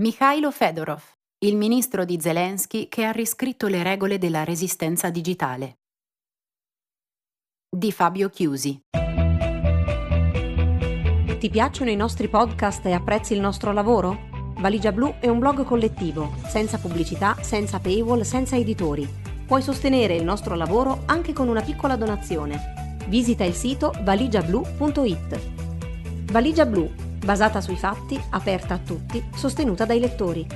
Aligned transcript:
Mikhailo 0.00 0.52
Fedorov, 0.52 1.02
il 1.44 1.56
ministro 1.56 2.04
di 2.04 2.20
Zelensky 2.20 2.86
che 2.86 3.04
ha 3.04 3.10
riscritto 3.10 3.66
le 3.66 3.82
regole 3.82 4.18
della 4.18 4.44
resistenza 4.44 5.10
digitale. 5.10 5.78
Di 7.68 7.90
Fabio 7.90 8.28
Chiusi. 8.28 8.80
Ti 11.40 11.50
piacciono 11.50 11.90
i 11.90 11.96
nostri 11.96 12.28
podcast 12.28 12.86
e 12.86 12.92
apprezzi 12.92 13.32
il 13.32 13.40
nostro 13.40 13.72
lavoro? 13.72 14.54
Valigia 14.60 14.92
Blu 14.92 15.16
è 15.18 15.26
un 15.26 15.40
blog 15.40 15.64
collettivo, 15.64 16.32
senza 16.46 16.78
pubblicità, 16.78 17.42
senza 17.42 17.80
paywall, 17.80 18.20
senza 18.20 18.54
editori. 18.54 19.04
Puoi 19.48 19.62
sostenere 19.62 20.14
il 20.14 20.22
nostro 20.22 20.54
lavoro 20.54 21.02
anche 21.06 21.32
con 21.32 21.48
una 21.48 21.62
piccola 21.62 21.96
donazione. 21.96 23.00
Visita 23.08 23.42
il 23.42 23.54
sito 23.54 23.92
valigiablu.it. 24.02 26.30
Valigia 26.30 26.66
Blu 26.66 27.06
basata 27.24 27.60
sui 27.60 27.76
fatti, 27.76 28.20
aperta 28.30 28.74
a 28.74 28.78
tutti, 28.78 29.22
sostenuta 29.34 29.84
dai 29.84 30.00
lettori. 30.00 30.46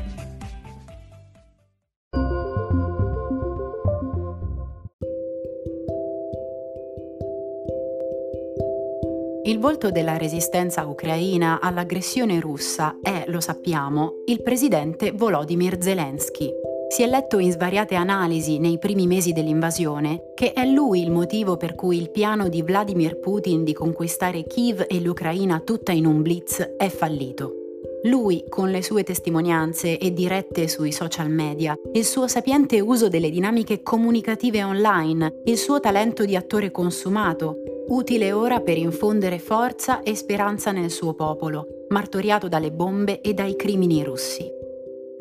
Il 9.44 9.58
volto 9.58 9.90
della 9.90 10.16
resistenza 10.16 10.86
ucraina 10.86 11.60
all'aggressione 11.60 12.40
russa 12.40 12.96
è, 13.02 13.24
lo 13.26 13.40
sappiamo, 13.40 14.22
il 14.26 14.42
presidente 14.42 15.10
Volodymyr 15.10 15.82
Zelensky, 15.82 16.50
si 16.92 17.02
è 17.02 17.06
letto 17.06 17.38
in 17.38 17.50
svariate 17.50 17.94
analisi 17.94 18.58
nei 18.58 18.76
primi 18.76 19.06
mesi 19.06 19.32
dell'invasione 19.32 20.32
che 20.34 20.52
è 20.52 20.66
lui 20.66 21.00
il 21.00 21.10
motivo 21.10 21.56
per 21.56 21.74
cui 21.74 21.96
il 21.96 22.10
piano 22.10 22.50
di 22.50 22.60
Vladimir 22.60 23.18
Putin 23.18 23.64
di 23.64 23.72
conquistare 23.72 24.44
Kiev 24.44 24.84
e 24.86 25.00
l'Ucraina 25.00 25.60
tutta 25.60 25.92
in 25.92 26.04
un 26.04 26.20
blitz 26.20 26.60
è 26.76 26.90
fallito. 26.90 27.54
Lui, 28.02 28.44
con 28.46 28.70
le 28.70 28.82
sue 28.82 29.04
testimonianze 29.04 29.96
e 29.96 30.12
dirette 30.12 30.68
sui 30.68 30.92
social 30.92 31.30
media, 31.30 31.74
il 31.94 32.04
suo 32.04 32.28
sapiente 32.28 32.78
uso 32.80 33.08
delle 33.08 33.30
dinamiche 33.30 33.82
comunicative 33.82 34.62
online, 34.62 35.40
il 35.44 35.56
suo 35.56 35.80
talento 35.80 36.26
di 36.26 36.36
attore 36.36 36.70
consumato, 36.70 37.56
utile 37.88 38.32
ora 38.32 38.60
per 38.60 38.76
infondere 38.76 39.38
forza 39.38 40.02
e 40.02 40.14
speranza 40.14 40.72
nel 40.72 40.90
suo 40.90 41.14
popolo, 41.14 41.86
martoriato 41.88 42.48
dalle 42.48 42.70
bombe 42.70 43.22
e 43.22 43.32
dai 43.32 43.56
crimini 43.56 44.04
russi. 44.04 44.60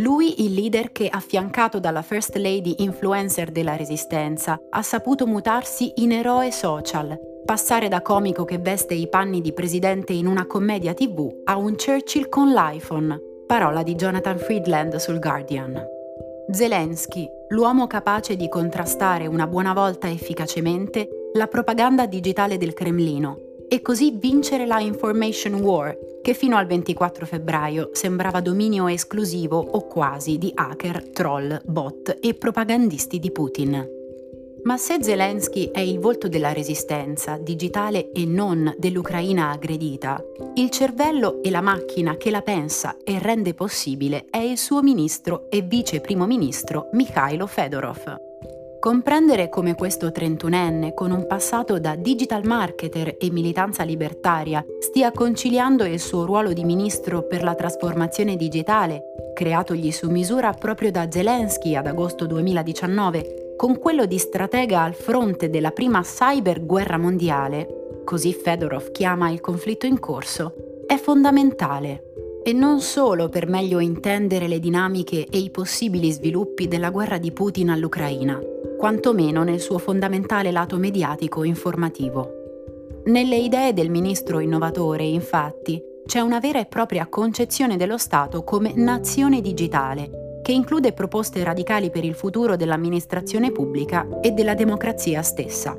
Lui, 0.01 0.43
il 0.43 0.53
leader 0.53 0.91
che, 0.91 1.07
affiancato 1.07 1.79
dalla 1.79 2.01
First 2.01 2.35
Lady 2.35 2.73
influencer 2.79 3.51
della 3.51 3.75
Resistenza, 3.75 4.59
ha 4.71 4.81
saputo 4.81 5.27
mutarsi 5.27 5.91
in 5.97 6.11
eroe 6.11 6.51
social, 6.51 7.15
passare 7.45 7.87
da 7.87 8.01
comico 8.01 8.43
che 8.43 8.57
veste 8.57 8.95
i 8.95 9.07
panni 9.07 9.41
di 9.41 9.53
presidente 9.53 10.11
in 10.11 10.25
una 10.25 10.47
commedia 10.47 10.95
tv 10.95 11.41
a 11.43 11.55
un 11.55 11.75
Churchill 11.75 12.29
con 12.29 12.51
l'iPhone, 12.51 13.15
parola 13.45 13.83
di 13.83 13.93
Jonathan 13.93 14.39
Friedland 14.39 14.95
sul 14.95 15.19
Guardian. 15.19 15.79
Zelensky, 16.49 17.29
l'uomo 17.49 17.85
capace 17.85 18.35
di 18.35 18.49
contrastare 18.49 19.27
una 19.27 19.45
buona 19.45 19.73
volta 19.73 20.09
efficacemente 20.09 21.07
la 21.33 21.45
propaganda 21.45 22.07
digitale 22.07 22.57
del 22.57 22.73
Cremlino 22.73 23.49
e 23.73 23.81
così 23.81 24.11
vincere 24.19 24.65
la 24.65 24.81
Information 24.81 25.53
War, 25.53 25.97
che 26.21 26.33
fino 26.33 26.57
al 26.57 26.65
24 26.65 27.25
febbraio 27.25 27.91
sembrava 27.93 28.41
dominio 28.41 28.89
esclusivo 28.89 29.57
o 29.57 29.87
quasi 29.87 30.37
di 30.37 30.51
hacker, 30.53 31.11
troll, 31.11 31.61
bot 31.63 32.17
e 32.19 32.33
propagandisti 32.33 33.17
di 33.17 33.31
Putin. 33.31 33.87
Ma 34.63 34.75
se 34.75 35.01
Zelensky 35.01 35.71
è 35.71 35.79
il 35.79 35.99
volto 35.99 36.27
della 36.27 36.51
resistenza, 36.51 37.37
digitale 37.37 38.11
e 38.11 38.25
non 38.25 38.75
dell'Ucraina 38.77 39.51
aggredita, 39.51 40.21
il 40.55 40.69
cervello 40.69 41.41
e 41.41 41.49
la 41.49 41.61
macchina 41.61 42.17
che 42.17 42.29
la 42.29 42.41
pensa 42.41 42.97
e 43.05 43.19
rende 43.19 43.53
possibile 43.53 44.25
è 44.29 44.39
il 44.39 44.57
suo 44.57 44.81
ministro 44.81 45.49
e 45.49 45.61
vice 45.61 46.01
primo 46.01 46.25
ministro 46.25 46.89
Mikhailo 46.91 47.47
Fedorov. 47.47 48.30
Comprendere 48.81 49.47
come 49.47 49.75
questo 49.75 50.07
31enne, 50.07 50.95
con 50.95 51.11
un 51.11 51.27
passato 51.27 51.79
da 51.79 51.95
digital 51.95 52.43
marketer 52.47 53.15
e 53.19 53.29
militanza 53.29 53.83
libertaria, 53.83 54.65
stia 54.79 55.11
conciliando 55.11 55.85
il 55.85 55.99
suo 55.99 56.25
ruolo 56.25 56.51
di 56.51 56.63
ministro 56.63 57.21
per 57.21 57.43
la 57.43 57.53
trasformazione 57.53 58.35
digitale, 58.35 59.03
creatogli 59.35 59.91
su 59.91 60.09
misura 60.09 60.53
proprio 60.53 60.89
da 60.89 61.11
Zelensky 61.11 61.75
ad 61.75 61.85
agosto 61.85 62.25
2019, 62.25 63.53
con 63.55 63.77
quello 63.77 64.07
di 64.07 64.17
stratega 64.17 64.81
al 64.81 64.95
fronte 64.95 65.51
della 65.51 65.69
prima 65.69 66.01
cyber 66.01 66.65
guerra 66.65 66.97
mondiale, 66.97 68.01
così 68.03 68.33
Fedorov 68.33 68.89
chiama 68.89 69.29
il 69.29 69.41
conflitto 69.41 69.85
in 69.85 69.99
corso, 69.99 70.55
è 70.87 70.95
fondamentale. 70.95 72.30
E 72.43 72.53
non 72.53 72.81
solo 72.81 73.29
per 73.29 73.47
meglio 73.47 73.79
intendere 73.79 74.47
le 74.47 74.59
dinamiche 74.59 75.27
e 75.29 75.37
i 75.37 75.51
possibili 75.51 76.11
sviluppi 76.11 76.67
della 76.67 76.89
guerra 76.89 77.19
di 77.19 77.31
Putin 77.31 77.69
all'Ucraina, 77.69 78.39
quantomeno 78.79 79.43
nel 79.43 79.59
suo 79.59 79.77
fondamentale 79.77 80.51
lato 80.51 80.77
mediatico 80.77 81.43
informativo. 81.43 82.39
Nelle 83.05 83.35
idee 83.35 83.73
del 83.73 83.91
ministro 83.91 84.39
innovatore, 84.39 85.03
infatti, 85.03 85.79
c'è 86.05 86.19
una 86.19 86.39
vera 86.39 86.59
e 86.59 86.65
propria 86.65 87.07
concezione 87.07 87.77
dello 87.77 87.99
Stato 87.99 88.43
come 88.43 88.73
nazione 88.75 89.39
digitale, 89.39 90.39
che 90.41 90.51
include 90.51 90.93
proposte 90.93 91.43
radicali 91.43 91.91
per 91.91 92.03
il 92.03 92.15
futuro 92.15 92.55
dell'amministrazione 92.55 93.51
pubblica 93.51 94.19
e 94.19 94.31
della 94.31 94.55
democrazia 94.55 95.21
stessa. 95.21 95.77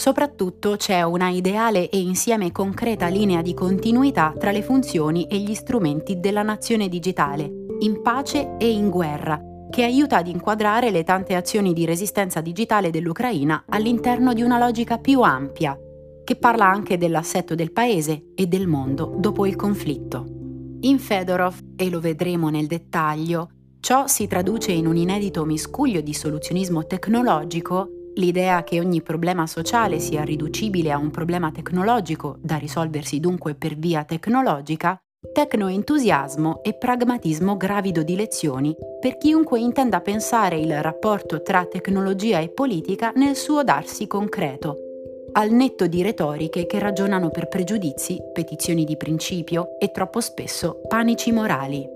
Soprattutto 0.00 0.76
c'è 0.76 1.02
una 1.02 1.28
ideale 1.28 1.90
e 1.90 2.00
insieme 2.00 2.52
concreta 2.52 3.08
linea 3.08 3.42
di 3.42 3.52
continuità 3.52 4.32
tra 4.38 4.50
le 4.50 4.62
funzioni 4.62 5.26
e 5.26 5.36
gli 5.36 5.52
strumenti 5.52 6.18
della 6.18 6.42
nazione 6.42 6.88
digitale, 6.88 7.66
in 7.80 8.00
pace 8.00 8.56
e 8.56 8.70
in 8.70 8.88
guerra, 8.88 9.38
che 9.68 9.84
aiuta 9.84 10.16
ad 10.16 10.26
inquadrare 10.26 10.90
le 10.90 11.04
tante 11.04 11.34
azioni 11.34 11.74
di 11.74 11.84
resistenza 11.84 12.40
digitale 12.40 12.88
dell'Ucraina 12.88 13.64
all'interno 13.68 14.32
di 14.32 14.40
una 14.40 14.58
logica 14.58 14.96
più 14.96 15.20
ampia, 15.20 15.78
che 16.24 16.36
parla 16.36 16.64
anche 16.64 16.96
dell'assetto 16.96 17.54
del 17.54 17.70
paese 17.70 18.28
e 18.34 18.46
del 18.46 18.68
mondo 18.68 19.16
dopo 19.18 19.44
il 19.44 19.54
conflitto. 19.54 20.24
In 20.80 20.98
Fedorov, 20.98 21.58
e 21.76 21.90
lo 21.90 22.00
vedremo 22.00 22.48
nel 22.48 22.68
dettaglio, 22.68 23.50
ciò 23.80 24.06
si 24.06 24.26
traduce 24.26 24.72
in 24.72 24.86
un 24.86 24.96
inedito 24.96 25.44
miscuglio 25.44 26.00
di 26.00 26.14
soluzionismo 26.14 26.86
tecnologico, 26.86 27.99
l'idea 28.14 28.62
che 28.64 28.80
ogni 28.80 29.02
problema 29.02 29.46
sociale 29.46 29.98
sia 29.98 30.24
riducibile 30.24 30.90
a 30.90 30.98
un 30.98 31.10
problema 31.10 31.50
tecnologico, 31.50 32.36
da 32.40 32.56
risolversi 32.56 33.20
dunque 33.20 33.54
per 33.54 33.76
via 33.76 34.04
tecnologica, 34.04 35.00
tecnoentusiasmo 35.32 36.62
e 36.62 36.74
pragmatismo 36.74 37.56
gravido 37.56 38.02
di 38.02 38.16
lezioni 38.16 38.74
per 38.98 39.18
chiunque 39.18 39.60
intenda 39.60 40.00
pensare 40.00 40.58
il 40.58 40.82
rapporto 40.82 41.42
tra 41.42 41.66
tecnologia 41.66 42.38
e 42.38 42.48
politica 42.48 43.12
nel 43.14 43.36
suo 43.36 43.62
darsi 43.62 44.06
concreto, 44.06 44.76
al 45.32 45.50
netto 45.50 45.86
di 45.86 46.02
retoriche 46.02 46.66
che 46.66 46.78
ragionano 46.78 47.28
per 47.28 47.48
pregiudizi, 47.48 48.18
petizioni 48.32 48.84
di 48.84 48.96
principio 48.96 49.78
e 49.78 49.90
troppo 49.90 50.20
spesso 50.20 50.80
panici 50.88 51.32
morali. 51.32 51.86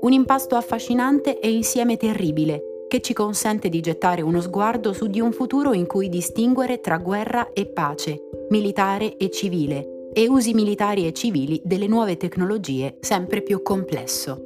Un 0.00 0.12
impasto 0.12 0.56
affascinante 0.56 1.38
e 1.38 1.52
insieme 1.52 1.98
terribile 1.98 2.69
che 2.90 3.00
ci 3.00 3.12
consente 3.12 3.68
di 3.68 3.80
gettare 3.80 4.20
uno 4.20 4.40
sguardo 4.40 4.92
su 4.92 5.06
di 5.06 5.20
un 5.20 5.30
futuro 5.30 5.72
in 5.72 5.86
cui 5.86 6.08
distinguere 6.08 6.80
tra 6.80 6.98
guerra 6.98 7.52
e 7.52 7.66
pace, 7.66 8.18
militare 8.48 9.16
e 9.16 9.30
civile, 9.30 10.08
e 10.12 10.26
usi 10.26 10.54
militari 10.54 11.06
e 11.06 11.12
civili 11.12 11.60
delle 11.64 11.86
nuove 11.86 12.16
tecnologie 12.16 12.96
sempre 12.98 13.42
più 13.42 13.62
complesso. 13.62 14.42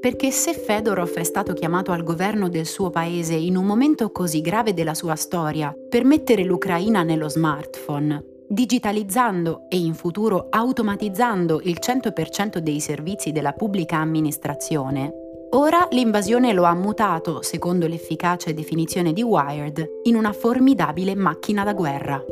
Perché 0.00 0.30
se 0.30 0.52
Fedorov 0.52 1.12
è 1.14 1.24
stato 1.24 1.54
chiamato 1.54 1.90
al 1.90 2.04
governo 2.04 2.48
del 2.48 2.66
suo 2.66 2.88
paese 2.88 3.34
in 3.34 3.56
un 3.56 3.64
momento 3.64 4.12
così 4.12 4.42
grave 4.42 4.74
della 4.74 4.94
sua 4.94 5.16
storia 5.16 5.74
per 5.88 6.04
mettere 6.04 6.44
l'Ucraina 6.44 7.02
nello 7.02 7.28
smartphone, 7.28 8.24
digitalizzando 8.48 9.66
e 9.68 9.76
in 9.76 9.94
futuro 9.94 10.46
automatizzando 10.50 11.60
il 11.64 11.78
100% 11.84 12.58
dei 12.58 12.78
servizi 12.78 13.32
della 13.32 13.54
pubblica 13.54 13.96
amministrazione, 13.96 15.26
ora 15.50 15.86
l'invasione 15.90 16.52
lo 16.52 16.64
ha 16.64 16.74
mutato, 16.74 17.42
secondo 17.42 17.86
l'efficace 17.86 18.54
definizione 18.54 19.12
di 19.12 19.22
Wired, 19.22 20.00
in 20.04 20.14
una 20.14 20.32
formidabile 20.32 21.14
macchina 21.14 21.64
da 21.64 21.72
guerra. 21.72 22.22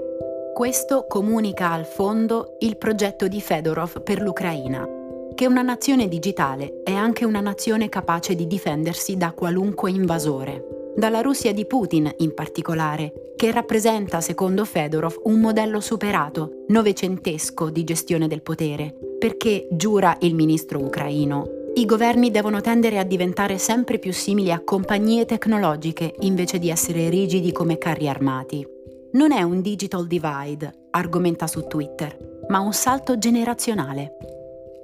Questo 0.54 1.06
comunica 1.08 1.70
al 1.70 1.84
fondo 1.84 2.56
il 2.60 2.76
progetto 2.76 3.28
di 3.28 3.40
Fedorov 3.40 4.02
per 4.02 4.20
l'Ucraina, 4.20 4.86
che 5.34 5.46
una 5.46 5.62
nazione 5.62 6.08
digitale 6.08 6.80
è 6.82 6.92
anche 6.92 7.24
una 7.24 7.40
nazione 7.40 7.88
capace 7.88 8.34
di 8.34 8.46
difendersi 8.46 9.16
da 9.16 9.32
qualunque 9.32 9.90
invasore. 9.90 10.92
Dalla 10.96 11.20
Russia 11.20 11.52
di 11.52 11.66
Putin 11.66 12.10
in 12.18 12.32
particolare, 12.32 13.12
che 13.36 13.50
rappresenta, 13.52 14.22
secondo 14.22 14.64
Fedorov, 14.64 15.20
un 15.24 15.40
modello 15.40 15.80
superato, 15.80 16.64
novecentesco 16.68 17.68
di 17.68 17.84
gestione 17.84 18.28
del 18.28 18.40
potere, 18.40 18.94
perché, 19.18 19.68
giura 19.70 20.16
il 20.20 20.34
ministro 20.34 20.82
ucraino, 20.82 21.55
i 21.76 21.84
governi 21.84 22.30
devono 22.30 22.60
tendere 22.60 22.98
a 22.98 23.04
diventare 23.04 23.58
sempre 23.58 23.98
più 23.98 24.12
simili 24.12 24.52
a 24.52 24.62
compagnie 24.62 25.24
tecnologiche 25.24 26.14
invece 26.20 26.58
di 26.58 26.70
essere 26.70 27.08
rigidi 27.08 27.52
come 27.52 27.78
carri 27.78 28.08
armati 28.08 28.74
non 29.16 29.32
è 29.32 29.42
un 29.42 29.62
digital 29.62 30.06
divide, 30.06 30.88
argomenta 30.90 31.46
su 31.46 31.66
Twitter, 31.66 32.44
ma 32.48 32.58
un 32.58 32.74
salto 32.74 33.16
generazionale. 33.16 34.12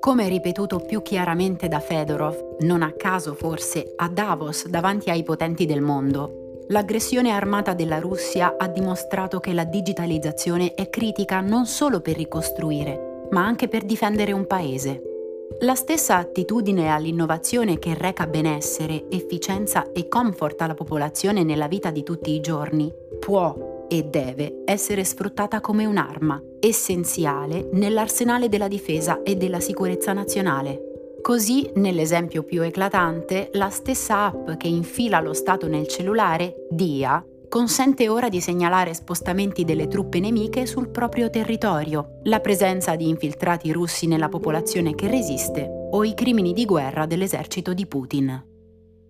Come 0.00 0.26
ripetuto 0.26 0.78
più 0.78 1.02
chiaramente 1.02 1.68
da 1.68 1.80
Fedorov, 1.80 2.56
non 2.60 2.80
a 2.80 2.92
caso 2.92 3.34
forse 3.34 3.92
a 3.94 4.08
Davos 4.08 4.66
davanti 4.68 5.10
ai 5.10 5.22
potenti 5.22 5.66
del 5.66 5.82
mondo, 5.82 6.64
l'aggressione 6.68 7.30
armata 7.30 7.74
della 7.74 7.98
Russia 7.98 8.56
ha 8.58 8.68
dimostrato 8.68 9.38
che 9.38 9.52
la 9.52 9.64
digitalizzazione 9.64 10.72
è 10.72 10.88
critica 10.88 11.40
non 11.40 11.66
solo 11.66 12.00
per 12.00 12.16
ricostruire, 12.16 13.26
ma 13.32 13.44
anche 13.44 13.68
per 13.68 13.84
difendere 13.84 14.32
un 14.32 14.46
paese. 14.46 15.11
La 15.60 15.74
stessa 15.74 16.16
attitudine 16.16 16.88
all'innovazione 16.88 17.78
che 17.78 17.94
reca 17.94 18.26
benessere, 18.26 19.04
efficienza 19.10 19.92
e 19.92 20.08
comfort 20.08 20.60
alla 20.62 20.74
popolazione 20.74 21.44
nella 21.44 21.68
vita 21.68 21.90
di 21.90 22.02
tutti 22.02 22.32
i 22.32 22.40
giorni 22.40 22.92
può 23.18 23.86
e 23.88 24.04
deve 24.04 24.62
essere 24.64 25.04
sfruttata 25.04 25.60
come 25.60 25.84
un'arma 25.84 26.42
essenziale 26.60 27.68
nell'arsenale 27.72 28.48
della 28.48 28.68
difesa 28.68 29.22
e 29.22 29.36
della 29.36 29.60
sicurezza 29.60 30.12
nazionale. 30.12 30.90
Così, 31.22 31.70
nell'esempio 31.74 32.42
più 32.42 32.62
eclatante, 32.62 33.50
la 33.52 33.70
stessa 33.70 34.24
app 34.24 34.50
che 34.56 34.66
infila 34.66 35.20
lo 35.20 35.32
Stato 35.32 35.68
nel 35.68 35.86
cellulare, 35.86 36.66
DIA, 36.68 37.24
consente 37.52 38.08
ora 38.08 38.30
di 38.30 38.40
segnalare 38.40 38.94
spostamenti 38.94 39.66
delle 39.66 39.86
truppe 39.86 40.20
nemiche 40.20 40.64
sul 40.64 40.88
proprio 40.88 41.28
territorio, 41.28 42.20
la 42.22 42.40
presenza 42.40 42.96
di 42.96 43.10
infiltrati 43.10 43.70
russi 43.72 44.06
nella 44.06 44.30
popolazione 44.30 44.94
che 44.94 45.06
resiste 45.06 45.68
o 45.90 46.02
i 46.02 46.14
crimini 46.14 46.54
di 46.54 46.64
guerra 46.64 47.04
dell'esercito 47.04 47.74
di 47.74 47.86
Putin. 47.86 48.42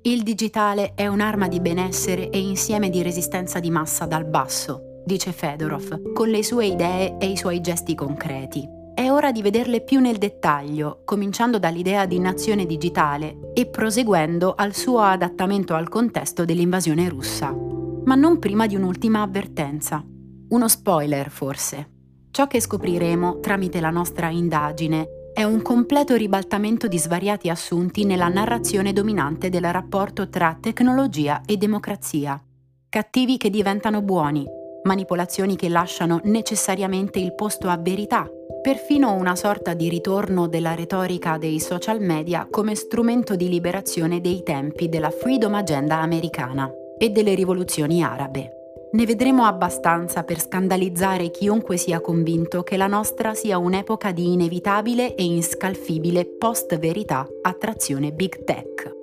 Il 0.02 0.24
digitale 0.24 0.94
è 0.96 1.06
un'arma 1.06 1.46
di 1.46 1.60
benessere 1.60 2.30
e 2.30 2.40
insieme 2.40 2.90
di 2.90 3.00
resistenza 3.02 3.60
di 3.60 3.70
massa 3.70 4.06
dal 4.06 4.24
basso, 4.24 5.02
dice 5.04 5.30
Fedorov, 5.30 6.12
con 6.12 6.28
le 6.28 6.42
sue 6.42 6.66
idee 6.66 7.18
e 7.18 7.26
i 7.26 7.36
suoi 7.36 7.60
gesti 7.60 7.94
concreti. 7.94 8.68
È 8.92 9.08
ora 9.08 9.30
di 9.30 9.40
vederle 9.40 9.82
più 9.82 10.00
nel 10.00 10.18
dettaglio, 10.18 11.02
cominciando 11.04 11.60
dall'idea 11.60 12.06
di 12.06 12.18
nazione 12.18 12.66
digitale 12.66 13.52
e 13.54 13.66
proseguendo 13.66 14.54
al 14.56 14.74
suo 14.74 14.98
adattamento 14.98 15.74
al 15.74 15.88
contesto 15.88 16.44
dell'invasione 16.44 17.08
russa. 17.08 17.81
Ma 18.04 18.14
non 18.14 18.38
prima 18.38 18.66
di 18.66 18.74
un'ultima 18.74 19.22
avvertenza. 19.22 20.04
Uno 20.48 20.68
spoiler, 20.68 21.30
forse. 21.30 21.90
Ciò 22.32 22.46
che 22.46 22.60
scopriremo 22.60 23.40
tramite 23.40 23.80
la 23.80 23.90
nostra 23.90 24.28
indagine 24.28 25.06
è 25.34 25.44
un 25.44 25.62
completo 25.62 26.14
ribaltamento 26.14 26.88
di 26.88 26.98
svariati 26.98 27.48
assunti 27.48 28.04
nella 28.04 28.28
narrazione 28.28 28.92
dominante 28.92 29.48
del 29.48 29.70
rapporto 29.72 30.28
tra 30.28 30.56
tecnologia 30.60 31.40
e 31.46 31.56
democrazia. 31.56 32.42
Cattivi 32.88 33.38
che 33.38 33.48
diventano 33.48 34.02
buoni, 34.02 34.46
manipolazioni 34.82 35.56
che 35.56 35.68
lasciano 35.68 36.20
necessariamente 36.24 37.18
il 37.18 37.34
posto 37.34 37.68
a 37.68 37.78
verità, 37.78 38.28
perfino 38.60 39.12
una 39.14 39.36
sorta 39.36 39.74
di 39.74 39.88
ritorno 39.88 40.48
della 40.48 40.74
retorica 40.74 41.38
dei 41.38 41.60
social 41.60 42.00
media 42.00 42.46
come 42.50 42.74
strumento 42.74 43.36
di 43.36 43.48
liberazione 43.48 44.20
dei 44.20 44.42
tempi 44.42 44.88
della 44.88 45.10
Freedom 45.10 45.54
Agenda 45.54 46.00
americana 46.00 46.70
e 46.98 47.10
delle 47.10 47.34
rivoluzioni 47.34 48.02
arabe. 48.02 48.56
Ne 48.92 49.06
vedremo 49.06 49.44
abbastanza 49.44 50.22
per 50.22 50.38
scandalizzare 50.38 51.30
chiunque 51.30 51.78
sia 51.78 52.02
convinto 52.02 52.62
che 52.62 52.76
la 52.76 52.86
nostra 52.86 53.32
sia 53.32 53.56
un'epoca 53.56 54.12
di 54.12 54.34
inevitabile 54.34 55.14
e 55.14 55.24
inscalfibile 55.24 56.26
post-verità 56.26 57.26
attrazione 57.40 58.12
big 58.12 58.44
tech. 58.44 59.00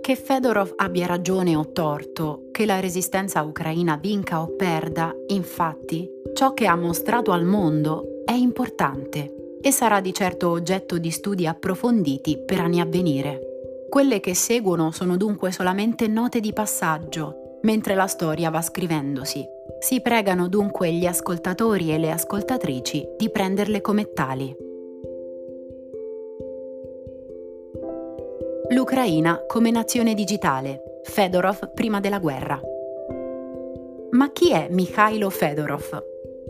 Che 0.00 0.14
Fedorov 0.14 0.72
abbia 0.76 1.06
ragione 1.06 1.54
o 1.54 1.70
torto, 1.72 2.44
che 2.50 2.64
la 2.64 2.80
resistenza 2.80 3.42
ucraina 3.42 3.98
vinca 4.00 4.40
o 4.40 4.54
perda, 4.56 5.14
infatti, 5.26 6.08
ciò 6.32 6.54
che 6.54 6.66
ha 6.66 6.76
mostrato 6.76 7.32
al 7.32 7.44
mondo 7.44 8.22
è 8.24 8.32
importante 8.32 9.58
e 9.60 9.70
sarà 9.70 10.00
di 10.00 10.14
certo 10.14 10.48
oggetto 10.48 10.96
di 10.96 11.10
studi 11.10 11.46
approfonditi 11.46 12.38
per 12.38 12.60
anni 12.60 12.80
a 12.80 12.86
venire. 12.86 13.55
Quelle 13.88 14.20
che 14.20 14.34
seguono 14.34 14.90
sono 14.90 15.16
dunque 15.16 15.52
solamente 15.52 16.06
note 16.06 16.40
di 16.40 16.52
passaggio 16.52 17.44
mentre 17.66 17.94
la 17.94 18.06
storia 18.06 18.48
va 18.48 18.62
scrivendosi. 18.62 19.44
Si 19.80 20.00
pregano 20.00 20.48
dunque 20.48 20.92
gli 20.92 21.04
ascoltatori 21.04 21.92
e 21.92 21.98
le 21.98 22.12
ascoltatrici 22.12 23.06
di 23.16 23.30
prenderle 23.30 23.80
come 23.80 24.12
tali. 24.12 24.56
L'Ucraina 28.70 29.44
come 29.46 29.70
nazione 29.70 30.14
digitale. 30.14 31.00
Fedorov 31.02 31.72
prima 31.72 32.00
della 32.00 32.18
guerra. 32.18 32.60
Ma 34.10 34.30
chi 34.32 34.52
è 34.52 34.68
Mikhailo 34.70 35.30
Fedorov? 35.30 36.04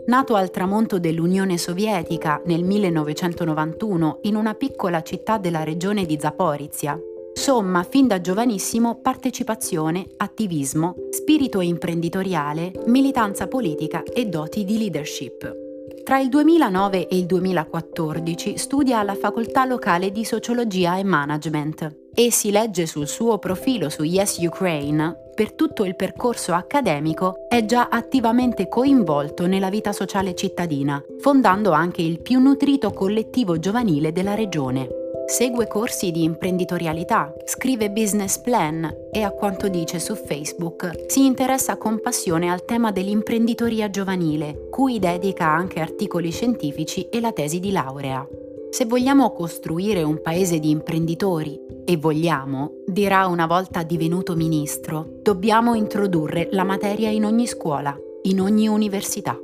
Nato 0.05 0.35
al 0.35 0.49
tramonto 0.49 0.99
dell'Unione 0.99 1.57
Sovietica 1.57 2.41
nel 2.45 2.63
1991 2.63 4.19
in 4.21 4.35
una 4.35 4.53
piccola 4.53 5.03
città 5.03 5.37
della 5.37 5.63
regione 5.63 6.05
di 6.05 6.17
Zaporizia, 6.19 6.99
somma 7.37 7.83
fin 7.83 8.07
da 8.07 8.19
giovanissimo 8.19 8.95
partecipazione, 8.99 10.07
attivismo, 10.17 10.95
spirito 11.11 11.61
imprenditoriale, 11.61 12.71
militanza 12.87 13.47
politica 13.47 14.01
e 14.01 14.25
doti 14.25 14.65
di 14.65 14.79
leadership. 14.79 15.55
Tra 16.03 16.19
il 16.19 16.29
2009 16.29 17.07
e 17.07 17.15
il 17.15 17.25
2014 17.27 18.57
studia 18.57 18.99
alla 18.99 19.13
facoltà 19.13 19.65
locale 19.65 20.11
di 20.11 20.25
sociologia 20.25 20.97
e 20.97 21.03
management 21.03 21.95
e 22.15 22.31
si 22.31 22.49
legge 22.49 22.87
sul 22.87 23.07
suo 23.07 23.37
profilo 23.37 23.89
su 23.89 24.01
Yes 24.01 24.37
Ukraine 24.39 25.15
per 25.35 25.53
tutto 25.53 25.83
il 25.83 25.95
percorso 25.95 26.53
accademico 26.53 27.47
è 27.47 27.63
già 27.65 27.89
attivamente 27.91 28.67
coinvolto 28.67 29.45
nella 29.45 29.69
vita 29.69 29.91
sociale 29.91 30.33
cittadina, 30.33 30.99
fondando 31.19 31.71
anche 31.71 32.01
il 32.01 32.19
più 32.19 32.39
nutrito 32.39 32.89
collettivo 32.91 33.59
giovanile 33.59 34.11
della 34.11 34.33
regione. 34.33 35.05
Segue 35.29 35.67
corsi 35.67 36.11
di 36.11 36.23
imprenditorialità, 36.23 37.33
scrive 37.43 37.91
business 37.91 38.37
plan 38.37 38.89
e 39.11 39.23
a 39.23 39.31
quanto 39.31 39.67
dice 39.67 39.99
su 39.99 40.15
Facebook 40.15 41.03
si 41.07 41.25
interessa 41.25 41.75
con 41.75 41.99
passione 41.99 42.49
al 42.49 42.63
tema 42.63 42.93
dell'imprenditoria 42.93 43.89
giovanile, 43.89 44.69
cui 44.69 44.99
dedica 44.99 45.45
anche 45.45 45.81
articoli 45.81 46.31
scientifici 46.31 47.09
e 47.09 47.19
la 47.19 47.33
tesi 47.33 47.59
di 47.59 47.71
laurea. 47.71 48.25
Se 48.69 48.85
vogliamo 48.85 49.33
costruire 49.33 50.01
un 50.01 50.21
paese 50.21 50.59
di 50.59 50.69
imprenditori, 50.69 51.59
e 51.83 51.97
vogliamo, 51.97 52.83
dirà 52.85 53.27
una 53.27 53.47
volta 53.47 53.83
divenuto 53.83 54.33
ministro, 54.33 55.19
dobbiamo 55.21 55.73
introdurre 55.73 56.47
la 56.51 56.63
materia 56.63 57.09
in 57.09 57.25
ogni 57.25 57.47
scuola, 57.47 57.97
in 58.23 58.39
ogni 58.39 58.69
università. 58.69 59.37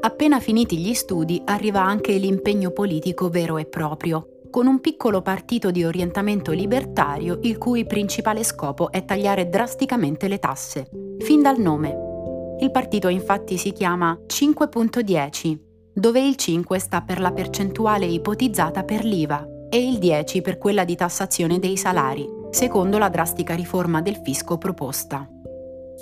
Appena 0.00 0.38
finiti 0.38 0.78
gli 0.78 0.94
studi 0.94 1.42
arriva 1.44 1.82
anche 1.82 2.12
l'impegno 2.12 2.70
politico 2.70 3.28
vero 3.28 3.56
e 3.58 3.66
proprio, 3.66 4.35
con 4.50 4.66
un 4.66 4.80
piccolo 4.80 5.22
partito 5.22 5.70
di 5.70 5.84
orientamento 5.84 6.52
libertario 6.52 7.38
il 7.42 7.58
cui 7.58 7.86
principale 7.86 8.44
scopo 8.44 8.90
è 8.90 9.04
tagliare 9.04 9.48
drasticamente 9.48 10.28
le 10.28 10.38
tasse, 10.38 10.88
fin 11.18 11.42
dal 11.42 11.58
nome. 11.58 12.04
Il 12.60 12.70
partito 12.70 13.08
infatti 13.08 13.58
si 13.58 13.72
chiama 13.72 14.18
5.10, 14.26 15.58
dove 15.92 16.20
il 16.20 16.36
5 16.36 16.78
sta 16.78 17.02
per 17.02 17.20
la 17.20 17.32
percentuale 17.32 18.06
ipotizzata 18.06 18.82
per 18.84 19.04
l'IVA 19.04 19.46
e 19.68 19.78
il 19.78 19.98
10 19.98 20.40
per 20.40 20.58
quella 20.58 20.84
di 20.84 20.96
tassazione 20.96 21.58
dei 21.58 21.76
salari, 21.76 22.26
secondo 22.50 22.98
la 22.98 23.08
drastica 23.08 23.54
riforma 23.54 24.00
del 24.00 24.20
fisco 24.22 24.58
proposta. 24.58 25.28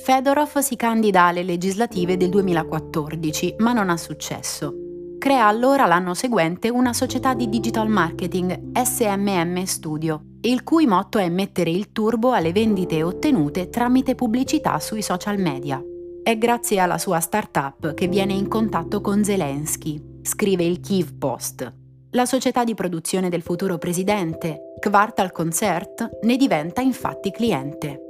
Fedorov 0.03 0.59
si 0.59 0.77
candida 0.77 1.25
alle 1.25 1.43
legislative 1.43 2.17
del 2.17 2.29
2014, 2.29 3.57
ma 3.59 3.73
non 3.73 3.91
ha 3.91 3.97
successo 3.97 4.84
crea 5.25 5.47
allora 5.47 5.87
l'anno 5.87 6.13
seguente 6.13 6.69
una 6.69 6.93
società 6.93 7.33
di 7.33 7.49
digital 7.49 7.89
marketing, 7.89 8.77
SMM 8.79 9.63
Studio, 9.63 10.23
il 10.43 10.63
cui 10.63 10.87
motto 10.87 11.17
è 11.17 11.31
mettere 11.31 11.71
il 11.71 11.93
turbo 11.93 12.33
alle 12.33 12.53
vendite 12.53 13.03
ottenute 13.03 13.71
tramite 13.71 14.15
pubblicità 14.15 14.79
sui 14.81 15.01
social 15.01 15.39
media. 15.39 15.83
È 16.23 16.37
grazie 16.37 16.79
alla 16.79 16.99
sua 16.99 17.21
startup 17.21 17.95
che 17.95 18.07
viene 18.07 18.35
in 18.35 18.49
contatto 18.49 19.01
con 19.01 19.25
Zelensky, 19.25 19.99
scrive 20.21 20.65
il 20.65 20.81
Kiev 20.81 21.15
Post. 21.15 21.73
La 22.11 22.27
società 22.27 22.63
di 22.63 22.75
produzione 22.75 23.31
del 23.31 23.41
futuro 23.41 23.79
presidente, 23.79 24.75
Quartal 24.79 25.33
Concert, 25.33 26.19
ne 26.25 26.37
diventa 26.37 26.83
infatti 26.83 27.31
cliente. 27.31 28.04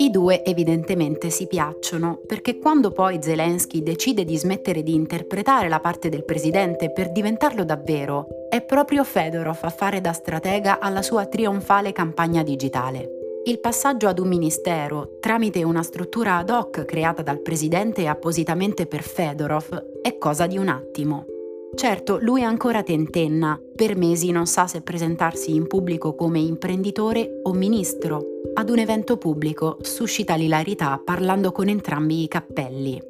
I 0.00 0.10
due 0.10 0.44
evidentemente 0.44 1.28
si 1.28 1.48
piacciono 1.48 2.20
perché 2.24 2.58
quando 2.58 2.92
poi 2.92 3.18
Zelensky 3.20 3.82
decide 3.82 4.24
di 4.24 4.38
smettere 4.38 4.84
di 4.84 4.94
interpretare 4.94 5.68
la 5.68 5.80
parte 5.80 6.08
del 6.08 6.24
presidente 6.24 6.92
per 6.92 7.10
diventarlo 7.10 7.64
davvero, 7.64 8.28
è 8.48 8.62
proprio 8.62 9.02
Fedorov 9.02 9.58
a 9.62 9.70
fare 9.70 10.00
da 10.00 10.12
stratega 10.12 10.78
alla 10.78 11.02
sua 11.02 11.26
trionfale 11.26 11.90
campagna 11.90 12.44
digitale. 12.44 13.10
Il 13.44 13.58
passaggio 13.58 14.06
ad 14.06 14.20
un 14.20 14.28
ministero, 14.28 15.16
tramite 15.18 15.64
una 15.64 15.82
struttura 15.82 16.36
ad 16.36 16.50
hoc 16.50 16.84
creata 16.84 17.22
dal 17.22 17.40
presidente 17.40 18.06
appositamente 18.06 18.86
per 18.86 19.02
Fedorov, 19.02 20.00
è 20.00 20.16
cosa 20.16 20.46
di 20.46 20.58
un 20.58 20.68
attimo. 20.68 21.24
Certo, 21.74 22.18
lui 22.20 22.42
ancora 22.42 22.82
tentenna, 22.82 23.60
per 23.76 23.96
mesi 23.96 24.30
non 24.30 24.46
sa 24.46 24.66
se 24.66 24.80
presentarsi 24.80 25.54
in 25.54 25.66
pubblico 25.66 26.14
come 26.14 26.40
imprenditore 26.40 27.40
o 27.42 27.52
ministro. 27.52 28.22
Ad 28.54 28.70
un 28.70 28.78
evento 28.78 29.16
pubblico 29.16 29.78
suscita 29.82 30.34
l'ilarità 30.34 31.00
parlando 31.04 31.52
con 31.52 31.68
entrambi 31.68 32.22
i 32.22 32.28
cappelli. 32.28 33.00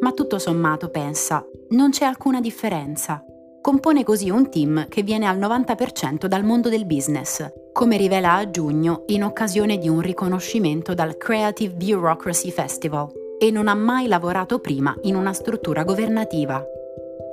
Ma 0.00 0.12
tutto 0.12 0.38
sommato 0.38 0.90
pensa, 0.90 1.44
non 1.70 1.90
c'è 1.90 2.04
alcuna 2.04 2.40
differenza. 2.40 3.24
Compone 3.60 4.04
così 4.04 4.28
un 4.28 4.50
team 4.50 4.86
che 4.88 5.02
viene 5.02 5.26
al 5.26 5.38
90% 5.38 6.26
dal 6.26 6.44
mondo 6.44 6.68
del 6.68 6.84
business, 6.84 7.50
come 7.72 7.96
rivela 7.96 8.34
a 8.34 8.50
giugno 8.50 9.04
in 9.06 9.24
occasione 9.24 9.78
di 9.78 9.88
un 9.88 10.00
riconoscimento 10.00 10.92
dal 10.92 11.16
Creative 11.16 11.72
Bureaucracy 11.72 12.50
Festival, 12.50 13.10
e 13.38 13.50
non 13.50 13.66
ha 13.66 13.74
mai 13.74 14.06
lavorato 14.06 14.58
prima 14.58 14.94
in 15.02 15.16
una 15.16 15.32
struttura 15.32 15.82
governativa. 15.82 16.62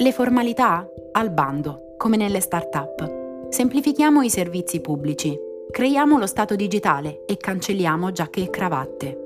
Le 0.01 0.11
formalità? 0.13 0.89
Al 1.11 1.29
bando, 1.29 1.93
come 1.95 2.17
nelle 2.17 2.39
start-up. 2.39 3.49
Semplifichiamo 3.51 4.23
i 4.23 4.31
servizi 4.31 4.81
pubblici, 4.81 5.37
creiamo 5.69 6.17
lo 6.17 6.25
Stato 6.25 6.55
digitale 6.55 7.23
e 7.27 7.37
cancelliamo 7.37 8.11
giacche 8.11 8.41
e 8.41 8.49
cravatte. 8.49 9.17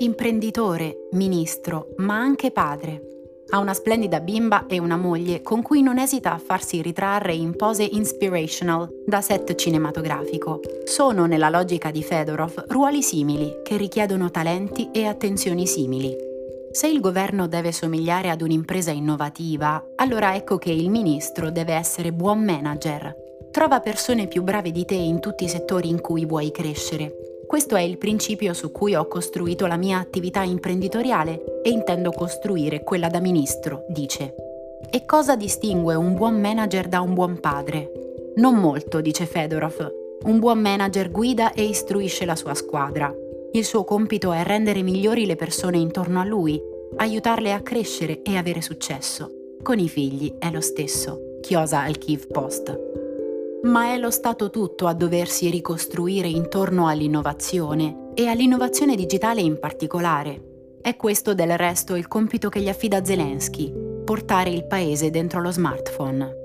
Imprenditore, 0.00 1.08
ministro, 1.12 1.94
ma 1.96 2.18
anche 2.18 2.50
padre. 2.50 3.00
Ha 3.48 3.58
una 3.60 3.72
splendida 3.72 4.20
bimba 4.20 4.66
e 4.66 4.78
una 4.78 4.98
moglie 4.98 5.40
con 5.40 5.62
cui 5.62 5.80
non 5.80 5.96
esita 5.96 6.34
a 6.34 6.38
farsi 6.38 6.82
ritrarre 6.82 7.32
in 7.32 7.56
pose 7.56 7.84
inspirational 7.84 9.04
da 9.06 9.22
set 9.22 9.54
cinematografico. 9.54 10.60
Sono, 10.84 11.24
nella 11.24 11.48
logica 11.48 11.90
di 11.90 12.02
Fedorov, 12.02 12.66
ruoli 12.68 13.00
simili 13.00 13.60
che 13.62 13.78
richiedono 13.78 14.30
talenti 14.30 14.90
e 14.92 15.06
attenzioni 15.06 15.66
simili. 15.66 16.28
Se 16.70 16.86
il 16.86 17.00
governo 17.00 17.48
deve 17.48 17.72
somigliare 17.72 18.30
ad 18.30 18.42
un'impresa 18.42 18.90
innovativa, 18.90 19.84
allora 19.96 20.34
ecco 20.34 20.58
che 20.58 20.70
il 20.70 20.90
ministro 20.90 21.50
deve 21.50 21.74
essere 21.74 22.12
buon 22.12 22.42
manager. 22.42 23.14
Trova 23.50 23.80
persone 23.80 24.28
più 24.28 24.42
brave 24.42 24.70
di 24.70 24.84
te 24.84 24.94
in 24.94 25.20
tutti 25.20 25.44
i 25.44 25.48
settori 25.48 25.88
in 25.88 26.00
cui 26.00 26.24
vuoi 26.24 26.50
crescere 26.50 27.28
questo 27.50 27.74
è 27.74 27.80
il 27.80 27.98
principio 27.98 28.54
su 28.54 28.70
cui 28.70 28.94
ho 28.94 29.08
costruito 29.08 29.66
la 29.66 29.76
mia 29.76 29.98
attività 29.98 30.44
imprenditoriale 30.44 31.60
e 31.64 31.70
intendo 31.70 32.12
costruire 32.12 32.84
quella 32.84 33.08
da 33.08 33.18
ministro, 33.18 33.86
dice. 33.88 34.34
E 34.88 35.04
cosa 35.04 35.34
distingue 35.34 35.96
un 35.96 36.14
buon 36.14 36.40
manager 36.40 36.86
da 36.86 37.00
un 37.00 37.12
buon 37.12 37.40
padre? 37.40 37.90
Non 38.36 38.54
molto, 38.54 39.00
dice 39.00 39.26
Fedorov. 39.26 39.92
Un 40.26 40.38
buon 40.38 40.60
manager 40.60 41.10
guida 41.10 41.52
e 41.52 41.64
istruisce 41.64 42.24
la 42.24 42.36
sua 42.36 42.54
squadra. 42.54 43.12
Il 43.52 43.64
suo 43.64 43.84
compito 43.84 44.32
è 44.32 44.42
rendere 44.42 44.82
migliori 44.82 45.26
le 45.26 45.36
persone 45.36 45.78
intorno 45.78 46.20
a 46.20 46.24
lui, 46.24 46.60
aiutarle 46.96 47.52
a 47.52 47.60
crescere 47.60 48.22
e 48.22 48.36
avere 48.36 48.60
successo. 48.60 49.30
Con 49.62 49.78
i 49.78 49.88
figli 49.88 50.36
è 50.38 50.50
lo 50.50 50.60
stesso, 50.60 51.38
chiosa 51.40 51.80
al 51.80 51.98
Kiev 51.98 52.26
Post 52.28 52.88
ma 53.62 53.92
è 53.92 53.98
lo 53.98 54.10
Stato 54.10 54.50
tutto 54.50 54.86
a 54.86 54.94
doversi 54.94 55.50
ricostruire 55.50 56.28
intorno 56.28 56.88
all'innovazione 56.88 58.12
e 58.14 58.26
all'innovazione 58.26 58.94
digitale 58.94 59.40
in 59.40 59.58
particolare. 59.58 60.78
È 60.80 60.96
questo 60.96 61.34
del 61.34 61.56
resto 61.58 61.94
il 61.94 62.08
compito 62.08 62.48
che 62.48 62.60
gli 62.60 62.68
affida 62.68 63.04
Zelensky, 63.04 63.72
portare 64.04 64.50
il 64.50 64.66
paese 64.66 65.10
dentro 65.10 65.40
lo 65.40 65.50
smartphone. 65.50 66.38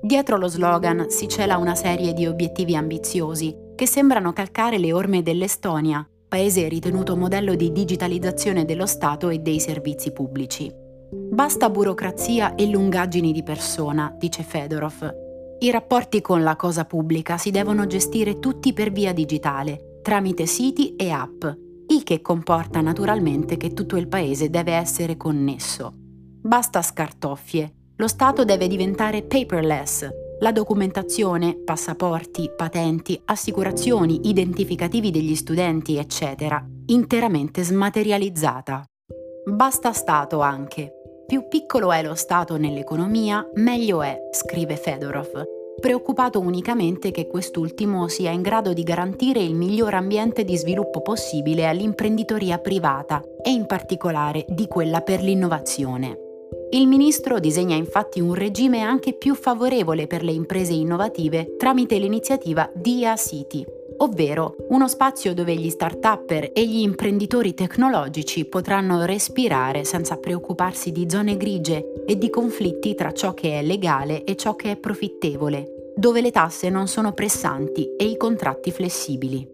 Dietro 0.00 0.38
lo 0.38 0.48
slogan 0.48 1.10
si 1.10 1.28
cela 1.28 1.58
una 1.58 1.74
serie 1.74 2.14
di 2.14 2.26
obiettivi 2.26 2.74
ambiziosi 2.76 3.54
che 3.74 3.86
sembrano 3.86 4.32
calcare 4.32 4.78
le 4.78 4.92
orme 4.92 5.22
dell'Estonia, 5.22 6.06
paese 6.34 6.66
ritenuto 6.66 7.16
modello 7.16 7.54
di 7.54 7.70
digitalizzazione 7.70 8.64
dello 8.64 8.86
Stato 8.86 9.28
e 9.28 9.38
dei 9.38 9.60
servizi 9.60 10.10
pubblici. 10.10 10.68
Basta 11.30 11.70
burocrazia 11.70 12.56
e 12.56 12.66
lungaggini 12.66 13.30
di 13.30 13.44
persona, 13.44 14.12
dice 14.18 14.42
Fedorov, 14.42 15.14
i 15.60 15.70
rapporti 15.70 16.20
con 16.20 16.42
la 16.42 16.56
cosa 16.56 16.86
pubblica 16.86 17.38
si 17.38 17.52
devono 17.52 17.86
gestire 17.86 18.40
tutti 18.40 18.72
per 18.72 18.90
via 18.90 19.12
digitale, 19.12 20.00
tramite 20.02 20.46
siti 20.46 20.96
e 20.96 21.10
app, 21.10 21.44
il 21.86 22.02
che 22.02 22.20
comporta 22.20 22.80
naturalmente 22.80 23.56
che 23.56 23.72
tutto 23.72 23.96
il 23.96 24.08
paese 24.08 24.50
deve 24.50 24.72
essere 24.72 25.16
connesso. 25.16 25.94
Basta 25.94 26.82
scartoffie. 26.82 27.72
Lo 27.94 28.08
Stato 28.08 28.44
deve 28.44 28.66
diventare 28.66 29.22
paperless. 29.22 30.08
La 30.40 30.50
documentazione, 30.50 31.56
passaporti, 31.56 32.50
patenti, 32.54 33.20
assicurazioni, 33.26 34.28
identificativi 34.28 35.10
degli 35.10 35.36
studenti, 35.36 35.96
eccetera, 35.96 36.62
interamente 36.86 37.62
smaterializzata. 37.62 38.84
Basta 39.46 39.92
Stato 39.92 40.40
anche. 40.40 40.92
Più 41.26 41.46
piccolo 41.48 41.92
è 41.92 42.02
lo 42.02 42.14
Stato 42.14 42.56
nell'economia, 42.56 43.48
meglio 43.54 44.02
è, 44.02 44.18
scrive 44.32 44.76
Fedorov, 44.76 45.44
preoccupato 45.80 46.40
unicamente 46.40 47.12
che 47.12 47.28
quest'ultimo 47.28 48.08
sia 48.08 48.30
in 48.30 48.42
grado 48.42 48.72
di 48.72 48.82
garantire 48.82 49.40
il 49.40 49.54
miglior 49.54 49.94
ambiente 49.94 50.44
di 50.44 50.56
sviluppo 50.56 51.00
possibile 51.00 51.66
all'imprenditoria 51.66 52.58
privata 52.58 53.22
e 53.42 53.50
in 53.50 53.66
particolare 53.66 54.44
di 54.48 54.66
quella 54.66 55.00
per 55.00 55.22
l'innovazione. 55.22 56.23
Il 56.70 56.88
ministro 56.88 57.38
disegna 57.38 57.76
infatti 57.76 58.20
un 58.20 58.34
regime 58.34 58.80
anche 58.80 59.12
più 59.12 59.34
favorevole 59.34 60.06
per 60.06 60.24
le 60.24 60.32
imprese 60.32 60.72
innovative 60.72 61.54
tramite 61.56 61.98
l'iniziativa 61.98 62.68
DIA 62.74 63.14
City, 63.16 63.64
ovvero 63.98 64.56
uno 64.70 64.88
spazio 64.88 65.34
dove 65.34 65.54
gli 65.54 65.70
start-upper 65.70 66.50
e 66.52 66.66
gli 66.66 66.80
imprenditori 66.80 67.54
tecnologici 67.54 68.44
potranno 68.46 69.04
respirare 69.04 69.84
senza 69.84 70.16
preoccuparsi 70.16 70.90
di 70.90 71.08
zone 71.08 71.36
grigie 71.36 72.04
e 72.06 72.18
di 72.18 72.28
conflitti 72.28 72.94
tra 72.94 73.12
ciò 73.12 73.34
che 73.34 73.60
è 73.60 73.62
legale 73.62 74.24
e 74.24 74.34
ciò 74.34 74.56
che 74.56 74.72
è 74.72 74.76
profittevole, 74.76 75.92
dove 75.96 76.20
le 76.20 76.32
tasse 76.32 76.70
non 76.70 76.88
sono 76.88 77.12
pressanti 77.12 77.94
e 77.96 78.04
i 78.04 78.16
contratti 78.16 78.72
flessibili. 78.72 79.53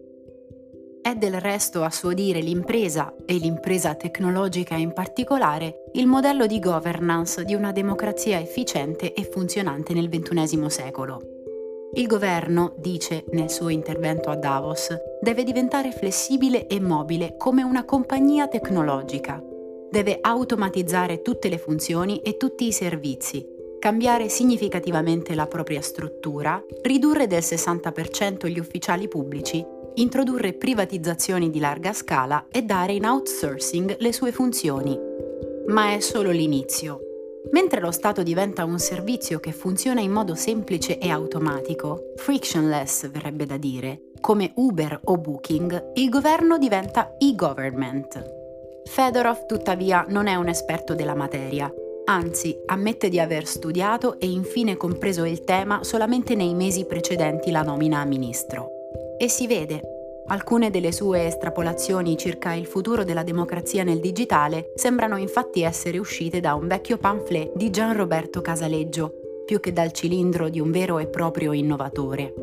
È 1.01 1.15
del 1.15 1.41
resto, 1.41 1.81
a 1.81 1.89
suo 1.89 2.13
dire, 2.13 2.41
l'impresa, 2.41 3.15
e 3.25 3.33
l'impresa 3.33 3.95
tecnologica 3.95 4.75
in 4.75 4.93
particolare, 4.93 5.85
il 5.93 6.05
modello 6.05 6.45
di 6.45 6.59
governance 6.59 7.43
di 7.43 7.55
una 7.55 7.71
democrazia 7.71 8.39
efficiente 8.39 9.15
e 9.15 9.23
funzionante 9.23 9.93
nel 9.95 10.09
XXI 10.09 10.69
secolo. 10.69 11.21
Il 11.95 12.05
governo, 12.05 12.75
dice 12.77 13.23
nel 13.31 13.49
suo 13.49 13.69
intervento 13.69 14.29
a 14.29 14.35
Davos, 14.35 14.95
deve 15.19 15.43
diventare 15.43 15.91
flessibile 15.91 16.67
e 16.67 16.79
mobile 16.79 17.35
come 17.35 17.63
una 17.63 17.83
compagnia 17.83 18.47
tecnologica. 18.47 19.43
Deve 19.89 20.19
automatizzare 20.21 21.23
tutte 21.23 21.49
le 21.49 21.57
funzioni 21.57 22.19
e 22.19 22.37
tutti 22.37 22.67
i 22.67 22.71
servizi, 22.71 23.43
cambiare 23.79 24.29
significativamente 24.29 25.33
la 25.33 25.47
propria 25.47 25.81
struttura, 25.81 26.63
ridurre 26.83 27.25
del 27.25 27.41
60% 27.41 28.47
gli 28.47 28.59
ufficiali 28.59 29.07
pubblici, 29.07 29.65
introdurre 29.95 30.53
privatizzazioni 30.53 31.49
di 31.49 31.59
larga 31.59 31.93
scala 31.93 32.47
e 32.51 32.61
dare 32.63 32.93
in 32.93 33.05
outsourcing 33.05 33.97
le 33.99 34.13
sue 34.13 34.31
funzioni. 34.31 34.97
Ma 35.67 35.93
è 35.93 35.99
solo 35.99 36.31
l'inizio. 36.31 36.99
Mentre 37.51 37.79
lo 37.79 37.91
Stato 37.91 38.23
diventa 38.23 38.65
un 38.65 38.79
servizio 38.79 39.39
che 39.39 39.51
funziona 39.51 39.99
in 39.99 40.11
modo 40.11 40.35
semplice 40.35 40.97
e 40.99 41.09
automatico, 41.09 42.13
frictionless 42.15 43.09
verrebbe 43.09 43.45
da 43.45 43.57
dire, 43.57 44.11
come 44.21 44.51
Uber 44.55 44.99
o 45.05 45.17
Booking, 45.17 45.91
il 45.95 46.09
governo 46.09 46.57
diventa 46.57 47.15
e-government. 47.17 48.39
Fedorov 48.85 49.45
tuttavia 49.45 50.05
non 50.07 50.27
è 50.27 50.35
un 50.35 50.47
esperto 50.47 50.93
della 50.93 51.15
materia, 51.15 51.71
anzi 52.05 52.57
ammette 52.65 53.09
di 53.09 53.19
aver 53.19 53.45
studiato 53.45 54.19
e 54.19 54.29
infine 54.29 54.77
compreso 54.77 55.23
il 55.25 55.43
tema 55.43 55.83
solamente 55.83 56.35
nei 56.35 56.53
mesi 56.53 56.85
precedenti 56.85 57.51
la 57.51 57.63
nomina 57.63 57.99
a 57.99 58.05
ministro. 58.05 58.80
E 59.21 59.29
si 59.29 59.45
vede, 59.45 59.81
Alcune 60.29 60.71
delle 60.71 60.91
sue 60.91 61.27
estrapolazioni 61.27 62.17
circa 62.17 62.53
il 62.53 62.65
futuro 62.65 63.03
della 63.03 63.21
democrazia 63.21 63.83
nel 63.83 63.99
digitale 63.99 64.71
sembrano 64.73 65.15
infatti 65.15 65.61
essere 65.61 65.99
uscite 65.99 66.39
da 66.39 66.55
un 66.55 66.65
vecchio 66.65 66.97
pamphlet 66.97 67.51
di 67.53 67.69
Gian 67.69 67.95
Roberto 67.95 68.41
Casaleggio, 68.41 69.43
più 69.45 69.59
che 69.59 69.73
dal 69.73 69.91
cilindro 69.91 70.49
di 70.49 70.59
un 70.59 70.71
vero 70.71 70.97
e 70.97 71.05
proprio 71.05 71.51
innovatore. 71.51 72.33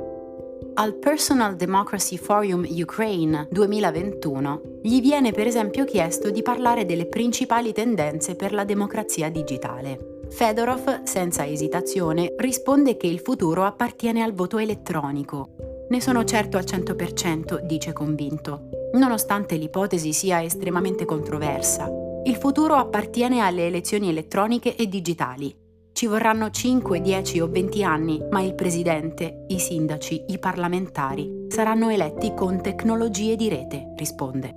Al 0.75 0.95
Personal 0.95 1.57
Democracy 1.57 2.17
Forum 2.17 2.65
Ukraine 2.69 3.49
2021 3.51 4.63
gli 4.81 5.01
viene 5.01 5.33
per 5.33 5.49
esempio 5.49 5.85
chiesto 5.85 6.31
di 6.31 6.43
parlare 6.43 6.87
delle 6.87 7.07
principali 7.07 7.73
tendenze 7.73 8.37
per 8.37 8.53
la 8.53 8.63
democrazia 8.63 9.31
digitale. 9.31 10.21
Fedorov, 10.29 11.03
senza 11.03 11.45
esitazione, 11.45 12.35
risponde 12.37 12.97
che 12.97 13.09
il 13.09 13.19
futuro 13.19 13.65
appartiene 13.65 14.23
al 14.23 14.33
voto 14.33 14.59
elettronico, 14.59 15.68
ne 15.91 16.01
sono 16.01 16.25
certo 16.25 16.59
al 16.59 16.65
100%, 16.65 17.61
dice 17.61 17.93
convinto, 17.93 18.69
nonostante 18.95 19.57
l'ipotesi 19.57 20.13
sia 20.13 20.43
estremamente 20.43 21.05
controversa. 21.05 21.89
Il 22.25 22.37
futuro 22.37 22.75
appartiene 22.75 23.41
alle 23.41 23.67
elezioni 23.67 24.11
elettroniche 24.11 24.77
e 24.77 24.87
digitali. 24.87 25.55
Ci 25.93 26.07
vorranno 26.07 26.51
5, 26.51 27.01
10 27.01 27.41
o 27.41 27.49
20 27.49 27.83
anni, 27.83 28.23
ma 28.31 28.41
il 28.41 28.55
presidente, 28.55 29.47
i 29.49 29.59
sindaci, 29.59 30.25
i 30.29 30.39
parlamentari 30.39 31.47
saranno 31.49 31.89
eletti 31.89 32.35
con 32.35 32.61
tecnologie 32.61 33.35
di 33.35 33.49
rete, 33.49 33.95
risponde. 33.97 34.55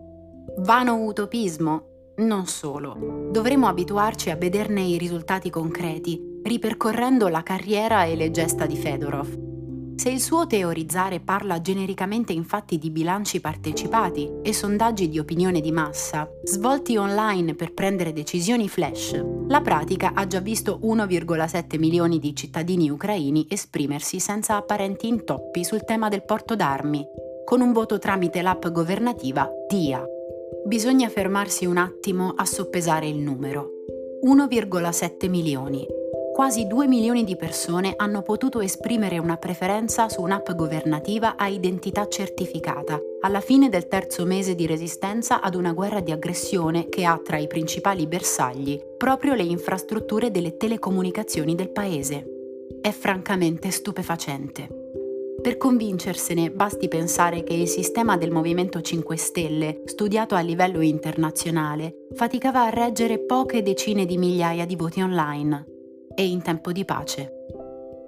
Vano 0.58 1.04
utopismo? 1.06 1.86
Non 2.18 2.46
solo. 2.46 3.30
Dovremo 3.32 3.68
abituarci 3.68 4.30
a 4.30 4.36
vederne 4.36 4.82
i 4.82 4.98
risultati 4.98 5.50
concreti, 5.50 6.22
ripercorrendo 6.44 7.30
la 7.30 7.42
carriera 7.42 8.04
e 8.04 8.16
le 8.16 8.32
gesta 8.32 8.66
di 8.66 8.76
Fedorov 8.76 9.50
Se 9.96 10.10
il 10.10 10.20
suo 10.20 10.48
teorizzare 10.48 11.20
parla 11.20 11.62
genericamente 11.62 12.34
infatti 12.34 12.78
di 12.78 12.90
bilanci 12.90 13.40
partecipati 13.40 14.30
e 14.42 14.54
sondaggi 14.54 15.10
di 15.10 15.20
opinione 15.20 15.62
di 15.62 15.72
massa, 15.72 16.30
svolti 16.44 16.98
online 16.98 17.56
per 17.56 17.74
prendere 17.74 18.12
decisioni 18.12 18.68
flash, 18.68 19.24
la 19.48 19.62
pratica 19.62 20.14
ha 20.14 20.26
già 20.26 20.40
visto 20.40 20.80
1,7 20.84 21.78
milioni 21.78 22.20
di 22.20 22.36
cittadini 22.36 22.90
ucraini 22.90 23.46
esprimersi 23.50 24.20
senza 24.20 24.56
apparenti 24.56 25.08
intoppi 25.08 25.64
sul 25.64 25.84
tema 25.84 26.10
del 26.10 26.24
porto 26.24 26.56
d'armi, 26.56 27.06
con 27.46 27.62
un 27.62 27.72
voto 27.72 28.00
tramite 28.00 28.42
l'app 28.42 28.68
governativa 28.68 29.50
DIA. 29.68 30.04
Bisogna 30.66 31.10
fermarsi 31.10 31.66
un 31.66 31.78
attimo 31.78 32.34
a 32.36 32.46
soppesare 32.46 33.08
il 33.08 33.18
numero. 33.18 33.70
1,7 34.24 35.30
milioni 35.30 36.00
quasi 36.34 36.66
2 36.66 36.88
milioni 36.88 37.24
di 37.24 37.36
persone 37.36 37.94
hanno 37.98 38.22
potuto 38.22 38.62
esprimere 38.62 39.18
una 39.18 39.38
preferenza 39.38 40.10
su 40.10 40.22
un'app 40.22 40.52
governativa 40.54 41.36
a 41.36 41.48
identità 41.48 42.08
certificata, 42.08 43.00
alla 43.22 43.42
fine 43.42 43.70
del 43.70 43.88
terzo 43.88 44.26
mese 44.26 44.56
di 44.56 44.66
resistenza 44.66 45.42
ad 45.42 45.56
una 45.56 45.74
guerra 45.74 46.00
di 46.00 46.12
aggressione 46.12 46.88
che 46.90 47.06
ha 47.06 47.20
tra 47.24 47.38
i 47.38 47.48
principali 47.48 48.08
bersagli 48.08 48.80
proprio 48.98 49.34
le 49.34 49.44
infrastrutture 49.44 50.32
delle 50.32 50.58
telecomunicazioni 50.58 51.56
del 51.56 51.70
paese. 51.70 52.26
È 52.82 52.92
francamente 52.92 53.70
stupefacente. 53.70 54.80
Per 55.42 55.58
convincersene 55.58 56.52
basti 56.52 56.88
pensare 56.88 57.44
che 57.44 57.54
il 57.54 57.68
sistema 57.68 58.16
del 58.16 58.32
Movimento 58.32 58.80
5 58.80 59.18
Stelle, 59.18 59.82
studiato 59.86 60.36
a 60.36 60.40
livello 60.40 60.82
internazionale, 60.82 62.06
faticava 62.14 62.66
a 62.66 62.70
reggere 62.70 63.20
poche 63.20 63.64
decine 63.64 64.06
di 64.06 64.18
migliaia 64.18 64.66
di 64.66 64.76
voti 64.76 65.02
online, 65.02 65.66
e 66.16 66.28
in 66.28 66.42
tempo 66.42 66.72
di 66.72 66.86
pace. 66.86 67.34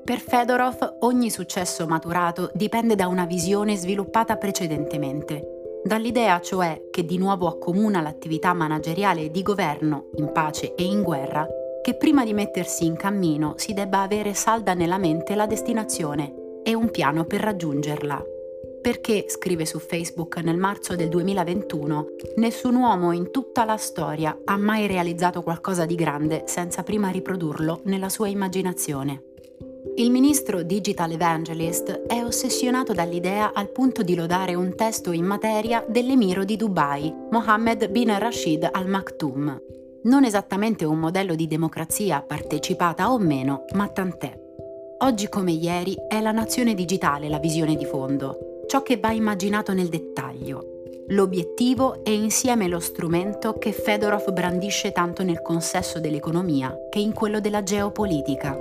Per 0.03 0.19
Fedorov 0.19 0.97
ogni 0.99 1.29
successo 1.29 1.87
maturato 1.87 2.51
dipende 2.53 2.95
da 2.95 3.07
una 3.07 3.25
visione 3.25 3.75
sviluppata 3.75 4.35
precedentemente, 4.35 5.79
dall'idea 5.83 6.41
cioè 6.41 6.89
che 6.91 7.05
di 7.05 7.17
nuovo 7.17 7.47
accomuna 7.47 8.01
l'attività 8.01 8.53
manageriale 8.53 9.31
di 9.31 9.41
governo 9.41 10.09
in 10.15 10.31
pace 10.31 10.75
e 10.75 10.83
in 10.83 11.03
guerra, 11.03 11.47
che 11.81 11.95
prima 11.95 12.23
di 12.23 12.33
mettersi 12.33 12.85
in 12.85 12.95
cammino 12.95 13.53
si 13.57 13.73
debba 13.73 14.01
avere 14.01 14.33
salda 14.33 14.73
nella 14.73 14.97
mente 14.97 15.35
la 15.35 15.45
destinazione 15.45 16.33
e 16.63 16.73
un 16.73 16.91
piano 16.91 17.25
per 17.25 17.41
raggiungerla 17.41 18.23
perché, 18.83 19.27
scrive 19.29 19.65
su 19.65 19.79
Facebook 19.79 20.35
nel 20.39 20.57
marzo 20.57 20.97
del 20.97 21.07
2021, 21.07 22.07
nessun 22.35 22.75
uomo 22.75 23.13
in 23.13 23.31
tutta 23.31 23.63
la 23.63 23.77
storia 23.77 24.37
ha 24.43 24.57
mai 24.57 24.87
realizzato 24.87 25.41
qualcosa 25.41 25.85
di 25.85 25.95
grande 25.95 26.43
senza 26.47 26.83
prima 26.83 27.09
riprodurlo 27.09 27.79
nella 27.85 28.09
sua 28.09 28.27
immaginazione. 28.27 29.23
Il 29.95 30.11
ministro 30.11 30.63
Digital 30.63 31.11
Evangelist 31.11 32.07
è 32.07 32.25
ossessionato 32.25 32.91
dall'idea 32.91 33.53
al 33.53 33.69
punto 33.69 34.03
di 34.03 34.15
lodare 34.15 34.53
un 34.53 34.75
testo 34.75 35.13
in 35.13 35.23
materia 35.23 35.85
dell'emiro 35.87 36.43
di 36.43 36.57
Dubai, 36.57 37.13
Mohammed 37.31 37.89
bin 37.89 38.13
Rashid 38.19 38.67
Al 38.69 38.89
Maktoum. 38.89 39.61
Non 40.03 40.25
esattamente 40.25 40.83
un 40.83 40.99
modello 40.99 41.35
di 41.35 41.47
democrazia 41.47 42.21
partecipata 42.21 43.13
o 43.13 43.17
meno, 43.17 43.63
ma 43.75 43.87
tant'è. 43.87 44.37
Oggi 44.99 45.29
come 45.29 45.53
ieri 45.53 45.95
è 46.09 46.19
la 46.19 46.31
nazione 46.31 46.73
digitale 46.73 47.29
la 47.29 47.39
visione 47.39 47.75
di 47.75 47.85
fondo, 47.85 48.52
ciò 48.67 48.81
che 48.81 48.97
va 48.97 49.11
immaginato 49.11 49.73
nel 49.73 49.89
dettaglio. 49.89 50.73
L'obiettivo 51.07 52.03
è 52.03 52.09
insieme 52.09 52.67
lo 52.67 52.79
strumento 52.79 53.57
che 53.57 53.73
Fedorov 53.73 54.31
brandisce 54.31 54.91
tanto 54.91 55.23
nel 55.23 55.41
consesso 55.41 55.99
dell'economia 55.99 56.73
che 56.89 56.99
in 56.99 57.13
quello 57.13 57.39
della 57.41 57.61
geopolitica. 57.61 58.57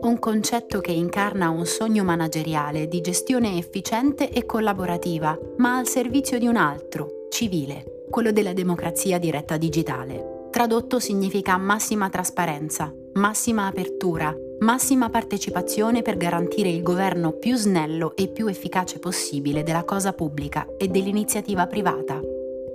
Un 0.00 0.18
concetto 0.18 0.80
che 0.80 0.90
incarna 0.90 1.50
un 1.50 1.66
sogno 1.66 2.02
manageriale 2.02 2.88
di 2.88 3.00
gestione 3.00 3.58
efficiente 3.58 4.30
e 4.30 4.46
collaborativa, 4.46 5.38
ma 5.58 5.76
al 5.76 5.86
servizio 5.86 6.38
di 6.38 6.46
un 6.46 6.56
altro, 6.56 7.26
civile, 7.30 8.06
quello 8.10 8.32
della 8.32 8.52
democrazia 8.52 9.18
diretta 9.18 9.56
digitale. 9.56 10.48
Tradotto 10.50 10.98
significa 10.98 11.56
massima 11.56 12.10
trasparenza, 12.10 12.92
massima 13.14 13.66
apertura, 13.66 14.34
massima 14.62 15.10
partecipazione 15.10 16.02
per 16.02 16.16
garantire 16.16 16.68
il 16.68 16.82
governo 16.82 17.32
più 17.32 17.56
snello 17.56 18.14
e 18.14 18.28
più 18.28 18.46
efficace 18.46 18.98
possibile 19.00 19.64
della 19.64 19.84
cosa 19.84 20.12
pubblica 20.12 20.66
e 20.78 20.88
dell'iniziativa 20.88 21.66
privata. 21.66 22.20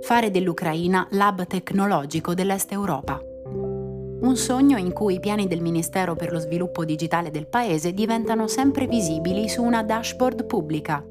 Fare 0.02 0.30
dell'Ucraina 0.30 1.08
l'hub 1.10 1.46
tecnologico 1.46 2.34
dell'Est 2.34 2.72
Europa. 2.72 3.20
Un 4.20 4.36
sogno 4.36 4.76
in 4.76 4.92
cui 4.92 5.14
i 5.14 5.20
piani 5.20 5.46
del 5.46 5.62
Ministero 5.62 6.14
per 6.14 6.30
lo 6.30 6.38
sviluppo 6.38 6.84
digitale 6.84 7.30
del 7.30 7.46
Paese 7.46 7.94
diventano 7.94 8.48
sempre 8.48 8.86
visibili 8.86 9.48
su 9.48 9.62
una 9.62 9.82
dashboard 9.82 10.44
pubblica, 10.44 11.02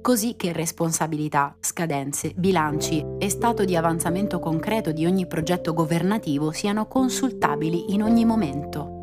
così 0.00 0.34
che 0.36 0.52
responsabilità, 0.52 1.54
scadenze, 1.60 2.32
bilanci 2.34 3.04
e 3.18 3.28
stato 3.28 3.64
di 3.64 3.76
avanzamento 3.76 4.38
concreto 4.38 4.92
di 4.92 5.04
ogni 5.04 5.26
progetto 5.26 5.74
governativo 5.74 6.52
siano 6.52 6.86
consultabili 6.86 7.92
in 7.92 8.02
ogni 8.02 8.24
momento 8.24 9.00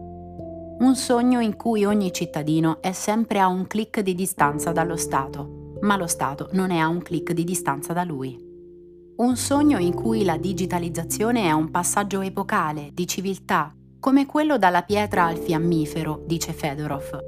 un 0.80 0.96
sogno 0.96 1.42
in 1.42 1.58
cui 1.58 1.84
ogni 1.84 2.13
cittadino 2.13 2.82
è 2.82 2.94
sempre 2.94 3.39
a 3.39 3.48
un 3.48 3.68
clic 3.68 4.00
di 4.00 4.15
distanza 4.15 4.72
dallo 4.72 4.96
Stato, 4.96 5.78
ma 5.82 5.98
lo 5.98 6.08
Stato 6.08 6.48
non 6.54 6.72
è 6.72 6.78
a 6.78 6.88
un 6.88 7.02
clic 7.02 7.34
di 7.34 7.44
distanza 7.44 7.92
da 7.92 8.06
lui. 8.06 8.38
Un 9.18 9.36
sogno 9.36 9.78
in 9.78 9.94
cui 9.94 10.24
la 10.24 10.38
digitalizzazione 10.38 11.44
è 11.44 11.52
un 11.52 11.70
passaggio 11.70 12.22
epocale, 12.22 12.92
di 12.94 13.06
civiltà, 13.06 13.76
come 14.00 14.26
quello 14.26 14.58
dalla 14.58 14.84
pietra 14.84 15.26
al 15.26 15.38
fiammifero, 15.38 16.24
dice 16.26 16.54
Fedorov. 16.54 17.20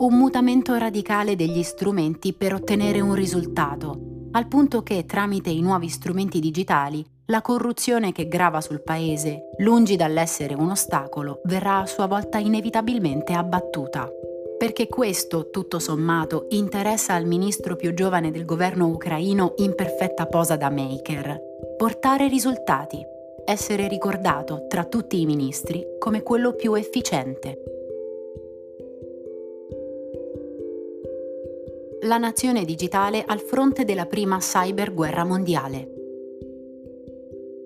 Un 0.00 0.14
mutamento 0.14 0.76
radicale 0.76 1.34
degli 1.34 1.62
strumenti 1.62 2.34
per 2.34 2.52
ottenere 2.52 3.00
un 3.00 3.14
risultato, 3.14 4.28
al 4.32 4.46
punto 4.48 4.82
che 4.82 5.06
tramite 5.06 5.48
i 5.48 5.62
nuovi 5.62 5.88
strumenti 5.88 6.40
digitali 6.40 7.02
la 7.30 7.42
corruzione 7.42 8.12
che 8.12 8.26
grava 8.26 8.62
sul 8.62 8.80
paese, 8.80 9.50
lungi 9.58 9.96
dall'essere 9.96 10.54
un 10.54 10.70
ostacolo, 10.70 11.40
verrà 11.44 11.80
a 11.80 11.86
sua 11.86 12.06
volta 12.06 12.38
inevitabilmente 12.38 13.34
abbattuta. 13.34 14.10
Perché 14.56 14.88
questo, 14.88 15.50
tutto 15.50 15.78
sommato, 15.78 16.46
interessa 16.50 17.12
al 17.12 17.26
ministro 17.26 17.76
più 17.76 17.92
giovane 17.92 18.30
del 18.30 18.46
governo 18.46 18.86
ucraino 18.88 19.52
in 19.58 19.74
perfetta 19.74 20.26
posa 20.26 20.56
da 20.56 20.70
maker. 20.70 21.38
Portare 21.76 22.28
risultati, 22.28 23.04
essere 23.44 23.88
ricordato 23.88 24.64
tra 24.66 24.84
tutti 24.84 25.20
i 25.20 25.26
ministri 25.26 25.84
come 25.98 26.22
quello 26.22 26.54
più 26.54 26.72
efficiente. 26.74 27.62
La 32.02 32.16
nazione 32.16 32.64
digitale 32.64 33.22
al 33.26 33.40
fronte 33.40 33.84
della 33.84 34.06
prima 34.06 34.38
cyberguerra 34.38 35.24
mondiale. 35.24 35.97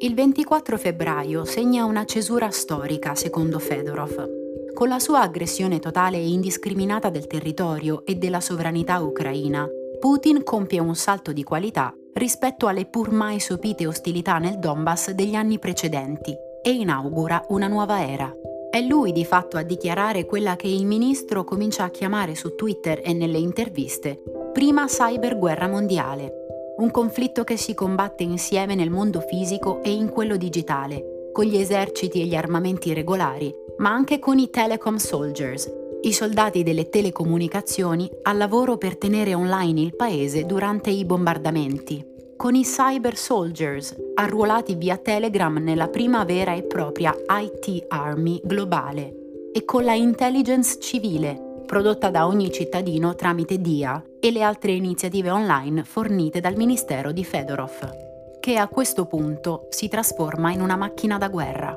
Il 0.03 0.15
24 0.15 0.79
febbraio 0.79 1.45
segna 1.45 1.85
una 1.85 2.05
cesura 2.05 2.51
storica, 2.51 3.15
secondo 3.15 3.61
Fedorov. 3.61 4.31
Con 4.75 4.89
la 4.89 4.99
sua 4.99 5.21
aggressione 5.21 5.79
totale 5.79 6.17
e 6.17 6.29
indiscriminata 6.29 7.09
del 7.09 7.29
territorio 7.29 8.05
e 8.05 8.17
della 8.17 8.41
sovranità 8.41 8.99
ucraina, 8.99 9.65
Putin 10.01 10.43
compie 10.43 10.81
un 10.81 10.97
salto 10.97 11.33
di 11.33 11.45
qualità 11.45 11.95
rispetto 12.15 12.67
alle 12.67 12.87
pur 12.87 13.13
mai 13.13 13.39
sopite 13.39 13.87
ostilità 13.87 14.39
nel 14.39 14.59
Donbass 14.59 15.13
degli 15.13 15.37
anni 15.37 15.61
precedenti 15.61 16.35
e 16.65 16.71
inaugura 16.73 17.45
una 17.51 17.69
nuova 17.69 18.05
era. 18.05 18.29
È 18.73 18.81
lui 18.81 19.13
di 19.13 19.25
fatto 19.25 19.57
a 19.57 19.63
dichiarare 19.63 20.27
quella 20.27 20.57
che 20.57 20.67
il 20.67 20.85
ministro 20.85 21.45
comincia 21.45 21.85
a 21.85 21.91
chiamare 21.91 22.35
su 22.35 22.57
Twitter 22.57 23.01
e 23.05 23.13
nelle 23.13 23.39
interviste 23.39 24.21
prima 24.53 24.85
cyberguerra 24.87 25.67
mondiale, 25.67 26.42
un 26.77 26.91
conflitto 26.91 27.45
che 27.45 27.57
si 27.57 27.75
combatte 27.75 28.23
insieme 28.23 28.75
nel 28.75 28.91
mondo 28.91 29.21
fisico 29.21 29.83
e 29.83 29.93
in 29.93 30.09
quello 30.09 30.37
digitale, 30.37 31.31
con 31.33 31.45
gli 31.45 31.57
eserciti 31.57 32.21
e 32.21 32.27
gli 32.27 32.35
armamenti 32.35 32.93
regolari, 32.93 33.53
ma 33.79 33.91
anche 33.91 34.19
con 34.19 34.39
i 34.39 34.51
telecom 34.51 34.97
soldiers, 34.97 35.71
i 36.03 36.13
soldati 36.13 36.63
delle 36.63 36.89
telecomunicazioni 36.89 38.11
al 38.23 38.37
lavoro 38.37 38.77
per 38.77 38.97
tenere 38.97 39.35
online 39.35 39.81
il 39.81 39.95
paese 39.95 40.45
durante 40.45 40.91
i 40.91 41.05
bombardamenti, 41.05 42.05
con 42.37 42.55
i 42.55 42.63
cyber 42.63 43.17
soldiers 43.17 43.95
arruolati 44.15 44.75
via 44.75 44.97
Telegram 44.97 45.57
nella 45.59 45.89
prima 45.89 46.25
vera 46.25 46.55
e 46.55 46.65
propria 46.65 47.15
IT 47.29 47.85
Army 47.89 48.41
globale, 48.43 49.15
e 49.53 49.65
con 49.65 49.85
la 49.85 49.95
intelligence 49.95 50.81
civile 50.81 51.51
prodotta 51.73 52.11
da 52.11 52.27
ogni 52.27 52.53
cittadino 52.53 53.15
tramite 53.15 53.59
DIA 53.59 54.05
e 54.21 54.31
le 54.31 54.43
altre 54.43 54.73
iniziative 54.73 55.31
online 55.31 55.85
fornite 55.85 56.39
dal 56.39 56.55
Ministero 56.55 57.13
di 57.13 57.25
Fedorov, 57.25 58.41
che 58.41 58.59
a 58.59 58.69
questo 58.69 59.07
punto 59.07 59.69
si 59.71 59.89
trasforma 59.89 60.53
in 60.53 60.61
una 60.61 60.77
macchina 60.77 61.17
da 61.17 61.29
guerra. 61.31 61.75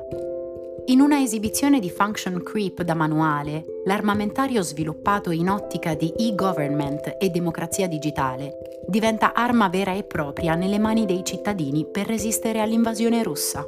In 0.88 1.00
una 1.00 1.22
esibizione 1.22 1.80
di 1.80 1.88
function 1.88 2.42
creep 2.42 2.82
da 2.82 2.92
manuale, 2.92 3.64
l'armamentario 3.86 4.60
sviluppato 4.60 5.30
in 5.30 5.48
ottica 5.48 5.94
di 5.94 6.12
e-government 6.14 7.16
e 7.18 7.30
democrazia 7.30 7.88
digitale 7.88 8.82
diventa 8.86 9.32
arma 9.32 9.70
vera 9.70 9.94
e 9.94 10.04
propria 10.04 10.56
nelle 10.56 10.78
mani 10.78 11.06
dei 11.06 11.24
cittadini 11.24 11.86
per 11.90 12.06
resistere 12.06 12.60
all'invasione 12.60 13.22
russa. 13.22 13.66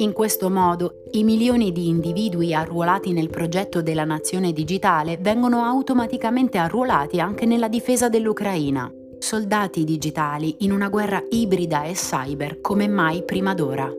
In 0.00 0.12
questo 0.12 0.48
modo, 0.48 1.02
i 1.10 1.24
milioni 1.24 1.72
di 1.72 1.88
individui 1.88 2.54
arruolati 2.54 3.12
nel 3.12 3.30
progetto 3.30 3.82
della 3.82 4.04
nazione 4.04 4.52
digitale 4.52 5.18
vengono 5.20 5.64
automaticamente 5.64 6.56
arruolati 6.56 7.18
anche 7.18 7.46
nella 7.46 7.66
difesa 7.66 8.08
dell'Ucraina. 8.08 8.88
Soldati 9.18 9.82
digitali 9.82 10.58
in 10.60 10.70
una 10.70 10.88
guerra 10.88 11.20
ibrida 11.30 11.82
e 11.82 11.94
cyber 11.94 12.60
come 12.60 12.86
mai 12.86 13.24
prima 13.24 13.54
d'ora. 13.54 13.90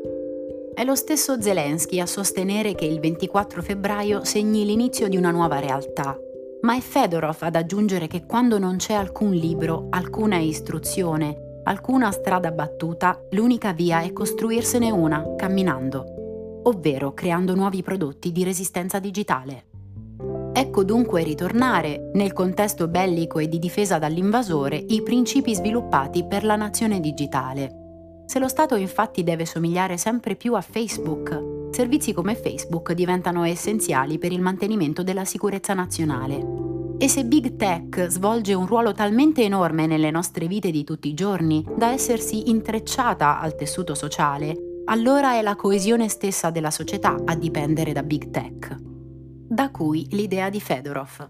È 0.73 0.85
lo 0.85 0.95
stesso 0.95 1.41
Zelensky 1.41 1.99
a 1.99 2.05
sostenere 2.05 2.75
che 2.75 2.85
il 2.85 3.01
24 3.01 3.61
febbraio 3.61 4.23
segni 4.23 4.63
l'inizio 4.63 5.09
di 5.09 5.17
una 5.17 5.31
nuova 5.31 5.59
realtà. 5.59 6.17
Ma 6.61 6.77
è 6.77 6.79
Fedorov 6.79 7.39
ad 7.41 7.57
aggiungere 7.57 8.07
che 8.07 8.25
quando 8.25 8.57
non 8.57 8.77
c'è 8.77 8.93
alcun 8.93 9.31
libro, 9.31 9.87
alcuna 9.89 10.37
istruzione, 10.37 11.48
alcuna 11.63 12.11
strada 12.11 12.51
battuta, 12.51 13.19
l'unica 13.31 13.73
via 13.73 14.01
è 14.01 14.11
costruirsene 14.13 14.91
una, 14.91 15.35
camminando, 15.35 16.61
ovvero 16.63 17.13
creando 17.13 17.55
nuovi 17.55 17.81
prodotti 17.81 18.31
di 18.31 18.43
resistenza 18.43 18.99
digitale. 18.99 19.65
Ecco 20.51 20.83
dunque 20.83 21.23
ritornare, 21.23 22.09
nel 22.13 22.33
contesto 22.33 22.87
bellico 22.87 23.39
e 23.39 23.47
di 23.47 23.59
difesa 23.59 23.97
dall'invasore, 23.97 24.75
i 24.75 25.01
principi 25.01 25.55
sviluppati 25.55 26.25
per 26.25 26.43
la 26.43 26.55
nazione 26.55 26.99
digitale. 26.99 28.23
Se 28.25 28.39
lo 28.39 28.47
Stato 28.47 28.75
infatti 28.75 29.23
deve 29.23 29.45
somigliare 29.45 29.97
sempre 29.97 30.35
più 30.35 30.55
a 30.55 30.61
Facebook, 30.61 31.69
servizi 31.71 32.13
come 32.13 32.35
Facebook 32.35 32.93
diventano 32.93 33.43
essenziali 33.43 34.17
per 34.17 34.31
il 34.31 34.41
mantenimento 34.41 35.01
della 35.01 35.25
sicurezza 35.25 35.73
nazionale. 35.73 36.68
E 37.01 37.07
se 37.07 37.23
Big 37.23 37.55
Tech 37.55 38.07
svolge 38.07 38.53
un 38.53 38.65
ruolo 38.65 38.91
talmente 38.91 39.41
enorme 39.41 39.87
nelle 39.87 40.11
nostre 40.11 40.47
vite 40.47 40.69
di 40.69 40.83
tutti 40.83 41.07
i 41.07 41.13
giorni 41.13 41.65
da 41.77 41.91
essersi 41.91 42.49
intrecciata 42.49 43.39
al 43.39 43.55
tessuto 43.55 43.95
sociale, 43.95 44.81
allora 44.83 45.35
è 45.35 45.41
la 45.41 45.55
coesione 45.55 46.09
stessa 46.09 46.49
della 46.49 46.71
società 46.71 47.15
a 47.23 47.35
dipendere 47.37 47.93
da 47.93 48.03
Big 48.03 48.29
Tech. 48.31 48.75
Da 48.81 49.71
cui 49.71 50.07
l'idea 50.09 50.49
di 50.49 50.59
Fedorov. 50.59 51.29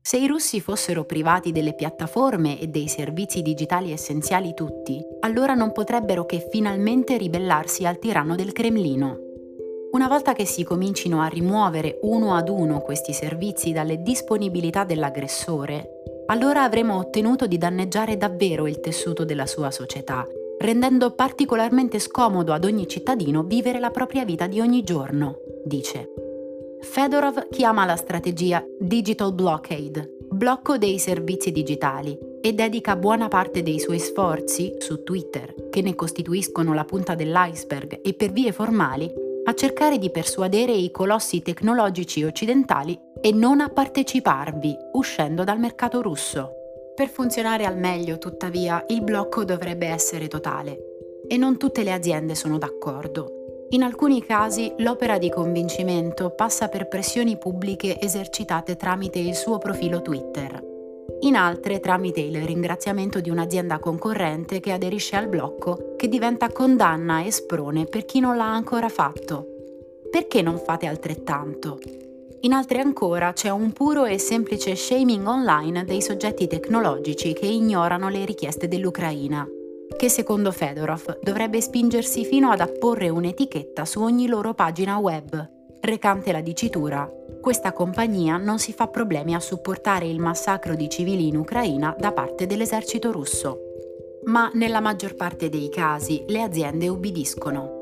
Se 0.00 0.16
i 0.16 0.26
russi 0.26 0.58
fossero 0.62 1.04
privati 1.04 1.52
delle 1.52 1.74
piattaforme 1.74 2.58
e 2.58 2.68
dei 2.68 2.88
servizi 2.88 3.42
digitali 3.42 3.92
essenziali 3.92 4.54
tutti, 4.54 4.98
allora 5.20 5.52
non 5.52 5.72
potrebbero 5.72 6.24
che 6.24 6.48
finalmente 6.50 7.18
ribellarsi 7.18 7.84
al 7.84 7.98
tiranno 7.98 8.36
del 8.36 8.52
Cremlino. 8.52 9.29
Una 9.92 10.06
volta 10.06 10.34
che 10.34 10.44
si 10.44 10.62
comincino 10.62 11.20
a 11.20 11.26
rimuovere 11.26 11.98
uno 12.02 12.34
ad 12.36 12.48
uno 12.48 12.80
questi 12.80 13.12
servizi 13.12 13.72
dalle 13.72 14.02
disponibilità 14.02 14.84
dell'aggressore, 14.84 16.02
allora 16.26 16.62
avremo 16.62 16.96
ottenuto 16.96 17.48
di 17.48 17.58
danneggiare 17.58 18.16
davvero 18.16 18.68
il 18.68 18.78
tessuto 18.78 19.24
della 19.24 19.46
sua 19.46 19.72
società, 19.72 20.24
rendendo 20.60 21.10
particolarmente 21.14 21.98
scomodo 21.98 22.52
ad 22.52 22.64
ogni 22.64 22.86
cittadino 22.86 23.42
vivere 23.42 23.80
la 23.80 23.90
propria 23.90 24.24
vita 24.24 24.46
di 24.46 24.60
ogni 24.60 24.84
giorno, 24.84 25.38
dice. 25.64 26.08
Fedorov 26.82 27.48
chiama 27.48 27.84
la 27.84 27.96
strategia 27.96 28.64
Digital 28.78 29.34
Blockade, 29.34 30.18
blocco 30.30 30.78
dei 30.78 31.00
servizi 31.00 31.50
digitali, 31.50 32.16
e 32.40 32.54
dedica 32.54 32.96
buona 32.96 33.28
parte 33.28 33.62
dei 33.62 33.78
suoi 33.78 33.98
sforzi 33.98 34.74
su 34.78 35.02
Twitter, 35.02 35.68
che 35.68 35.82
ne 35.82 35.94
costituiscono 35.94 36.72
la 36.72 36.84
punta 36.84 37.14
dell'iceberg, 37.14 38.00
e 38.02 38.14
per 38.14 38.30
vie 38.30 38.52
formali 38.52 39.12
a 39.50 39.54
cercare 39.54 39.98
di 39.98 40.10
persuadere 40.10 40.70
i 40.70 40.92
colossi 40.92 41.42
tecnologici 41.42 42.22
occidentali 42.22 42.96
e 43.20 43.32
non 43.32 43.60
a 43.60 43.68
parteciparvi, 43.68 44.76
uscendo 44.92 45.42
dal 45.42 45.58
mercato 45.58 46.00
russo. 46.00 46.52
Per 46.94 47.08
funzionare 47.08 47.64
al 47.64 47.76
meglio, 47.76 48.18
tuttavia, 48.18 48.84
il 48.88 49.02
blocco 49.02 49.44
dovrebbe 49.44 49.88
essere 49.88 50.28
totale. 50.28 50.78
E 51.26 51.36
non 51.36 51.58
tutte 51.58 51.82
le 51.82 51.92
aziende 51.92 52.36
sono 52.36 52.58
d'accordo. 52.58 53.66
In 53.70 53.82
alcuni 53.82 54.22
casi 54.22 54.72
l'opera 54.78 55.18
di 55.18 55.30
convincimento 55.30 56.30
passa 56.30 56.68
per 56.68 56.86
pressioni 56.86 57.36
pubbliche 57.36 58.00
esercitate 58.00 58.76
tramite 58.76 59.18
il 59.18 59.34
suo 59.34 59.58
profilo 59.58 60.00
Twitter. 60.00 60.69
In 61.20 61.36
altre 61.36 61.80
tramite 61.80 62.20
il 62.20 62.42
ringraziamento 62.42 63.20
di 63.20 63.30
un'azienda 63.30 63.78
concorrente 63.78 64.60
che 64.60 64.72
aderisce 64.72 65.16
al 65.16 65.28
blocco 65.28 65.94
che 65.96 66.08
diventa 66.08 66.50
condanna 66.50 67.22
e 67.22 67.30
sprone 67.30 67.84
per 67.84 68.04
chi 68.04 68.20
non 68.20 68.36
l'ha 68.36 68.50
ancora 68.50 68.88
fatto. 68.88 69.46
Perché 70.10 70.42
non 70.42 70.58
fate 70.58 70.86
altrettanto? 70.86 71.78
In 72.40 72.52
altre 72.52 72.80
ancora 72.80 73.32
c'è 73.34 73.50
un 73.50 73.72
puro 73.72 74.06
e 74.06 74.18
semplice 74.18 74.74
shaming 74.74 75.26
online 75.26 75.84
dei 75.84 76.00
soggetti 76.00 76.46
tecnologici 76.46 77.34
che 77.34 77.46
ignorano 77.46 78.08
le 78.08 78.24
richieste 78.24 78.66
dell'Ucraina, 78.66 79.46
che 79.96 80.08
secondo 80.08 80.50
Fedorov 80.50 81.18
dovrebbe 81.22 81.60
spingersi 81.60 82.24
fino 82.24 82.50
ad 82.50 82.60
apporre 82.60 83.10
un'etichetta 83.10 83.84
su 83.84 84.00
ogni 84.00 84.26
loro 84.26 84.54
pagina 84.54 84.96
web, 84.96 85.50
recante 85.80 86.32
la 86.32 86.40
dicitura 86.40 87.10
questa 87.40 87.72
compagnia 87.72 88.36
non 88.36 88.58
si 88.58 88.72
fa 88.72 88.86
problemi 88.88 89.34
a 89.34 89.40
supportare 89.40 90.06
il 90.06 90.18
massacro 90.18 90.74
di 90.74 90.88
civili 90.88 91.28
in 91.28 91.36
Ucraina 91.36 91.94
da 91.98 92.12
parte 92.12 92.46
dell'esercito 92.46 93.10
russo 93.10 93.64
ma 94.24 94.50
nella 94.54 94.80
maggior 94.80 95.14
parte 95.14 95.48
dei 95.48 95.68
casi 95.68 96.24
le 96.28 96.42
aziende 96.42 96.88
ubbidiscono. 96.88 97.78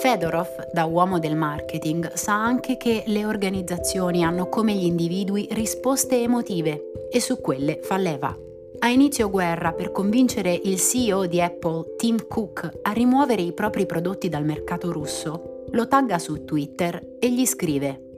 Fedorov, 0.00 0.70
da 0.72 0.84
uomo 0.84 1.18
del 1.18 1.36
marketing, 1.36 2.12
sa 2.14 2.34
anche 2.34 2.76
che 2.76 3.04
le 3.06 3.24
organizzazioni 3.24 4.24
hanno 4.24 4.48
come 4.48 4.74
gli 4.74 4.84
individui 4.84 5.48
risposte 5.50 6.20
emotive 6.20 7.08
e 7.10 7.20
su 7.20 7.40
quelle 7.40 7.80
fa 7.82 7.96
leva. 7.96 8.36
A 8.78 8.88
inizio 8.88 9.30
guerra, 9.30 9.72
per 9.72 9.92
convincere 9.92 10.58
il 10.64 10.78
CEO 10.78 11.26
di 11.26 11.40
Apple, 11.40 11.94
Tim 11.96 12.26
Cook, 12.26 12.80
a 12.82 12.90
rimuovere 12.92 13.42
i 13.42 13.52
propri 13.52 13.86
prodotti 13.86 14.28
dal 14.28 14.44
mercato 14.44 14.90
russo, 14.90 15.64
lo 15.70 15.86
tagga 15.86 16.18
su 16.18 16.44
Twitter 16.44 17.16
e 17.18 17.30
gli 17.30 17.46
scrive 17.46 18.11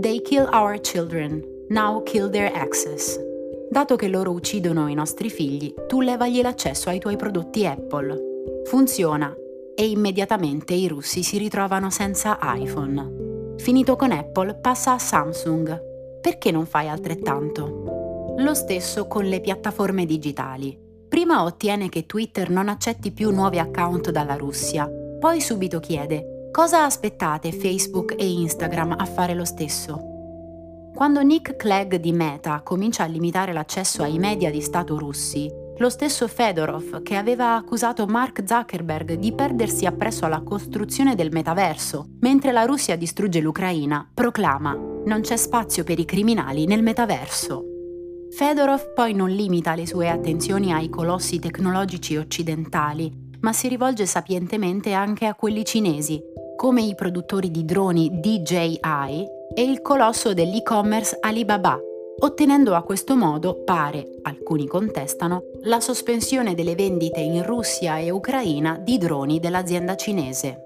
They 0.00 0.22
kill 0.22 0.48
our 0.52 0.78
children, 0.78 1.42
now 1.70 2.00
kill 2.04 2.30
their 2.30 2.52
access. 2.54 3.18
Dato 3.68 3.96
che 3.96 4.06
loro 4.06 4.30
uccidono 4.30 4.86
i 4.86 4.94
nostri 4.94 5.28
figli, 5.28 5.74
tu 5.88 6.00
levagli 6.00 6.40
l'accesso 6.40 6.88
ai 6.88 7.00
tuoi 7.00 7.16
prodotti 7.16 7.66
Apple. 7.66 8.62
Funziona 8.66 9.34
e 9.74 9.88
immediatamente 9.88 10.72
i 10.72 10.86
russi 10.86 11.24
si 11.24 11.36
ritrovano 11.36 11.90
senza 11.90 12.38
iPhone. 12.40 13.56
Finito 13.56 13.96
con 13.96 14.12
Apple, 14.12 14.54
passa 14.54 14.92
a 14.92 14.98
Samsung. 15.00 16.20
Perché 16.20 16.52
non 16.52 16.66
fai 16.66 16.88
altrettanto? 16.88 18.34
Lo 18.38 18.54
stesso 18.54 19.08
con 19.08 19.24
le 19.24 19.40
piattaforme 19.40 20.06
digitali. 20.06 20.78
Prima 21.08 21.42
ottiene 21.42 21.88
che 21.88 22.06
Twitter 22.06 22.50
non 22.50 22.68
accetti 22.68 23.10
più 23.10 23.32
nuovi 23.32 23.58
account 23.58 24.10
dalla 24.10 24.36
Russia, 24.36 24.88
poi 25.18 25.40
subito 25.40 25.80
chiede 25.80 26.36
cosa 26.58 26.82
aspettate 26.84 27.52
Facebook 27.52 28.16
e 28.18 28.28
Instagram 28.28 28.96
a 28.98 29.04
fare 29.04 29.32
lo 29.32 29.44
stesso? 29.44 30.90
Quando 30.92 31.22
Nick 31.22 31.54
Clegg 31.54 31.94
di 31.94 32.10
Meta 32.10 32.62
comincia 32.64 33.04
a 33.04 33.06
limitare 33.06 33.52
l'accesso 33.52 34.02
ai 34.02 34.18
media 34.18 34.50
di 34.50 34.60
Stato 34.60 34.98
russi, 34.98 35.48
lo 35.76 35.88
stesso 35.88 36.26
Fedorov, 36.26 37.02
che 37.02 37.14
aveva 37.14 37.54
accusato 37.54 38.06
Mark 38.06 38.42
Zuckerberg 38.44 39.12
di 39.12 39.32
perdersi 39.32 39.86
appresso 39.86 40.24
alla 40.24 40.40
costruzione 40.40 41.14
del 41.14 41.30
metaverso, 41.30 42.16
mentre 42.22 42.50
la 42.50 42.64
Russia 42.64 42.96
distrugge 42.96 43.38
l'Ucraina, 43.38 44.10
proclama 44.12 44.72
non 45.04 45.20
c'è 45.20 45.36
spazio 45.36 45.84
per 45.84 46.00
i 46.00 46.04
criminali 46.04 46.66
nel 46.66 46.82
metaverso. 46.82 47.62
Fedorov 48.36 48.94
poi 48.94 49.14
non 49.14 49.30
limita 49.30 49.76
le 49.76 49.86
sue 49.86 50.08
attenzioni 50.08 50.72
ai 50.72 50.88
colossi 50.88 51.38
tecnologici 51.38 52.16
occidentali, 52.16 53.26
ma 53.42 53.52
si 53.52 53.68
rivolge 53.68 54.06
sapientemente 54.06 54.92
anche 54.92 55.26
a 55.26 55.36
quelli 55.36 55.64
cinesi, 55.64 56.20
come 56.58 56.82
i 56.82 56.96
produttori 56.96 57.52
di 57.52 57.64
droni 57.64 58.18
DJI 58.18 58.80
e 59.54 59.62
il 59.62 59.80
colosso 59.80 60.34
dell'e-commerce 60.34 61.16
Alibaba, 61.20 61.78
ottenendo 62.18 62.74
a 62.74 62.82
questo 62.82 63.14
modo, 63.14 63.62
pare, 63.62 64.08
alcuni 64.22 64.66
contestano, 64.66 65.44
la 65.62 65.78
sospensione 65.78 66.56
delle 66.56 66.74
vendite 66.74 67.20
in 67.20 67.44
Russia 67.44 67.98
e 67.98 68.10
Ucraina 68.10 68.76
di 68.76 68.98
droni 68.98 69.38
dell'azienda 69.38 69.94
cinese. 69.94 70.64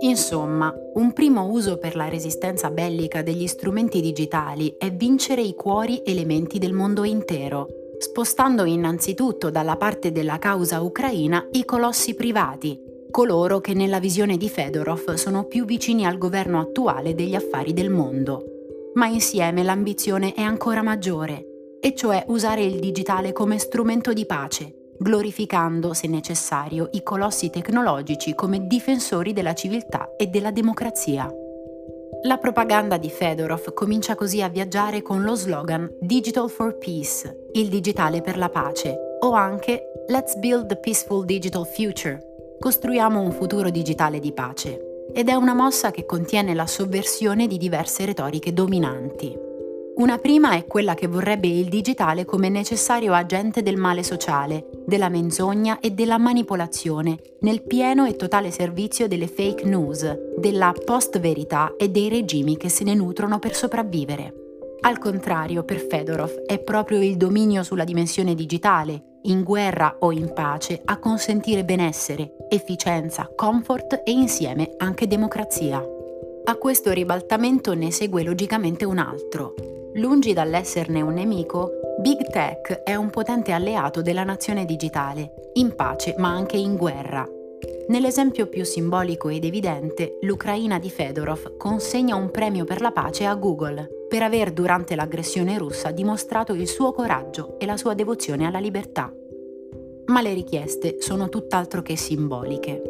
Insomma, 0.00 0.70
un 0.96 1.14
primo 1.14 1.46
uso 1.46 1.78
per 1.78 1.96
la 1.96 2.10
resistenza 2.10 2.70
bellica 2.70 3.22
degli 3.22 3.46
strumenti 3.46 4.02
digitali 4.02 4.74
è 4.76 4.92
vincere 4.92 5.40
i 5.40 5.54
cuori 5.54 6.02
elementi 6.04 6.58
del 6.58 6.74
mondo 6.74 7.04
intero, 7.04 7.68
spostando 7.96 8.64
innanzitutto 8.64 9.48
dalla 9.48 9.76
parte 9.76 10.12
della 10.12 10.38
causa 10.38 10.82
ucraina 10.82 11.48
i 11.52 11.64
colossi 11.64 12.14
privati, 12.14 12.90
coloro 13.12 13.60
che 13.60 13.74
nella 13.74 14.00
visione 14.00 14.36
di 14.36 14.48
Fedorov 14.48 15.14
sono 15.14 15.44
più 15.44 15.64
vicini 15.64 16.04
al 16.04 16.18
governo 16.18 16.58
attuale 16.58 17.14
degli 17.14 17.36
affari 17.36 17.72
del 17.72 17.90
mondo. 17.90 18.44
Ma 18.94 19.06
insieme 19.06 19.62
l'ambizione 19.62 20.34
è 20.34 20.40
ancora 20.40 20.82
maggiore, 20.82 21.76
e 21.80 21.94
cioè 21.94 22.24
usare 22.28 22.64
il 22.64 22.80
digitale 22.80 23.32
come 23.32 23.58
strumento 23.58 24.12
di 24.12 24.26
pace, 24.26 24.94
glorificando, 24.98 25.92
se 25.92 26.08
necessario, 26.08 26.88
i 26.92 27.02
colossi 27.04 27.50
tecnologici 27.50 28.34
come 28.34 28.66
difensori 28.66 29.32
della 29.32 29.54
civiltà 29.54 30.16
e 30.16 30.26
della 30.26 30.50
democrazia. 30.50 31.30
La 32.24 32.38
propaganda 32.38 32.98
di 32.98 33.10
Fedorov 33.10 33.74
comincia 33.74 34.14
così 34.14 34.42
a 34.42 34.48
viaggiare 34.48 35.02
con 35.02 35.22
lo 35.22 35.34
slogan 35.34 35.90
Digital 36.00 36.48
for 36.48 36.78
Peace, 36.78 37.48
il 37.52 37.68
digitale 37.68 38.20
per 38.20 38.38
la 38.38 38.48
pace, 38.48 38.96
o 39.20 39.32
anche 39.32 39.82
Let's 40.08 40.36
Build 40.36 40.66
the 40.66 40.76
Peaceful 40.76 41.24
Digital 41.24 41.66
Future, 41.66 42.31
costruiamo 42.62 43.20
un 43.20 43.32
futuro 43.32 43.70
digitale 43.70 44.20
di 44.20 44.32
pace. 44.32 45.08
ed 45.12 45.28
è 45.28 45.34
una 45.34 45.52
mossa 45.52 45.90
che 45.90 46.06
contiene 46.06 46.54
la 46.54 46.66
sovversione 46.66 47.48
di 47.48 47.58
diverse 47.58 48.04
retoriche 48.04 48.52
dominanti. 48.52 49.36
Una 49.96 50.16
prima 50.18 50.52
è 50.52 50.64
quella 50.64 50.94
che 50.94 51.08
vorrebbe 51.08 51.48
il 51.48 51.68
digitale 51.68 52.24
come 52.24 52.48
necessario 52.48 53.12
agente 53.12 53.62
del 53.62 53.76
male 53.76 54.04
sociale, 54.04 54.68
della 54.86 55.08
menzogna 55.08 55.80
e 55.80 55.90
della 55.90 56.18
manipolazione, 56.18 57.18
nel 57.40 57.62
pieno 57.62 58.06
e 58.06 58.14
totale 58.14 58.52
servizio 58.52 59.08
delle 59.08 59.26
fake 59.26 59.64
news, 59.64 60.36
della 60.38 60.72
post-verità 60.84 61.74
e 61.76 61.90
dei 61.90 62.08
regimi 62.08 62.56
che 62.56 62.70
se 62.70 62.84
ne 62.84 62.94
nutrono 62.94 63.38
per 63.38 63.54
sopravvivere. 63.54 64.34
Al 64.82 64.98
contrario, 64.98 65.64
per 65.64 65.78
Fedorov 65.78 66.44
è 66.46 66.58
proprio 66.60 67.02
il 67.02 67.16
dominio 67.16 67.64
sulla 67.64 67.84
dimensione 67.84 68.34
digitale, 68.34 69.11
in 69.22 69.42
guerra 69.42 69.96
o 70.00 70.12
in 70.12 70.32
pace, 70.32 70.80
a 70.84 70.98
consentire 70.98 71.64
benessere, 71.64 72.34
efficienza, 72.48 73.30
comfort 73.34 74.02
e 74.04 74.10
insieme 74.10 74.74
anche 74.78 75.06
democrazia. 75.06 75.82
A 76.44 76.56
questo 76.56 76.90
ribaltamento 76.90 77.74
ne 77.74 77.90
segue 77.90 78.22
logicamente 78.22 78.84
un 78.84 78.98
altro. 78.98 79.54
Lungi 79.94 80.32
dall'esserne 80.32 81.00
un 81.00 81.14
nemico, 81.14 81.70
Big 82.00 82.30
Tech 82.30 82.82
è 82.82 82.94
un 82.94 83.10
potente 83.10 83.52
alleato 83.52 84.02
della 84.02 84.24
nazione 84.24 84.64
digitale, 84.64 85.50
in 85.54 85.74
pace 85.74 86.14
ma 86.18 86.30
anche 86.30 86.56
in 86.56 86.76
guerra. 86.76 87.28
Nell'esempio 87.88 88.46
più 88.46 88.64
simbolico 88.64 89.28
ed 89.28 89.44
evidente, 89.44 90.18
l'Ucraina 90.22 90.78
di 90.78 90.88
Fedorov 90.88 91.56
consegna 91.56 92.14
un 92.14 92.30
premio 92.30 92.64
per 92.64 92.80
la 92.80 92.92
pace 92.92 93.24
a 93.24 93.34
Google 93.34 94.06
per 94.08 94.22
aver 94.22 94.52
durante 94.52 94.94
l'aggressione 94.94 95.56
russa 95.58 95.90
dimostrato 95.90 96.52
il 96.52 96.68
suo 96.68 96.92
coraggio 96.92 97.58
e 97.58 97.66
la 97.66 97.76
sua 97.76 97.94
devozione 97.94 98.46
alla 98.46 98.58
libertà. 98.58 99.12
Ma 100.06 100.20
le 100.20 100.34
richieste 100.34 100.96
sono 101.00 101.28
tutt'altro 101.28 101.80
che 101.82 101.96
simboliche. 101.96 102.82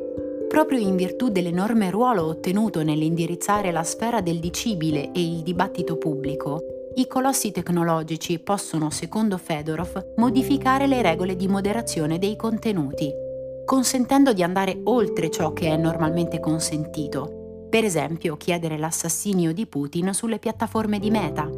Proprio 0.49 0.79
in 0.79 0.97
virtù 0.97 1.29
dell'enorme 1.29 1.91
ruolo 1.91 2.25
ottenuto 2.27 2.83
nell'indirizzare 2.83 3.71
la 3.71 3.85
sfera 3.85 4.21
del 4.21 4.41
dicibile 4.41 5.13
e 5.13 5.23
il 5.23 5.43
dibattito 5.43 5.97
pubblico, 5.97 6.61
i 6.97 7.07
colossi 7.07 7.53
tecnologici 7.53 8.39
possono, 8.39 8.91
secondo 8.91 9.39
Fedorov, 9.39 10.15
modificare 10.17 10.87
le 10.87 11.01
regole 11.01 11.37
di 11.37 11.49
moderazione 11.49 12.19
dei 12.19 12.37
contenuti, 12.37 13.11
consentendo 13.65 14.33
di 14.33 14.43
andare 14.43 14.81
oltre 14.85 15.31
ciò 15.31 15.53
che 15.53 15.69
è 15.69 15.77
normalmente 15.77 16.41
consentito, 16.41 17.67
per 17.71 17.85
esempio 17.85 18.37
chiedere 18.37 18.77
l'assassinio 18.77 19.53
di 19.53 19.67
Putin 19.67 20.13
sulle 20.13 20.39
piattaforme 20.39 20.99
di 20.99 21.11
Meta, 21.11 21.49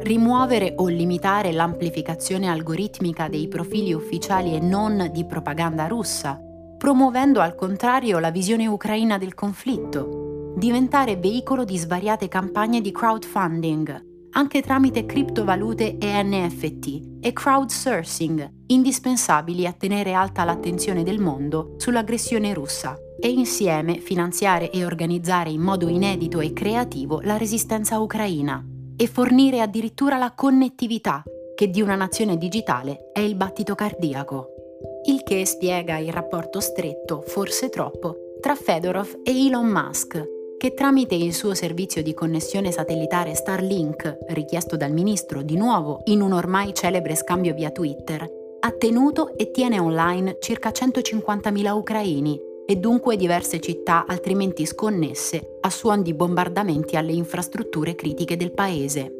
rimuovere 0.00 0.74
o 0.76 0.88
limitare 0.88 1.52
l'amplificazione 1.52 2.48
algoritmica 2.48 3.28
dei 3.28 3.48
profili 3.48 3.92
ufficiali 3.92 4.54
e 4.54 4.60
non 4.60 5.10
di 5.12 5.24
propaganda 5.24 5.86
russa, 5.86 6.40
promuovendo 6.78 7.40
al 7.40 7.54
contrario 7.54 8.18
la 8.18 8.30
visione 8.30 8.66
ucraina 8.66 9.18
del 9.18 9.34
conflitto, 9.34 10.54
diventare 10.56 11.16
veicolo 11.16 11.64
di 11.64 11.76
svariate 11.76 12.28
campagne 12.28 12.80
di 12.80 12.90
crowdfunding, 12.90 14.09
anche 14.32 14.62
tramite 14.62 15.06
criptovalute 15.06 15.98
e 15.98 16.22
NFT 16.22 17.18
e 17.20 17.32
crowdsourcing, 17.32 18.64
indispensabili 18.66 19.66
a 19.66 19.72
tenere 19.72 20.12
alta 20.12 20.44
l'attenzione 20.44 21.02
del 21.02 21.18
mondo 21.18 21.74
sull'aggressione 21.76 22.54
russa 22.54 22.96
e 23.20 23.28
insieme 23.28 23.98
finanziare 23.98 24.70
e 24.70 24.84
organizzare 24.84 25.50
in 25.50 25.60
modo 25.60 25.88
inedito 25.88 26.40
e 26.40 26.52
creativo 26.52 27.20
la 27.22 27.36
resistenza 27.36 27.98
ucraina 27.98 28.64
e 28.96 29.06
fornire 29.06 29.60
addirittura 29.60 30.16
la 30.16 30.32
connettività 30.32 31.22
che 31.54 31.68
di 31.68 31.82
una 31.82 31.94
nazione 31.94 32.38
digitale 32.38 33.10
è 33.12 33.20
il 33.20 33.34
battito 33.34 33.74
cardiaco. 33.74 34.48
Il 35.06 35.22
che 35.22 35.44
spiega 35.44 35.98
il 35.98 36.12
rapporto 36.12 36.60
stretto, 36.60 37.22
forse 37.26 37.68
troppo, 37.68 38.16
tra 38.40 38.54
Fedorov 38.54 39.20
e 39.22 39.46
Elon 39.46 39.66
Musk, 39.66 40.39
che 40.60 40.74
tramite 40.74 41.14
il 41.14 41.32
suo 41.32 41.54
servizio 41.54 42.02
di 42.02 42.12
connessione 42.12 42.70
satellitare 42.70 43.34
Starlink, 43.34 44.18
richiesto 44.28 44.76
dal 44.76 44.92
ministro 44.92 45.40
di 45.40 45.56
nuovo 45.56 46.02
in 46.04 46.20
un 46.20 46.34
ormai 46.34 46.74
celebre 46.74 47.14
scambio 47.14 47.54
via 47.54 47.70
Twitter, 47.70 48.30
ha 48.60 48.70
tenuto 48.72 49.38
e 49.38 49.52
tiene 49.52 49.78
online 49.78 50.36
circa 50.38 50.68
150.000 50.68 51.70
ucraini 51.70 52.38
e 52.66 52.76
dunque 52.76 53.16
diverse 53.16 53.58
città 53.58 54.04
altrimenti 54.06 54.66
sconnesse 54.66 55.56
a 55.62 55.70
suon 55.70 56.02
di 56.02 56.12
bombardamenti 56.12 56.94
alle 56.94 57.12
infrastrutture 57.12 57.94
critiche 57.94 58.36
del 58.36 58.52
paese. 58.52 59.10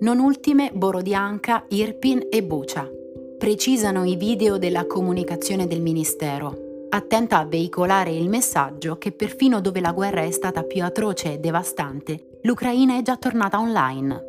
Non 0.00 0.18
ultime 0.18 0.70
Borodianka, 0.72 1.66
Irpin 1.68 2.28
e 2.30 2.42
Bucha. 2.42 2.90
Precisano 3.36 4.04
i 4.04 4.16
video 4.16 4.56
della 4.56 4.86
comunicazione 4.86 5.66
del 5.66 5.82
Ministero 5.82 6.64
attenta 6.88 7.38
a 7.38 7.44
veicolare 7.44 8.10
il 8.10 8.28
messaggio 8.28 8.98
che 8.98 9.12
perfino 9.12 9.60
dove 9.60 9.80
la 9.80 9.92
guerra 9.92 10.22
è 10.22 10.30
stata 10.30 10.62
più 10.62 10.82
atroce 10.82 11.34
e 11.34 11.38
devastante, 11.38 12.38
l'Ucraina 12.42 12.96
è 12.96 13.02
già 13.02 13.16
tornata 13.16 13.58
online. 13.58 14.22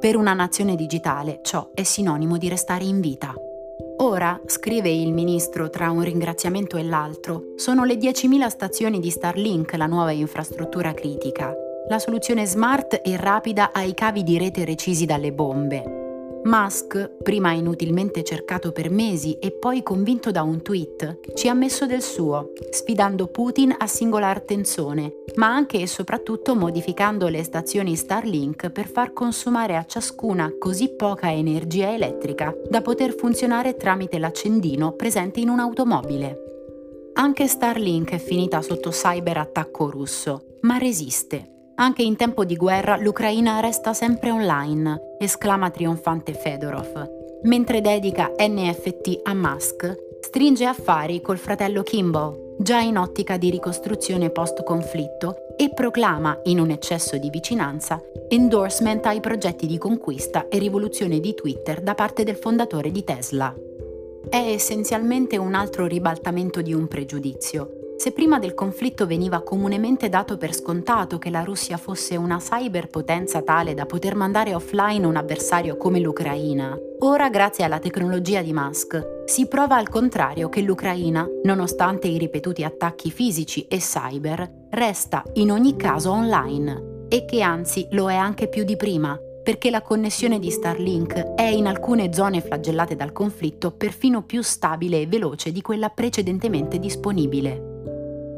Per 0.00 0.16
una 0.16 0.34
nazione 0.34 0.76
digitale 0.76 1.40
ciò 1.42 1.70
è 1.74 1.82
sinonimo 1.82 2.36
di 2.36 2.48
restare 2.48 2.84
in 2.84 3.00
vita. 3.00 3.34
Ora, 3.98 4.40
scrive 4.46 4.90
il 4.90 5.12
ministro 5.12 5.70
tra 5.70 5.90
un 5.90 6.02
ringraziamento 6.02 6.76
e 6.76 6.82
l'altro, 6.82 7.52
sono 7.56 7.84
le 7.84 7.94
10.000 7.94 8.48
stazioni 8.48 9.00
di 9.00 9.10
Starlink 9.10 9.74
la 9.74 9.86
nuova 9.86 10.10
infrastruttura 10.10 10.92
critica, 10.92 11.54
la 11.88 11.98
soluzione 11.98 12.44
smart 12.44 13.00
e 13.02 13.16
rapida 13.16 13.70
ai 13.72 13.94
cavi 13.94 14.22
di 14.22 14.36
rete 14.36 14.64
recisi 14.64 15.06
dalle 15.06 15.32
bombe. 15.32 16.03
Musk, 16.44 17.22
prima 17.22 17.52
inutilmente 17.52 18.22
cercato 18.22 18.70
per 18.70 18.90
mesi 18.90 19.38
e 19.38 19.50
poi 19.50 19.82
convinto 19.82 20.30
da 20.30 20.42
un 20.42 20.60
tweet, 20.60 21.34
ci 21.34 21.48
ha 21.48 21.54
messo 21.54 21.86
del 21.86 22.02
suo, 22.02 22.52
sfidando 22.70 23.28
Putin 23.28 23.74
a 23.78 23.86
singolar 23.86 24.42
tenzone, 24.42 25.22
ma 25.36 25.46
anche 25.46 25.80
e 25.80 25.86
soprattutto 25.86 26.54
modificando 26.54 27.28
le 27.28 27.42
stazioni 27.42 27.96
Starlink 27.96 28.68
per 28.68 28.88
far 28.88 29.14
consumare 29.14 29.76
a 29.76 29.86
ciascuna 29.86 30.52
così 30.58 30.90
poca 30.90 31.32
energia 31.32 31.90
elettrica 31.90 32.54
da 32.68 32.82
poter 32.82 33.14
funzionare 33.14 33.76
tramite 33.76 34.18
l'accendino 34.18 34.92
presente 34.92 35.40
in 35.40 35.48
un'automobile. 35.48 36.42
Anche 37.14 37.46
Starlink 37.46 38.10
è 38.10 38.18
finita 38.18 38.60
sotto 38.60 38.90
cyberattacco 38.90 39.88
russo, 39.88 40.58
ma 40.60 40.76
resiste 40.76 41.53
anche 41.76 42.02
in 42.02 42.16
tempo 42.16 42.44
di 42.44 42.56
guerra 42.56 42.96
l'Ucraina 42.96 43.60
resta 43.60 43.92
sempre 43.92 44.30
online, 44.30 45.16
esclama 45.18 45.70
trionfante 45.70 46.32
Fedorov, 46.32 47.10
mentre 47.42 47.80
dedica 47.80 48.30
NFT 48.38 49.20
a 49.24 49.34
Musk, 49.34 50.18
stringe 50.20 50.64
affari 50.64 51.20
col 51.20 51.38
fratello 51.38 51.82
Kimball, 51.82 52.56
già 52.58 52.80
in 52.80 52.96
ottica 52.96 53.36
di 53.36 53.50
ricostruzione 53.50 54.30
post-conflitto, 54.30 55.56
e 55.56 55.70
proclama, 55.72 56.40
in 56.44 56.60
un 56.60 56.70
eccesso 56.70 57.16
di 57.16 57.30
vicinanza, 57.30 58.00
endorsement 58.28 59.06
ai 59.06 59.20
progetti 59.20 59.66
di 59.66 59.78
conquista 59.78 60.48
e 60.48 60.58
rivoluzione 60.58 61.20
di 61.20 61.34
Twitter 61.34 61.80
da 61.80 61.94
parte 61.94 62.24
del 62.24 62.36
fondatore 62.36 62.90
di 62.90 63.04
Tesla. 63.04 63.54
È 64.28 64.36
essenzialmente 64.36 65.36
un 65.36 65.54
altro 65.54 65.86
ribaltamento 65.86 66.62
di 66.62 66.72
un 66.72 66.88
pregiudizio, 66.88 67.83
se 67.96 68.12
prima 68.12 68.38
del 68.38 68.54
conflitto 68.54 69.06
veniva 69.06 69.42
comunemente 69.42 70.08
dato 70.08 70.36
per 70.36 70.52
scontato 70.54 71.18
che 71.18 71.30
la 71.30 71.42
Russia 71.42 71.76
fosse 71.76 72.16
una 72.16 72.38
cyberpotenza 72.38 73.42
tale 73.42 73.72
da 73.74 73.86
poter 73.86 74.14
mandare 74.14 74.54
offline 74.54 75.06
un 75.06 75.16
avversario 75.16 75.76
come 75.76 76.00
l'Ucraina, 76.00 76.76
ora 77.00 77.30
grazie 77.30 77.64
alla 77.64 77.78
tecnologia 77.78 78.42
di 78.42 78.52
Musk 78.52 79.22
si 79.26 79.46
prova 79.46 79.76
al 79.76 79.88
contrario 79.88 80.48
che 80.48 80.60
l'Ucraina, 80.60 81.26
nonostante 81.44 82.08
i 82.08 82.18
ripetuti 82.18 82.64
attacchi 82.64 83.10
fisici 83.10 83.66
e 83.68 83.78
cyber, 83.78 84.66
resta 84.70 85.22
in 85.34 85.50
ogni 85.50 85.76
caso 85.76 86.10
online 86.10 87.06
e 87.08 87.24
che 87.24 87.42
anzi 87.42 87.86
lo 87.92 88.10
è 88.10 88.16
anche 88.16 88.48
più 88.48 88.64
di 88.64 88.76
prima, 88.76 89.16
perché 89.42 89.70
la 89.70 89.82
connessione 89.82 90.38
di 90.38 90.50
Starlink 90.50 91.34
è 91.34 91.46
in 91.46 91.66
alcune 91.66 92.12
zone 92.12 92.40
flagellate 92.40 92.96
dal 92.96 93.12
conflitto 93.12 93.70
perfino 93.70 94.22
più 94.22 94.42
stabile 94.42 95.00
e 95.00 95.06
veloce 95.06 95.52
di 95.52 95.60
quella 95.60 95.90
precedentemente 95.90 96.78
disponibile. 96.78 97.73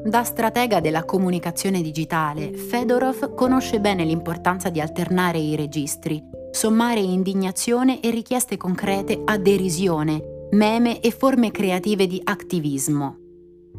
Da 0.06 0.22
stratega 0.22 0.78
della 0.78 1.04
comunicazione 1.04 1.82
digitale, 1.82 2.52
Fedorov 2.52 3.34
conosce 3.34 3.80
bene 3.80 4.04
l'importanza 4.04 4.70
di 4.70 4.80
alternare 4.80 5.38
i 5.38 5.56
registri, 5.56 6.22
sommare 6.52 7.00
indignazione 7.00 8.00
e 8.00 8.10
richieste 8.10 8.56
concrete 8.56 9.20
a 9.24 9.36
derisione, 9.36 10.46
meme 10.52 11.00
e 11.00 11.10
forme 11.10 11.50
creative 11.50 12.06
di 12.06 12.20
attivismo. 12.22 13.16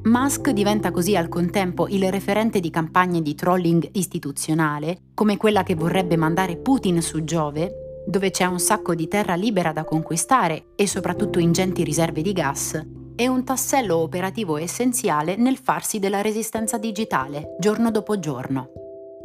Musk 0.04 0.50
diventa 0.50 0.92
così 0.92 1.16
al 1.16 1.30
contempo 1.30 1.88
il 1.88 2.12
referente 2.12 2.60
di 2.60 2.72
campagne 2.72 3.22
di 3.22 3.34
trolling 3.34 3.88
istituzionale, 3.94 5.04
come 5.14 5.38
quella 5.38 5.64
che 5.64 5.76
vorrebbe 5.76 6.18
mandare 6.18 6.58
Putin 6.58 7.02
su 7.02 7.24
Giove, 7.24 8.04
dove 8.06 8.32
c'è 8.32 8.44
un 8.44 8.60
sacco 8.60 8.96
di 8.96 9.08
terra 9.08 9.36
libera 9.36 9.72
da 9.72 9.86
conquistare 9.86 10.74
e 10.76 10.88
soprattutto 10.88 11.40
ingenti 11.40 11.86
riserve 11.86 12.22
di 12.22 12.34
gas, 12.34 12.86
è 13.18 13.26
un 13.26 13.44
tassello 13.44 13.98
operativo 13.98 14.58
essenziale 14.58 15.36
nel 15.38 15.58
farsi 15.58 15.98
della 15.98 16.22
resistenza 16.22 16.78
digitale, 16.78 17.56
giorno 17.60 17.90
dopo 17.90 18.20
giorno. 18.20 18.70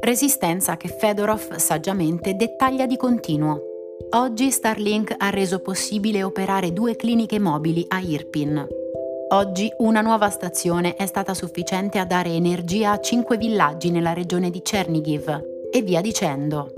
Resistenza 0.00 0.78
che 0.78 0.88
Fedorov 0.88 1.56
saggiamente 1.56 2.34
dettaglia 2.34 2.86
di 2.86 2.96
continuo. 2.96 3.60
Oggi 4.12 4.50
Starlink 4.50 5.14
ha 5.18 5.28
reso 5.28 5.58
possibile 5.58 6.22
operare 6.22 6.72
due 6.72 6.96
cliniche 6.96 7.38
mobili 7.38 7.84
a 7.88 8.00
Irpin. 8.00 8.66
Oggi 9.28 9.70
una 9.80 10.00
nuova 10.00 10.30
stazione 10.30 10.96
è 10.96 11.04
stata 11.04 11.34
sufficiente 11.34 11.98
a 11.98 12.06
dare 12.06 12.30
energia 12.30 12.92
a 12.92 13.00
cinque 13.00 13.36
villaggi 13.36 13.90
nella 13.90 14.14
regione 14.14 14.48
di 14.48 14.62
Chernigiv 14.62 15.68
e 15.70 15.82
via 15.82 16.00
dicendo. 16.00 16.72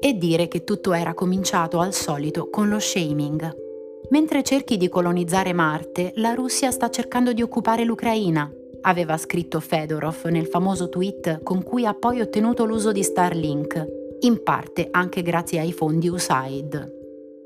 E 0.00 0.16
dire 0.16 0.48
che 0.48 0.64
tutto 0.64 0.94
era 0.94 1.12
cominciato 1.12 1.78
al 1.78 1.92
solito 1.92 2.48
con 2.48 2.70
lo 2.70 2.78
shaming. 2.78 3.66
Mentre 4.10 4.42
cerchi 4.42 4.76
di 4.76 4.88
colonizzare 4.88 5.52
Marte, 5.52 6.12
la 6.16 6.32
Russia 6.32 6.70
sta 6.70 6.88
cercando 6.88 7.32
di 7.32 7.42
occupare 7.42 7.84
l'Ucraina, 7.84 8.50
aveva 8.82 9.16
scritto 9.16 9.60
Fedorov 9.60 10.24
nel 10.26 10.46
famoso 10.46 10.88
tweet 10.88 11.42
con 11.42 11.62
cui 11.62 11.84
ha 11.84 11.94
poi 11.94 12.20
ottenuto 12.20 12.64
l'uso 12.64 12.92
di 12.92 13.02
Starlink, 13.02 13.86
in 14.20 14.42
parte 14.42 14.88
anche 14.90 15.22
grazie 15.22 15.60
ai 15.60 15.72
fondi 15.72 16.08
USAID. 16.08 16.96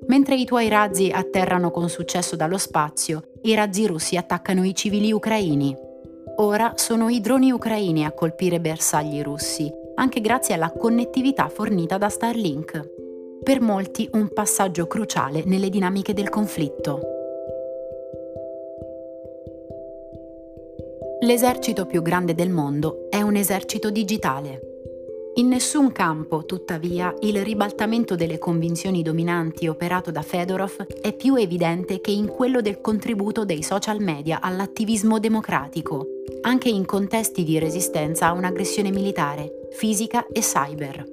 Mentre 0.06 0.36
i 0.36 0.44
tuoi 0.44 0.68
razzi 0.68 1.10
atterrano 1.10 1.70
con 1.70 1.88
successo 1.88 2.36
dallo 2.36 2.58
spazio, 2.58 3.22
i 3.42 3.54
razzi 3.54 3.86
russi 3.86 4.16
attaccano 4.16 4.64
i 4.64 4.74
civili 4.74 5.12
ucraini. 5.12 5.74
Ora 6.36 6.74
sono 6.76 7.08
i 7.08 7.20
droni 7.20 7.52
ucraini 7.52 8.04
a 8.04 8.12
colpire 8.12 8.60
bersagli 8.60 9.20
russi, 9.22 9.70
anche 9.96 10.20
grazie 10.20 10.54
alla 10.54 10.72
connettività 10.72 11.48
fornita 11.48 11.98
da 11.98 12.08
Starlink. 12.08 12.91
Per 13.42 13.60
molti 13.60 14.08
un 14.12 14.32
passaggio 14.32 14.86
cruciale 14.86 15.42
nelle 15.44 15.68
dinamiche 15.68 16.14
del 16.14 16.28
conflitto. 16.28 17.00
L'esercito 21.22 21.86
più 21.86 22.02
grande 22.02 22.34
del 22.34 22.50
mondo 22.50 23.08
è 23.10 23.20
un 23.20 23.34
esercito 23.34 23.90
digitale. 23.90 24.60
In 25.34 25.48
nessun 25.48 25.90
campo, 25.90 26.44
tuttavia, 26.44 27.12
il 27.20 27.42
ribaltamento 27.42 28.14
delle 28.14 28.38
convinzioni 28.38 29.02
dominanti 29.02 29.66
operato 29.66 30.10
da 30.10 30.22
Fedorov 30.22 30.86
è 31.00 31.12
più 31.12 31.34
evidente 31.34 32.00
che 32.00 32.10
in 32.12 32.28
quello 32.28 32.60
del 32.60 32.80
contributo 32.80 33.44
dei 33.44 33.62
social 33.62 34.00
media 34.00 34.40
all'attivismo 34.40 35.18
democratico, 35.18 36.06
anche 36.42 36.68
in 36.68 36.84
contesti 36.84 37.42
di 37.42 37.58
resistenza 37.58 38.26
a 38.26 38.32
un'aggressione 38.32 38.90
militare, 38.90 39.68
fisica 39.72 40.26
e 40.30 40.40
cyber. 40.40 41.11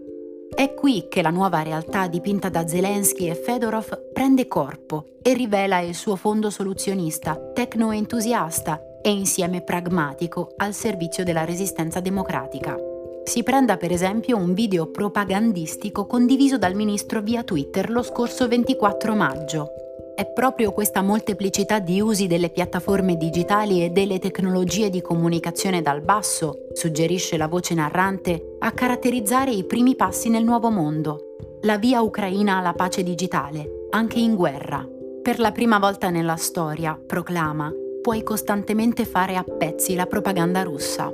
È 0.59 0.73
qui 0.73 1.07
che 1.07 1.21
la 1.21 1.29
nuova 1.29 1.61
realtà 1.61 2.07
dipinta 2.07 2.49
da 2.49 2.67
Zelensky 2.67 3.29
e 3.29 3.33
Fedorov 3.33 4.11
prende 4.11 4.49
corpo 4.49 5.05
e 5.21 5.33
rivela 5.33 5.79
il 5.79 5.95
suo 5.95 6.17
fondo 6.17 6.49
soluzionista, 6.49 7.39
tecno-entusiasta 7.53 8.99
e 9.01 9.09
insieme 9.09 9.61
pragmatico 9.61 10.55
al 10.57 10.73
servizio 10.73 11.23
della 11.23 11.45
resistenza 11.45 12.01
democratica. 12.01 12.75
Si 13.23 13.41
prenda 13.41 13.77
per 13.77 13.93
esempio 13.93 14.35
un 14.35 14.53
video 14.53 14.87
propagandistico 14.87 16.05
condiviso 16.05 16.57
dal 16.57 16.75
ministro 16.75 17.21
via 17.21 17.41
Twitter 17.41 17.89
lo 17.89 18.03
scorso 18.03 18.45
24 18.49 19.15
maggio. 19.15 19.88
È 20.19 20.25
proprio 20.25 20.73
questa 20.73 21.01
molteplicità 21.01 21.79
di 21.79 22.01
usi 22.01 22.27
delle 22.27 22.49
piattaforme 22.49 23.15
digitali 23.15 23.85
e 23.85 23.89
delle 23.89 24.19
tecnologie 24.19 24.89
di 24.89 24.99
comunicazione 25.01 25.81
dal 25.81 26.01
basso, 26.01 26.65
suggerisce 26.73 27.37
la 27.37 27.47
voce 27.47 27.73
narrante, 27.73 28.57
a 28.59 28.73
caratterizzare 28.73 29.51
i 29.51 29.63
primi 29.63 29.95
passi 29.95 30.27
nel 30.27 30.43
nuovo 30.43 30.69
mondo. 30.71 31.37
La 31.61 31.77
via 31.77 32.01
ucraina 32.01 32.57
alla 32.57 32.73
pace 32.73 33.01
digitale, 33.01 33.85
anche 33.91 34.19
in 34.19 34.35
guerra. 34.35 34.85
Per 35.21 35.39
la 35.39 35.53
prima 35.53 35.79
volta 35.79 36.09
nella 36.09 36.35
storia, 36.35 36.99
proclama, 37.01 37.71
puoi 38.01 38.21
costantemente 38.21 39.05
fare 39.05 39.37
a 39.37 39.43
pezzi 39.43 39.95
la 39.95 40.05
propaganda 40.05 40.63
russa 40.63 41.13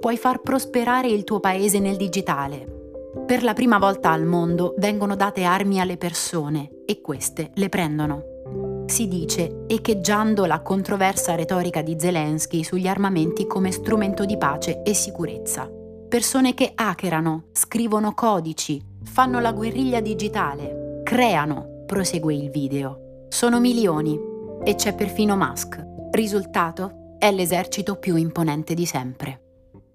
puoi 0.00 0.16
far 0.16 0.40
prosperare 0.40 1.08
il 1.08 1.24
tuo 1.24 1.40
paese 1.40 1.80
nel 1.80 1.96
digitale. 1.96 2.76
Per 3.26 3.42
la 3.42 3.52
prima 3.52 3.78
volta 3.78 4.10
al 4.10 4.24
mondo 4.24 4.74
vengono 4.78 5.16
date 5.16 5.42
armi 5.42 5.80
alle 5.80 5.96
persone 5.96 6.70
e 6.86 7.00
queste 7.00 7.50
le 7.54 7.68
prendono. 7.68 8.37
Si 8.88 9.06
dice, 9.06 9.66
echeggiando 9.66 10.46
la 10.46 10.62
controversa 10.62 11.34
retorica 11.34 11.82
di 11.82 11.96
Zelensky 11.98 12.64
sugli 12.64 12.88
armamenti 12.88 13.46
come 13.46 13.70
strumento 13.70 14.24
di 14.24 14.38
pace 14.38 14.82
e 14.82 14.94
sicurezza. 14.94 15.70
Persone 16.08 16.54
che 16.54 16.72
hackerano, 16.74 17.48
scrivono 17.52 18.14
codici, 18.14 18.82
fanno 19.04 19.40
la 19.40 19.52
guerriglia 19.52 20.00
digitale, 20.00 21.02
creano, 21.04 21.84
prosegue 21.86 22.34
il 22.34 22.48
video. 22.48 23.26
Sono 23.28 23.60
milioni 23.60 24.18
e 24.64 24.74
c'è 24.74 24.94
perfino 24.94 25.36
Musk. 25.36 25.84
Risultato? 26.10 27.16
È 27.18 27.30
l'esercito 27.30 27.96
più 27.96 28.16
imponente 28.16 28.72
di 28.72 28.86
sempre. 28.86 29.47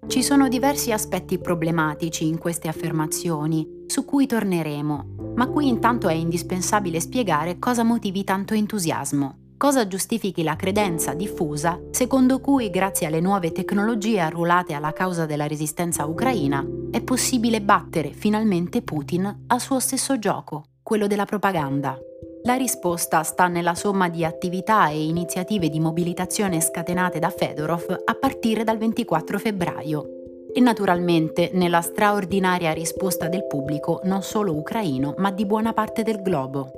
Ci 0.06 0.22
sono 0.22 0.48
diversi 0.48 0.92
aspetti 0.92 1.38
problematici 1.38 2.26
in 2.26 2.38
queste 2.38 2.68
affermazioni, 2.68 3.84
su 3.86 4.04
cui 4.04 4.26
torneremo, 4.26 5.32
ma 5.34 5.48
qui 5.48 5.66
intanto 5.66 6.08
è 6.08 6.12
indispensabile 6.12 7.00
spiegare 7.00 7.58
cosa 7.58 7.82
motivi 7.82 8.22
tanto 8.22 8.54
entusiasmo, 8.54 9.38
cosa 9.56 9.88
giustifichi 9.88 10.42
la 10.42 10.56
credenza 10.56 11.14
diffusa 11.14 11.80
secondo 11.90 12.38
cui 12.40 12.70
grazie 12.70 13.06
alle 13.06 13.20
nuove 13.20 13.50
tecnologie 13.50 14.20
arruolate 14.20 14.74
alla 14.74 14.92
causa 14.92 15.26
della 15.26 15.46
resistenza 15.46 16.04
ucraina 16.04 16.64
è 16.90 17.00
possibile 17.02 17.62
battere 17.62 18.10
finalmente 18.12 18.82
Putin 18.82 19.44
al 19.46 19.60
suo 19.60 19.80
stesso 19.80 20.18
gioco, 20.18 20.64
quello 20.82 21.06
della 21.06 21.24
propaganda. 21.24 21.98
La 22.46 22.56
risposta 22.56 23.22
sta 23.22 23.48
nella 23.48 23.74
somma 23.74 24.10
di 24.10 24.22
attività 24.22 24.90
e 24.90 25.02
iniziative 25.02 25.70
di 25.70 25.80
mobilitazione 25.80 26.60
scatenate 26.60 27.18
da 27.18 27.30
Fedorov 27.30 28.02
a 28.04 28.14
partire 28.14 28.64
dal 28.64 28.76
24 28.76 29.38
febbraio 29.38 30.04
e 30.52 30.60
naturalmente 30.60 31.48
nella 31.54 31.80
straordinaria 31.80 32.72
risposta 32.72 33.28
del 33.28 33.46
pubblico 33.46 34.00
non 34.04 34.20
solo 34.20 34.54
ucraino 34.54 35.14
ma 35.16 35.30
di 35.30 35.46
buona 35.46 35.72
parte 35.72 36.02
del 36.02 36.20
globo. 36.20 36.70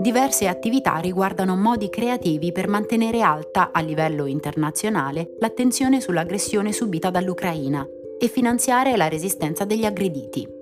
Diverse 0.00 0.48
attività 0.48 0.96
riguardano 0.96 1.54
modi 1.54 1.90
creativi 1.90 2.50
per 2.50 2.66
mantenere 2.66 3.20
alta 3.20 3.72
a 3.72 3.80
livello 3.80 4.24
internazionale 4.24 5.34
l'attenzione 5.38 6.00
sull'aggressione 6.00 6.72
subita 6.72 7.10
dall'Ucraina 7.10 7.86
e 8.18 8.26
finanziare 8.28 8.96
la 8.96 9.08
resistenza 9.08 9.66
degli 9.66 9.84
aggrediti. 9.84 10.59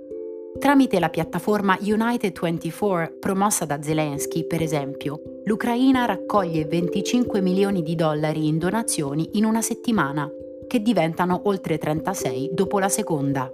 Tramite 0.56 0.98
la 0.98 1.08
piattaforma 1.08 1.76
United24 1.80 3.18
promossa 3.20 3.64
da 3.64 3.80
Zelensky, 3.80 4.44
per 4.46 4.60
esempio, 4.60 5.20
l'Ucraina 5.44 6.04
raccoglie 6.04 6.64
25 6.64 7.40
milioni 7.40 7.82
di 7.82 7.94
dollari 7.94 8.48
in 8.48 8.58
donazioni 8.58 9.30
in 9.34 9.44
una 9.44 9.62
settimana, 9.62 10.28
che 10.66 10.80
diventano 10.80 11.42
oltre 11.44 11.78
36 11.78 12.50
dopo 12.52 12.78
la 12.80 12.88
seconda. 12.88 13.52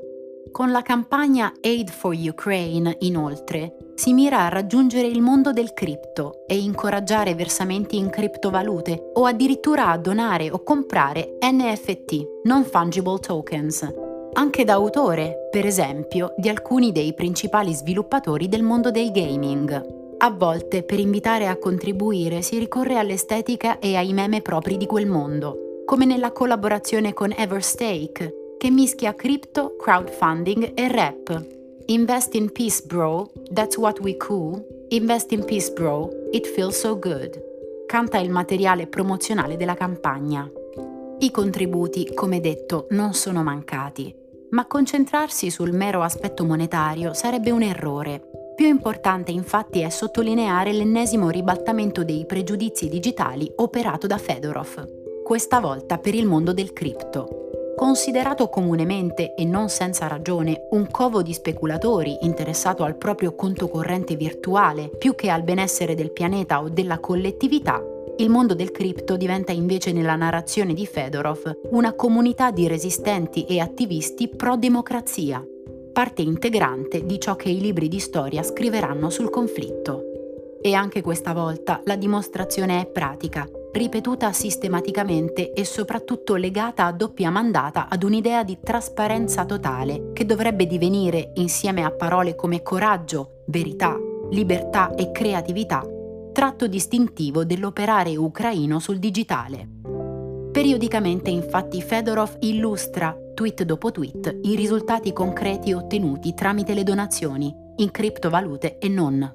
Con 0.50 0.70
la 0.70 0.82
campagna 0.82 1.52
Aid 1.60 1.90
for 1.90 2.14
Ukraine, 2.14 2.96
inoltre, 3.00 3.76
si 3.94 4.12
mira 4.12 4.44
a 4.44 4.48
raggiungere 4.48 5.06
il 5.06 5.20
mondo 5.20 5.52
del 5.52 5.72
cripto 5.74 6.44
e 6.46 6.56
incoraggiare 6.56 7.34
versamenti 7.34 7.96
in 7.96 8.08
criptovalute 8.08 9.10
o 9.14 9.24
addirittura 9.24 9.88
a 9.88 9.98
donare 9.98 10.50
o 10.50 10.62
comprare 10.62 11.38
NFT, 11.40 12.42
non 12.44 12.64
fungible 12.64 13.18
tokens, 13.18 14.12
anche 14.34 14.64
da 14.64 14.74
autore, 14.74 15.48
per 15.50 15.64
esempio, 15.64 16.34
di 16.36 16.48
alcuni 16.48 16.92
dei 16.92 17.14
principali 17.14 17.72
sviluppatori 17.72 18.48
del 18.48 18.62
mondo 18.62 18.90
del 18.90 19.12
gaming. 19.12 20.16
A 20.18 20.30
volte, 20.30 20.82
per 20.82 20.98
invitare 20.98 21.46
a 21.46 21.56
contribuire, 21.56 22.42
si 22.42 22.58
ricorre 22.58 22.98
all'estetica 22.98 23.78
e 23.78 23.94
ai 23.96 24.12
meme 24.12 24.42
propri 24.42 24.76
di 24.76 24.86
quel 24.86 25.06
mondo, 25.06 25.82
come 25.84 26.04
nella 26.04 26.32
collaborazione 26.32 27.12
con 27.12 27.32
Everstake, 27.36 28.56
che 28.58 28.70
mischia 28.70 29.14
crypto, 29.14 29.76
crowdfunding 29.76 30.72
e 30.74 30.88
rap. 30.88 31.46
Invest 31.86 32.34
in 32.34 32.50
peace, 32.50 32.82
bro, 32.84 33.30
that's 33.52 33.76
what 33.76 34.00
we 34.00 34.16
cool. 34.16 34.64
Invest 34.88 35.30
in 35.32 35.44
peace, 35.44 35.70
bro, 35.70 36.08
it 36.32 36.46
feels 36.46 36.78
so 36.78 36.98
good. 36.98 37.40
Canta 37.86 38.18
il 38.18 38.30
materiale 38.30 38.86
promozionale 38.86 39.56
della 39.56 39.74
campagna. 39.74 40.50
I 41.18 41.30
contributi, 41.30 42.12
come 42.14 42.40
detto, 42.40 42.86
non 42.90 43.12
sono 43.12 43.42
mancati 43.42 44.22
ma 44.50 44.66
concentrarsi 44.66 45.50
sul 45.50 45.72
mero 45.72 46.02
aspetto 46.02 46.44
monetario 46.44 47.12
sarebbe 47.14 47.50
un 47.50 47.62
errore. 47.62 48.22
Più 48.54 48.66
importante 48.66 49.32
infatti 49.32 49.80
è 49.80 49.88
sottolineare 49.88 50.72
l'ennesimo 50.72 51.28
ribaltamento 51.30 52.04
dei 52.04 52.24
pregiudizi 52.24 52.88
digitali 52.88 53.50
operato 53.56 54.06
da 54.06 54.18
Fedorov, 54.18 55.22
questa 55.24 55.58
volta 55.58 55.98
per 55.98 56.14
il 56.14 56.26
mondo 56.26 56.52
del 56.52 56.72
cripto. 56.72 57.44
Considerato 57.76 58.48
comunemente 58.48 59.34
e 59.34 59.44
non 59.44 59.68
senza 59.68 60.06
ragione 60.06 60.68
un 60.70 60.88
covo 60.88 61.22
di 61.22 61.32
speculatori 61.32 62.18
interessato 62.20 62.84
al 62.84 62.96
proprio 62.96 63.34
conto 63.34 63.68
corrente 63.68 64.14
virtuale 64.14 64.88
più 64.88 65.16
che 65.16 65.28
al 65.28 65.42
benessere 65.42 65.96
del 65.96 66.12
pianeta 66.12 66.62
o 66.62 66.68
della 66.68 67.00
collettività, 67.00 67.82
il 68.16 68.30
mondo 68.30 68.54
del 68.54 68.70
cripto 68.70 69.16
diventa 69.16 69.50
invece 69.50 69.90
nella 69.90 70.14
narrazione 70.14 70.72
di 70.72 70.86
Fedorov 70.86 71.60
una 71.70 71.94
comunità 71.94 72.52
di 72.52 72.68
resistenti 72.68 73.44
e 73.44 73.58
attivisti 73.58 74.28
pro-democrazia, 74.28 75.44
parte 75.92 76.22
integrante 76.22 77.04
di 77.04 77.18
ciò 77.18 77.34
che 77.34 77.48
i 77.48 77.60
libri 77.60 77.88
di 77.88 77.98
storia 77.98 78.44
scriveranno 78.44 79.10
sul 79.10 79.30
conflitto. 79.30 80.12
E 80.62 80.74
anche 80.74 81.02
questa 81.02 81.32
volta 81.32 81.80
la 81.84 81.96
dimostrazione 81.96 82.80
è 82.80 82.86
pratica, 82.86 83.48
ripetuta 83.72 84.32
sistematicamente 84.32 85.52
e 85.52 85.64
soprattutto 85.64 86.36
legata 86.36 86.84
a 86.84 86.92
doppia 86.92 87.30
mandata 87.30 87.88
ad 87.88 88.04
un'idea 88.04 88.44
di 88.44 88.58
trasparenza 88.62 89.44
totale 89.44 90.12
che 90.12 90.24
dovrebbe 90.24 90.66
divenire, 90.66 91.32
insieme 91.34 91.82
a 91.82 91.90
parole 91.90 92.36
come 92.36 92.62
coraggio, 92.62 93.42
verità, 93.46 93.98
libertà 94.30 94.94
e 94.94 95.10
creatività, 95.10 95.84
tratto 96.34 96.66
distintivo 96.66 97.44
dell'operare 97.44 98.16
ucraino 98.16 98.80
sul 98.80 98.98
digitale. 98.98 99.68
Periodicamente 100.50 101.30
infatti 101.30 101.80
Fedorov 101.80 102.38
illustra, 102.40 103.16
tweet 103.34 103.62
dopo 103.62 103.92
tweet, 103.92 104.40
i 104.42 104.56
risultati 104.56 105.12
concreti 105.12 105.72
ottenuti 105.72 106.34
tramite 106.34 106.74
le 106.74 106.82
donazioni, 106.82 107.54
in 107.76 107.90
criptovalute 107.92 108.78
e 108.78 108.88
non. 108.88 109.32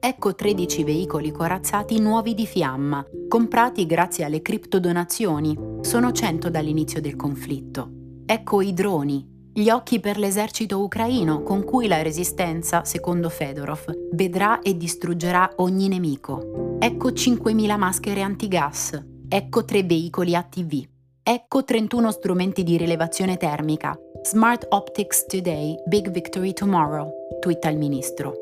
Ecco 0.00 0.34
13 0.34 0.82
veicoli 0.82 1.30
corazzati 1.30 2.00
nuovi 2.00 2.34
di 2.34 2.46
fiamma, 2.46 3.04
comprati 3.28 3.86
grazie 3.86 4.24
alle 4.24 4.42
criptodonazioni. 4.42 5.56
Sono 5.82 6.10
100 6.10 6.50
dall'inizio 6.50 7.00
del 7.00 7.14
conflitto. 7.14 7.90
Ecco 8.26 8.60
i 8.60 8.72
droni, 8.72 9.37
gli 9.52 9.70
occhi 9.70 9.98
per 9.98 10.18
l'esercito 10.18 10.80
ucraino 10.80 11.42
con 11.42 11.64
cui 11.64 11.88
la 11.88 12.02
resistenza, 12.02 12.84
secondo 12.84 13.28
Fedorov, 13.28 14.10
vedrà 14.12 14.60
e 14.60 14.76
distruggerà 14.76 15.52
ogni 15.56 15.88
nemico. 15.88 16.76
Ecco 16.78 17.08
5.000 17.10 17.76
maschere 17.76 18.22
antigas. 18.22 18.98
Ecco 19.28 19.64
3 19.64 19.82
veicoli 19.82 20.34
ATV. 20.34 20.86
Ecco 21.22 21.64
31 21.64 22.10
strumenti 22.12 22.62
di 22.62 22.76
rilevazione 22.76 23.36
termica. 23.36 23.98
Smart 24.22 24.66
Optics 24.70 25.26
Today, 25.26 25.74
Big 25.86 26.10
Victory 26.10 26.52
Tomorrow, 26.52 27.10
twitta 27.40 27.68
il 27.68 27.78
ministro. 27.78 28.34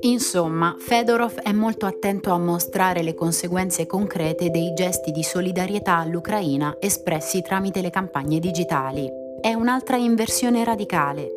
Insomma, 0.00 0.76
Fedorov 0.78 1.40
è 1.40 1.52
molto 1.52 1.84
attento 1.84 2.30
a 2.30 2.38
mostrare 2.38 3.02
le 3.02 3.14
conseguenze 3.14 3.86
concrete 3.86 4.48
dei 4.50 4.72
gesti 4.72 5.10
di 5.10 5.24
solidarietà 5.24 5.96
all'Ucraina 5.96 6.76
espressi 6.78 7.42
tramite 7.42 7.80
le 7.80 7.90
campagne 7.90 8.38
digitali. 8.38 9.17
È 9.40 9.54
un'altra 9.54 9.96
inversione 9.96 10.64
radicale. 10.64 11.28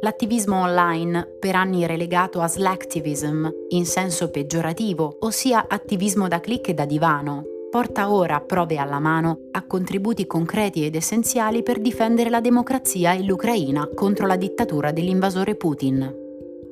L'attivismo 0.00 0.60
online, 0.60 1.36
per 1.40 1.56
anni 1.56 1.86
relegato 1.86 2.40
a 2.40 2.46
slacktivism, 2.46 3.48
in 3.70 3.84
senso 3.84 4.30
peggiorativo, 4.30 5.16
ossia 5.20 5.66
attivismo 5.68 6.28
da 6.28 6.38
click 6.38 6.68
e 6.68 6.74
da 6.74 6.84
divano, 6.84 7.44
porta 7.68 8.12
ora, 8.12 8.40
prove 8.40 8.76
alla 8.76 9.00
mano, 9.00 9.48
a 9.50 9.66
contributi 9.66 10.24
concreti 10.24 10.84
ed 10.84 10.94
essenziali 10.94 11.64
per 11.64 11.80
difendere 11.80 12.30
la 12.30 12.40
democrazia 12.40 13.12
e 13.12 13.24
l'Ucraina 13.24 13.88
contro 13.92 14.26
la 14.26 14.36
dittatura 14.36 14.92
dell'invasore 14.92 15.56
Putin. 15.56 16.14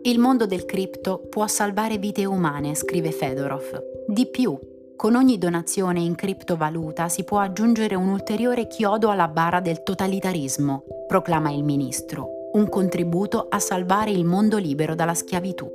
Il 0.03 0.21
mondo 0.21 0.47
del 0.47 0.65
cripto 0.65 1.27
può 1.29 1.49
salvare 1.49 1.99
vite 1.99 2.25
umane, 2.25 2.77
scrive 2.77 3.11
Fedorov. 3.11 3.83
Di 4.07 4.29
più, 4.29 4.57
con 4.97 5.15
ogni 5.15 5.37
donazione 5.37 6.01
in 6.01 6.15
criptovaluta 6.15 7.09
si 7.09 7.23
può 7.23 7.39
aggiungere 7.39 7.95
un 7.95 8.09
ulteriore 8.09 8.67
chiodo 8.67 9.11
alla 9.11 9.29
bara 9.29 9.61
del 9.61 9.83
totalitarismo, 9.83 10.85
proclama 11.07 11.51
il 11.51 11.63
ministro, 11.63 12.51
un 12.55 12.69
contributo 12.69 13.47
a 13.49 13.59
salvare 13.59 14.11
il 14.11 14.25
mondo 14.25 14.57
libero 14.57 14.95
dalla 14.95 15.15
schiavitù. 15.15 15.71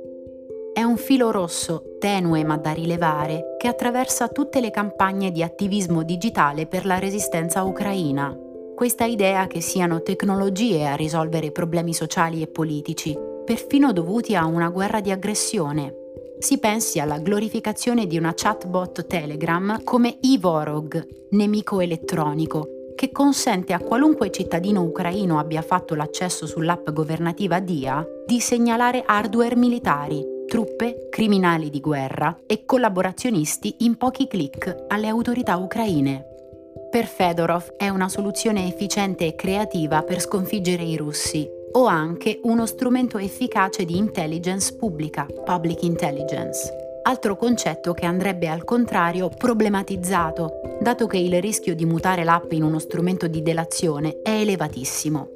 È 0.74 0.82
un 0.82 0.96
filo 0.96 1.30
rosso, 1.30 1.96
tenue 2.00 2.42
ma 2.44 2.56
da 2.56 2.72
rilevare, 2.72 3.56
che 3.58 3.68
attraversa 3.68 4.28
tutte 4.28 4.60
le 4.60 4.70
campagne 4.70 5.30
di 5.30 5.42
attivismo 5.42 6.02
digitale 6.02 6.66
per 6.66 6.84
la 6.84 6.98
resistenza 6.98 7.62
ucraina. 7.62 8.36
Questa 8.74 9.04
idea 9.04 9.46
che 9.46 9.60
siano 9.60 10.02
tecnologie 10.02 10.88
a 10.88 10.96
risolvere 10.96 11.52
problemi 11.52 11.94
sociali 11.94 12.42
e 12.42 12.48
politici, 12.48 13.16
perfino 13.44 13.92
dovuti 13.92 14.34
a 14.34 14.46
una 14.46 14.68
guerra 14.70 15.00
di 15.00 15.12
aggressione. 15.12 16.01
Si 16.42 16.58
pensi 16.58 16.98
alla 16.98 17.20
glorificazione 17.20 18.08
di 18.08 18.18
una 18.18 18.32
chatbot 18.34 19.06
Telegram 19.06 19.84
come 19.84 20.18
Ivorog, 20.22 21.28
nemico 21.30 21.78
elettronico, 21.78 22.66
che 22.96 23.12
consente 23.12 23.72
a 23.72 23.78
qualunque 23.78 24.32
cittadino 24.32 24.82
ucraino 24.82 25.38
abbia 25.38 25.62
fatto 25.62 25.94
l'accesso 25.94 26.48
sull'app 26.48 26.90
governativa 26.90 27.60
DIA 27.60 28.04
di 28.26 28.40
segnalare 28.40 29.04
hardware 29.06 29.54
militari, 29.54 30.26
truppe, 30.48 31.06
criminali 31.10 31.70
di 31.70 31.78
guerra 31.78 32.36
e 32.44 32.64
collaborazionisti 32.64 33.76
in 33.78 33.96
pochi 33.96 34.26
clic 34.26 34.86
alle 34.88 35.06
autorità 35.06 35.56
ucraine. 35.56 36.24
Per 36.90 37.06
Fedorov 37.06 37.76
è 37.76 37.88
una 37.88 38.08
soluzione 38.08 38.66
efficiente 38.66 39.26
e 39.26 39.36
creativa 39.36 40.02
per 40.02 40.18
sconfiggere 40.18 40.82
i 40.82 40.96
russi 40.96 41.60
o 41.72 41.86
anche 41.86 42.40
uno 42.42 42.66
strumento 42.66 43.18
efficace 43.18 43.84
di 43.84 43.96
intelligence 43.96 44.74
pubblica, 44.74 45.26
public 45.44 45.82
intelligence. 45.82 46.80
Altro 47.04 47.36
concetto 47.36 47.94
che 47.94 48.06
andrebbe 48.06 48.48
al 48.48 48.64
contrario 48.64 49.28
problematizzato, 49.28 50.78
dato 50.80 51.06
che 51.06 51.18
il 51.18 51.40
rischio 51.40 51.74
di 51.74 51.84
mutare 51.84 52.24
l'app 52.24 52.52
in 52.52 52.62
uno 52.62 52.78
strumento 52.78 53.26
di 53.26 53.42
delazione 53.42 54.20
è 54.22 54.30
elevatissimo. 54.30 55.28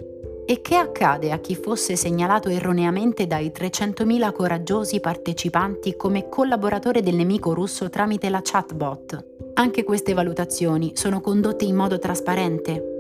E 0.48 0.60
che 0.60 0.76
accade 0.76 1.32
a 1.32 1.38
chi 1.38 1.56
fosse 1.56 1.96
segnalato 1.96 2.48
erroneamente 2.48 3.26
dai 3.26 3.50
300.000 3.52 4.32
coraggiosi 4.32 5.00
partecipanti 5.00 5.96
come 5.96 6.28
collaboratore 6.28 7.02
del 7.02 7.16
nemico 7.16 7.52
russo 7.52 7.90
tramite 7.90 8.30
la 8.30 8.40
chatbot? 8.42 9.24
Anche 9.54 9.82
queste 9.82 10.12
valutazioni 10.12 10.92
sono 10.94 11.20
condotte 11.20 11.64
in 11.64 11.74
modo 11.74 11.98
trasparente, 11.98 12.95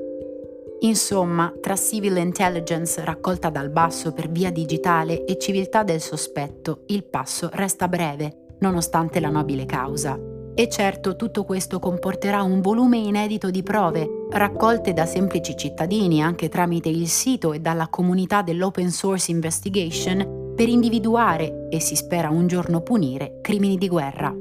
Insomma, 0.80 1.52
tra 1.60 1.74
civil 1.74 2.16
intelligence 2.18 3.02
raccolta 3.02 3.48
dal 3.48 3.70
basso 3.70 4.12
per 4.12 4.30
via 4.30 4.50
digitale 4.50 5.24
e 5.24 5.38
civiltà 5.38 5.82
del 5.82 6.00
sospetto, 6.00 6.82
il 6.88 7.04
passo 7.04 7.48
resta 7.52 7.88
breve, 7.88 8.56
nonostante 8.60 9.18
la 9.18 9.30
nobile 9.30 9.64
causa. 9.64 10.18
E 10.54 10.68
certo 10.68 11.16
tutto 11.16 11.44
questo 11.44 11.78
comporterà 11.78 12.42
un 12.42 12.60
volume 12.60 12.98
inedito 12.98 13.50
di 13.50 13.62
prove, 13.62 14.26
raccolte 14.30 14.92
da 14.92 15.06
semplici 15.06 15.56
cittadini 15.56 16.22
anche 16.22 16.48
tramite 16.48 16.88
il 16.88 17.08
sito 17.08 17.52
e 17.52 17.60
dalla 17.60 17.88
comunità 17.88 18.42
dell'Open 18.42 18.90
Source 18.90 19.30
Investigation, 19.30 20.52
per 20.54 20.68
individuare, 20.68 21.68
e 21.70 21.80
si 21.80 21.96
spera 21.96 22.30
un 22.30 22.46
giorno 22.46 22.80
punire, 22.80 23.38
crimini 23.42 23.76
di 23.76 23.88
guerra 23.88 24.34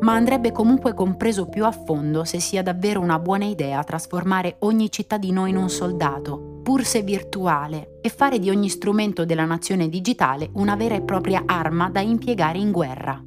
ma 0.00 0.14
andrebbe 0.14 0.52
comunque 0.52 0.94
compreso 0.94 1.46
più 1.46 1.64
a 1.64 1.72
fondo 1.72 2.24
se 2.24 2.40
sia 2.40 2.62
davvero 2.62 3.00
una 3.00 3.18
buona 3.18 3.44
idea 3.44 3.82
trasformare 3.84 4.56
ogni 4.60 4.90
cittadino 4.90 5.46
in 5.46 5.56
un 5.56 5.68
soldato, 5.68 6.60
pur 6.62 6.84
se 6.84 7.02
virtuale, 7.02 7.98
e 8.00 8.08
fare 8.08 8.38
di 8.38 8.50
ogni 8.50 8.68
strumento 8.68 9.24
della 9.24 9.44
nazione 9.44 9.88
digitale 9.88 10.50
una 10.54 10.76
vera 10.76 10.94
e 10.94 11.02
propria 11.02 11.42
arma 11.46 11.90
da 11.90 12.00
impiegare 12.00 12.58
in 12.58 12.70
guerra. 12.70 13.22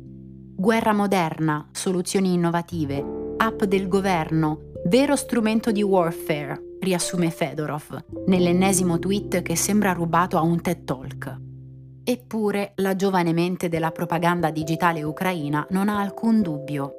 Guerra 0.56 0.94
moderna, 0.94 1.68
soluzioni 1.72 2.34
innovative, 2.34 3.34
app 3.38 3.64
del 3.64 3.88
governo, 3.88 4.72
vero 4.86 5.16
strumento 5.16 5.72
di 5.72 5.82
warfare, 5.82 6.78
riassume 6.80 7.32
Fedorov, 7.32 8.04
nell'ennesimo 8.28 9.00
tweet 9.00 9.42
che 9.42 9.56
sembra 9.56 9.94
rubato 9.94 10.38
a 10.38 10.42
un 10.42 10.62
TED 10.62 10.84
Talk. 10.84 11.53
Eppure 12.06 12.74
la 12.78 12.98
giovane 12.98 13.32
mente 13.32 13.70
della 13.70 13.92
propaganda 13.92 14.52
digitale 14.52 15.04
ucraina 15.04 15.66
non 15.70 15.88
ha 15.88 16.02
alcun 16.02 16.42
dubbio. 16.42 16.96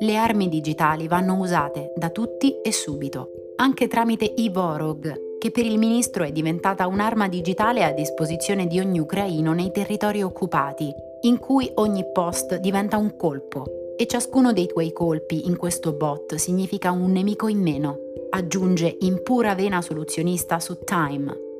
Le 0.00 0.16
armi 0.16 0.48
digitali 0.48 1.08
vanno 1.08 1.38
usate 1.38 1.92
da 1.96 2.10
tutti 2.10 2.60
e 2.60 2.70
subito, 2.70 3.54
anche 3.56 3.88
tramite 3.88 4.30
Ivorog, 4.36 5.38
che 5.38 5.50
per 5.50 5.64
il 5.64 5.78
ministro 5.78 6.24
è 6.24 6.32
diventata 6.32 6.86
un'arma 6.86 7.28
digitale 7.28 7.82
a 7.82 7.92
disposizione 7.92 8.66
di 8.66 8.78
ogni 8.78 8.98
ucraino 8.98 9.54
nei 9.54 9.72
territori 9.72 10.22
occupati, 10.22 10.92
in 11.22 11.38
cui 11.38 11.70
ogni 11.76 12.04
post 12.12 12.56
diventa 12.56 12.98
un 12.98 13.16
colpo 13.16 13.94
e 13.96 14.06
ciascuno 14.06 14.52
dei 14.52 14.66
tuoi 14.66 14.92
colpi 14.92 15.46
in 15.46 15.56
questo 15.56 15.92
bot 15.92 16.34
significa 16.34 16.90
un 16.90 17.10
nemico 17.10 17.48
in 17.48 17.60
meno, 17.60 17.96
aggiunge 18.30 18.96
in 19.00 19.22
pura 19.22 19.54
vena 19.54 19.80
soluzionista 19.80 20.60
su 20.60 20.78
Time, 20.84 21.50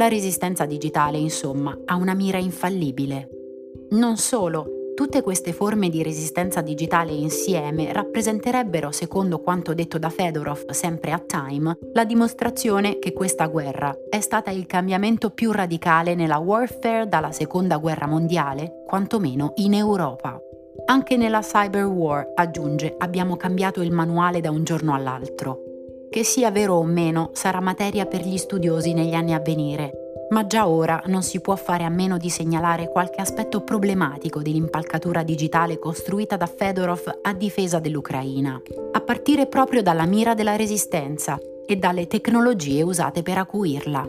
la 0.00 0.08
resistenza 0.08 0.64
digitale, 0.64 1.18
insomma, 1.18 1.78
ha 1.84 1.94
una 1.96 2.14
mira 2.14 2.38
infallibile. 2.38 3.28
Non 3.90 4.16
solo, 4.16 4.94
tutte 4.94 5.20
queste 5.20 5.52
forme 5.52 5.90
di 5.90 6.02
resistenza 6.02 6.62
digitale 6.62 7.12
insieme 7.12 7.92
rappresenterebbero, 7.92 8.92
secondo 8.92 9.40
quanto 9.40 9.74
detto 9.74 9.98
da 9.98 10.08
Fedorov 10.08 10.70
sempre 10.70 11.12
a 11.12 11.18
Time, 11.18 11.76
la 11.92 12.06
dimostrazione 12.06 12.98
che 12.98 13.12
questa 13.12 13.46
guerra 13.48 13.94
è 14.08 14.20
stata 14.20 14.50
il 14.50 14.64
cambiamento 14.64 15.28
più 15.28 15.52
radicale 15.52 16.14
nella 16.14 16.38
warfare 16.38 17.06
dalla 17.06 17.32
seconda 17.32 17.76
guerra 17.76 18.06
mondiale, 18.06 18.82
quantomeno 18.86 19.52
in 19.56 19.74
Europa. 19.74 20.40
Anche 20.86 21.18
nella 21.18 21.40
cyber 21.40 21.84
war, 21.84 22.32
aggiunge, 22.36 22.94
abbiamo 22.96 23.36
cambiato 23.36 23.82
il 23.82 23.92
manuale 23.92 24.40
da 24.40 24.50
un 24.50 24.64
giorno 24.64 24.94
all'altro. 24.94 25.69
Che 26.10 26.24
sia 26.24 26.50
vero 26.50 26.74
o 26.74 26.82
meno 26.82 27.30
sarà 27.34 27.60
materia 27.60 28.04
per 28.04 28.26
gli 28.26 28.36
studiosi 28.36 28.94
negli 28.94 29.14
anni 29.14 29.32
a 29.32 29.38
venire, 29.38 29.92
ma 30.30 30.44
già 30.44 30.66
ora 30.66 31.00
non 31.06 31.22
si 31.22 31.40
può 31.40 31.54
fare 31.54 31.84
a 31.84 31.88
meno 31.88 32.18
di 32.18 32.28
segnalare 32.28 32.88
qualche 32.88 33.20
aspetto 33.20 33.60
problematico 33.60 34.42
dell'impalcatura 34.42 35.22
digitale 35.22 35.78
costruita 35.78 36.36
da 36.36 36.46
Fedorov 36.46 37.20
a 37.22 37.32
difesa 37.32 37.78
dell'Ucraina, 37.78 38.60
a 38.90 39.00
partire 39.00 39.46
proprio 39.46 39.82
dalla 39.82 40.04
mira 40.04 40.34
della 40.34 40.56
resistenza 40.56 41.38
e 41.64 41.76
dalle 41.76 42.08
tecnologie 42.08 42.82
usate 42.82 43.22
per 43.22 43.38
acuirla. 43.38 44.08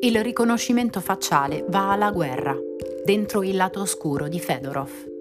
Il 0.00 0.22
riconoscimento 0.22 1.00
facciale 1.02 1.66
va 1.68 1.92
alla 1.92 2.10
guerra, 2.12 2.56
dentro 3.04 3.42
il 3.42 3.56
lato 3.56 3.82
oscuro 3.82 4.26
di 4.26 4.40
Fedorov 4.40 5.14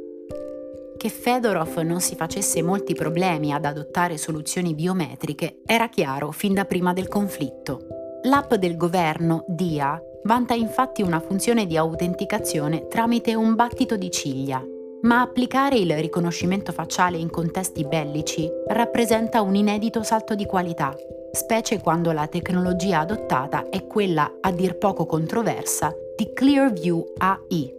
che 1.06 1.12
Fedorov 1.12 1.78
non 1.82 2.02
si 2.02 2.16
facesse 2.16 2.64
molti 2.64 2.96
problemi 2.96 3.54
ad 3.54 3.66
adottare 3.66 4.18
soluzioni 4.18 4.74
biometriche 4.74 5.62
era 5.64 5.88
chiaro 5.88 6.32
fin 6.32 6.56
da 6.56 6.66
prima 6.66 6.94
del 6.94 7.08
conflitto. 7.08 8.20
L'app 8.24 8.56
del 8.56 8.76
governo, 8.76 9.46
DIA, 9.48 10.02
vanta 10.24 10.56
infatti 10.56 11.04
una 11.04 11.20
funzione 11.20 11.68
di 11.68 11.78
autenticazione 11.78 12.88
tramite 12.88 13.36
un 13.36 13.54
battito 13.54 13.98
di 13.98 14.10
ciglia, 14.10 14.64
ma 15.04 15.22
applicare 15.22 15.76
il 15.76 15.96
riconoscimento 15.96 16.72
facciale 16.72 17.18
in 17.18 17.30
contesti 17.30 17.86
bellici 17.86 18.50
rappresenta 18.70 19.42
un 19.42 19.54
inedito 19.54 20.02
salto 20.02 20.34
di 20.34 20.48
qualità, 20.48 20.96
specie 21.34 21.80
quando 21.82 22.14
la 22.14 22.26
tecnologia 22.26 23.02
adottata 23.02 23.70
è 23.70 23.86
quella 23.86 24.38
a 24.42 24.52
dir 24.52 24.76
poco 24.80 25.06
controversa 25.06 25.94
di 26.18 26.34
Clearview 26.34 27.14
AI. 27.20 27.75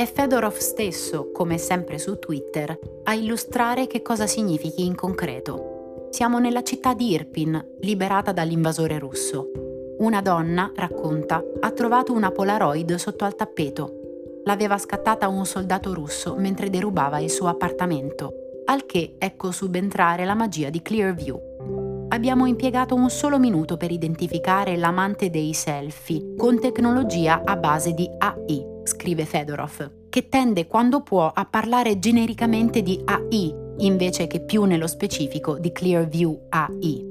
È 0.00 0.06
Fedorov 0.06 0.56
stesso, 0.56 1.30
come 1.30 1.58
sempre 1.58 1.98
su 1.98 2.18
Twitter, 2.18 2.74
a 3.02 3.12
illustrare 3.12 3.86
che 3.86 4.00
cosa 4.00 4.26
significhi 4.26 4.86
in 4.86 4.94
concreto. 4.94 6.08
Siamo 6.08 6.38
nella 6.38 6.62
città 6.62 6.94
di 6.94 7.10
Irpin, 7.10 7.76
liberata 7.80 8.32
dall'invasore 8.32 8.98
russo. 8.98 9.50
Una 9.98 10.22
donna, 10.22 10.72
racconta, 10.74 11.44
ha 11.60 11.70
trovato 11.72 12.14
una 12.14 12.30
Polaroid 12.30 12.94
sotto 12.94 13.26
al 13.26 13.34
tappeto 13.34 13.96
l'aveva 14.44 14.78
scattata 14.78 15.28
un 15.28 15.44
soldato 15.44 15.92
russo 15.92 16.34
mentre 16.34 16.70
derubava 16.70 17.18
il 17.18 17.28
suo 17.28 17.48
appartamento, 17.48 18.62
al 18.64 18.86
che 18.86 19.16
ecco 19.18 19.50
subentrare 19.50 20.24
la 20.24 20.34
magia 20.34 20.70
di 20.70 20.80
Clearview. 20.80 22.06
Abbiamo 22.08 22.46
impiegato 22.46 22.94
un 22.94 23.10
solo 23.10 23.38
minuto 23.38 23.76
per 23.76 23.90
identificare 23.90 24.78
l'amante 24.78 25.28
dei 25.28 25.52
selfie 25.52 26.36
con 26.38 26.58
tecnologia 26.58 27.42
a 27.44 27.54
base 27.56 27.92
di 27.92 28.08
AI, 28.16 28.79
scrive 28.90 29.24
Fedorov, 29.24 30.08
che 30.08 30.28
tende 30.28 30.66
quando 30.66 31.02
può 31.02 31.30
a 31.32 31.44
parlare 31.44 31.98
genericamente 31.98 32.82
di 32.82 33.00
AI 33.04 33.68
invece 33.78 34.26
che 34.26 34.40
più 34.40 34.64
nello 34.64 34.86
specifico 34.86 35.58
di 35.58 35.72
Clearview 35.72 36.46
AI. 36.50 37.08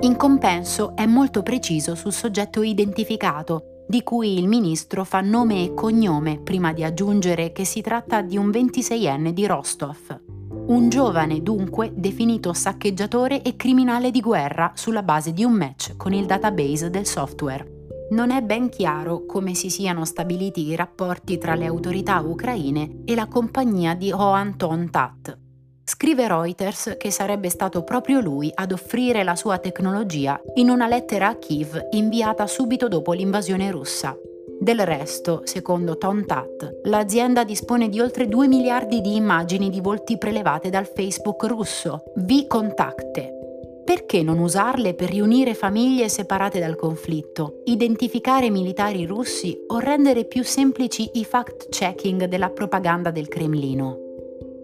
In 0.00 0.16
compenso 0.16 0.94
è 0.96 1.06
molto 1.06 1.42
preciso 1.42 1.94
sul 1.94 2.12
soggetto 2.12 2.62
identificato 2.62 3.84
di 3.86 4.02
cui 4.02 4.38
il 4.38 4.48
ministro 4.48 5.04
fa 5.04 5.20
nome 5.20 5.62
e 5.62 5.74
cognome 5.74 6.40
prima 6.40 6.72
di 6.72 6.82
aggiungere 6.82 7.52
che 7.52 7.64
si 7.64 7.80
tratta 7.80 8.22
di 8.22 8.36
un 8.36 8.48
26enne 8.48 9.30
di 9.30 9.46
Rostov. 9.46 10.20
Un 10.66 10.88
giovane 10.88 11.42
dunque 11.42 11.92
definito 11.94 12.54
saccheggiatore 12.54 13.42
e 13.42 13.56
criminale 13.56 14.10
di 14.10 14.20
guerra 14.20 14.72
sulla 14.74 15.02
base 15.02 15.32
di 15.32 15.44
un 15.44 15.52
match 15.52 15.96
con 15.96 16.14
il 16.14 16.24
database 16.24 16.88
del 16.88 17.06
software. 17.06 17.73
Non 18.10 18.30
è 18.30 18.42
ben 18.42 18.68
chiaro 18.68 19.24
come 19.26 19.54
si 19.54 19.70
siano 19.70 20.04
stabiliti 20.04 20.66
i 20.66 20.76
rapporti 20.76 21.38
tra 21.38 21.54
le 21.54 21.66
autorità 21.66 22.20
ucraine 22.20 23.02
e 23.04 23.14
la 23.14 23.26
compagnia 23.26 23.94
di 23.94 24.12
Hoan 24.12 24.56
Ton 24.56 24.90
Tat, 24.90 25.38
Scrive 25.86 26.26
Reuters 26.28 26.96
che 26.98 27.10
sarebbe 27.10 27.50
stato 27.50 27.82
proprio 27.82 28.20
lui 28.20 28.50
ad 28.54 28.72
offrire 28.72 29.22
la 29.22 29.36
sua 29.36 29.58
tecnologia 29.58 30.40
in 30.54 30.70
una 30.70 30.86
lettera 30.86 31.28
a 31.28 31.36
Kiev 31.36 31.88
inviata 31.90 32.46
subito 32.46 32.88
dopo 32.88 33.12
l'invasione 33.12 33.70
russa. 33.70 34.16
Del 34.58 34.80
resto, 34.86 35.42
secondo 35.44 35.98
Tom 35.98 36.24
Tat, 36.24 36.80
l'azienda 36.84 37.44
dispone 37.44 37.90
di 37.90 38.00
oltre 38.00 38.28
2 38.28 38.46
miliardi 38.48 39.02
di 39.02 39.14
immagini 39.14 39.68
di 39.68 39.80
volti 39.80 40.16
prelevate 40.16 40.70
dal 40.70 40.86
Facebook 40.86 41.44
russo, 41.44 42.04
V-Contacte. 42.16 43.33
Perché 43.84 44.22
non 44.22 44.38
usarle 44.38 44.94
per 44.94 45.10
riunire 45.10 45.52
famiglie 45.52 46.08
separate 46.08 46.58
dal 46.58 46.74
conflitto, 46.74 47.60
identificare 47.64 48.48
militari 48.48 49.04
russi 49.04 49.56
o 49.66 49.78
rendere 49.78 50.24
più 50.24 50.42
semplici 50.42 51.10
i 51.14 51.24
fact-checking 51.24 52.24
della 52.24 52.48
propaganda 52.48 53.10
del 53.10 53.28
Cremlino? 53.28 53.98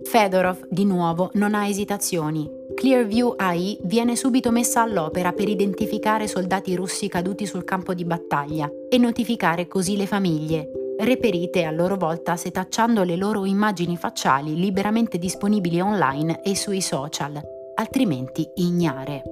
Fedorov, 0.05 0.67
di 0.71 0.87
nuovo, 0.87 1.31
non 1.35 1.55
ha 1.55 1.67
esitazioni. 1.67 2.51
Clearview 2.75 3.35
AI 3.37 3.79
viene 3.83 4.17
subito 4.17 4.51
messa 4.51 4.81
all'opera 4.81 5.33
per 5.33 5.51
identificare 5.51 6.27
soldati 6.27 6.75
russi 6.75 7.09
caduti 7.09 7.45
sul 7.45 7.65
campo 7.65 7.93
di 7.93 8.07
battaglia 8.07 8.71
e 8.89 8.97
notificare 8.97 9.69
così 9.69 9.99
le 9.99 10.07
famiglie, 10.07 10.71
reperite 10.99 11.65
a 11.65 11.71
loro 11.71 11.97
volta 11.97 12.37
setacciando 12.37 13.03
le 13.03 13.17
loro 13.17 13.45
immagini 13.45 13.99
facciali 13.99 14.55
liberamente 14.55 15.19
disponibili 15.19 15.81
online 15.81 16.43
e 16.43 16.57
sui 16.57 16.81
social, 16.81 17.41
altrimenti 17.81 18.49
ignare. 18.57 19.23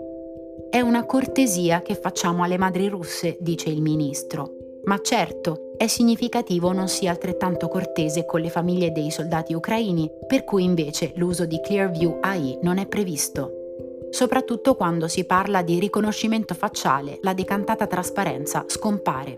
È 0.70 0.80
una 0.80 1.04
cortesia 1.04 1.82
che 1.82 1.94
facciamo 1.94 2.42
alle 2.42 2.58
madri 2.58 2.88
russe, 2.88 3.36
dice 3.40 3.68
il 3.70 3.80
ministro. 3.80 4.56
Ma 4.84 4.98
certo, 5.00 5.72
è 5.76 5.86
significativo 5.86 6.72
non 6.72 6.88
sia 6.88 7.10
altrettanto 7.10 7.68
cortese 7.68 8.24
con 8.24 8.40
le 8.40 8.48
famiglie 8.48 8.90
dei 8.90 9.10
soldati 9.10 9.54
ucraini, 9.54 10.10
per 10.26 10.44
cui 10.44 10.64
invece 10.64 11.12
l'uso 11.16 11.44
di 11.44 11.60
Clearview 11.60 12.18
AI 12.20 12.58
non 12.62 12.78
è 12.78 12.86
previsto. 12.86 13.52
Soprattutto 14.10 14.74
quando 14.74 15.08
si 15.08 15.24
parla 15.24 15.62
di 15.62 15.78
riconoscimento 15.78 16.54
facciale, 16.54 17.18
la 17.22 17.34
decantata 17.34 17.86
trasparenza 17.86 18.64
scompare. 18.66 19.36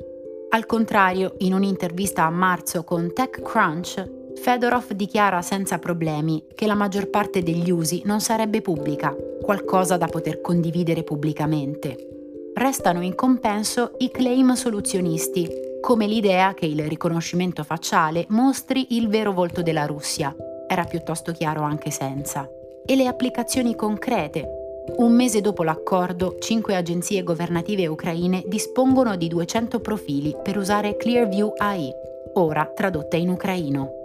Al 0.50 0.66
contrario, 0.66 1.34
in 1.38 1.54
un'intervista 1.54 2.24
a 2.24 2.30
marzo 2.30 2.84
con 2.84 3.12
TechCrunch, 3.12 4.20
Fedorov 4.41 4.93
dichiara 4.93 5.43
senza 5.43 5.78
problemi 5.78 6.47
che 6.55 6.66
la 6.66 6.74
maggior 6.74 7.11
parte 7.11 7.43
degli 7.43 7.70
usi 7.70 8.01
non 8.07 8.22
sarebbe 8.22 8.62
pubblica, 8.62 9.14
qualcosa 9.43 9.99
da 9.99 10.07
poter 10.07 10.41
condividere 10.41 11.03
pubblicamente. 11.03 12.53
Restano 12.55 13.03
in 13.03 13.14
compenso 13.14 13.93
i 13.99 14.11
claim 14.11 14.55
soluzionisti, 14.55 15.47
come 15.82 16.07
l'idea 16.07 16.55
che 16.55 16.64
il 16.64 16.86
riconoscimento 16.86 17.64
facciale 17.64 18.24
mostri 18.28 18.97
il 18.97 19.09
vero 19.09 19.32
volto 19.32 19.61
della 19.61 19.84
Russia, 19.84 20.34
era 20.66 20.84
piuttosto 20.84 21.32
chiaro 21.32 21.61
anche 21.61 21.91
senza, 21.91 22.49
e 22.86 22.97
le 22.97 23.09
applicazioni 23.09 23.76
concrete. 23.76 24.49
Un 24.97 25.12
mese 25.12 25.43
dopo 25.43 25.62
l'accordo, 25.62 26.36
cinque 26.38 26.76
agenzie 26.76 27.22
governative 27.22 27.86
ucraine 27.86 28.43
dispongono 28.47 29.16
di 29.16 29.28
200 29.28 29.80
profili 29.80 30.34
per 30.43 30.57
usare 30.57 30.97
Clearview 30.97 31.53
AI, 31.59 31.91
ora 32.34 32.64
tradotta 32.74 33.18
in 33.18 33.28
ucraino. 33.28 33.99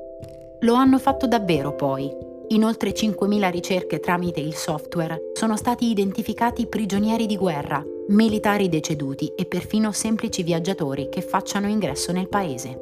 Lo 0.66 0.74
hanno 0.74 0.98
fatto 0.98 1.28
davvero 1.28 1.76
poi. 1.76 2.12
In 2.48 2.64
oltre 2.64 2.92
5.000 2.92 3.52
ricerche 3.52 4.00
tramite 4.00 4.40
il 4.40 4.56
software 4.56 5.30
sono 5.34 5.58
stati 5.58 5.92
identificati 5.92 6.66
prigionieri 6.66 7.28
di 7.28 7.38
guerra, 7.38 7.84
militari 8.08 8.68
deceduti 8.68 9.32
e 9.36 9.46
perfino 9.46 9.92
semplici 9.92 10.42
viaggiatori 10.42 11.08
che 11.08 11.22
facciano 11.22 11.68
ingresso 11.68 12.12
nel 12.12 12.30
paese. 12.30 12.80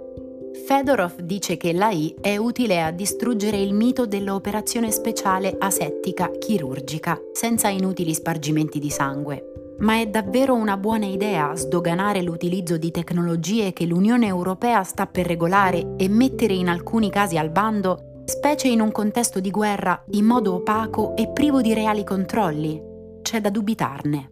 Fedorov 0.66 1.20
dice 1.20 1.58
che 1.58 1.74
l'AI 1.74 2.16
è 2.22 2.38
utile 2.38 2.82
a 2.82 2.92
distruggere 2.92 3.58
il 3.58 3.74
mito 3.74 4.06
dell'operazione 4.06 4.90
speciale 4.90 5.54
asettica 5.60 6.32
chirurgica, 6.40 7.20
senza 7.34 7.68
inutili 7.68 8.14
spargimenti 8.14 8.80
di 8.80 8.90
sangue. 8.90 9.53
Ma 9.80 10.00
è 10.00 10.08
davvero 10.08 10.54
una 10.54 10.78
buona 10.78 11.06
idea 11.06 11.56
sdoganare 11.56 12.22
l'utilizzo 12.22 12.78
di 12.78 12.92
tecnologie 12.92 13.74
che 13.74 13.86
l'Unione 13.86 14.28
Europea 14.28 14.84
sta 14.84 15.08
per 15.08 15.26
regolare 15.26 15.96
e 15.98 16.08
mettere 16.08 16.54
in 16.54 16.70
alcuni 16.70 17.10
casi 17.10 17.38
al 17.38 17.50
bando, 17.50 18.22
specie 18.26 18.68
in 18.68 18.80
un 18.82 18.92
contesto 18.92 19.40
di 19.40 19.52
guerra 19.52 20.02
in 20.12 20.26
modo 20.26 20.54
opaco 20.54 21.16
e 21.16 21.28
privo 21.30 21.62
di 21.62 21.74
reali 21.74 22.04
controlli? 22.04 22.82
C'è 23.22 23.42
da 23.42 23.50
dubitarne. 23.50 24.32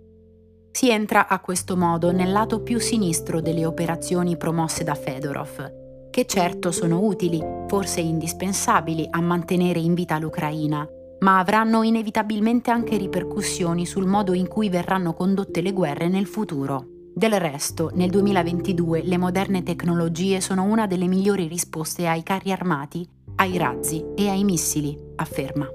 Si 0.72 0.90
entra 0.90 1.28
a 1.28 1.40
questo 1.42 1.76
modo 1.76 2.12
nel 2.12 2.32
lato 2.32 2.62
più 2.62 2.80
sinistro 2.80 3.42
delle 3.42 3.66
operazioni 3.66 4.38
promosse 4.38 4.86
da 4.86 4.96
Fedorov, 4.96 6.10
che 6.10 6.26
certo 6.26 6.72
sono 6.72 7.04
utili, 7.04 7.44
forse 7.68 8.00
indispensabili 8.00 9.08
a 9.10 9.20
mantenere 9.22 9.80
in 9.80 9.94
vita 9.94 10.18
l'Ucraina, 10.18 10.88
ma 11.22 11.40
avranno 11.40 11.84
inevitabilmente 11.84 12.72
anche 12.72 12.98
ripercussioni 12.98 13.86
sul 13.86 14.06
modo 14.06 14.34
in 14.34 14.48
cui 14.48 14.70
verranno 14.70 15.14
condotte 15.14 15.62
le 15.62 15.72
guerre 15.72 16.08
nel 16.08 16.28
futuro. 16.28 16.86
Del 17.14 17.40
resto, 17.40 17.92
nel 17.94 18.10
2022 18.10 19.04
le 19.04 19.18
moderne 19.18 19.64
tecnologie 19.64 20.40
sono 20.40 20.64
una 20.64 20.88
delle 20.88 21.08
migliori 21.08 21.48
risposte 21.48 22.08
ai 22.08 22.24
carri 22.24 22.52
armati, 22.52 23.08
ai 23.36 23.58
razzi 23.58 24.04
e 24.16 24.30
ai 24.30 24.44
missili, 24.44 24.98
afferma. 25.16 25.68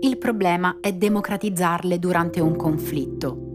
Il 0.00 0.18
problema 0.18 0.78
è 0.80 0.92
democratizzarle 0.92 1.98
durante 1.98 2.40
un 2.40 2.56
conflitto, 2.56 3.50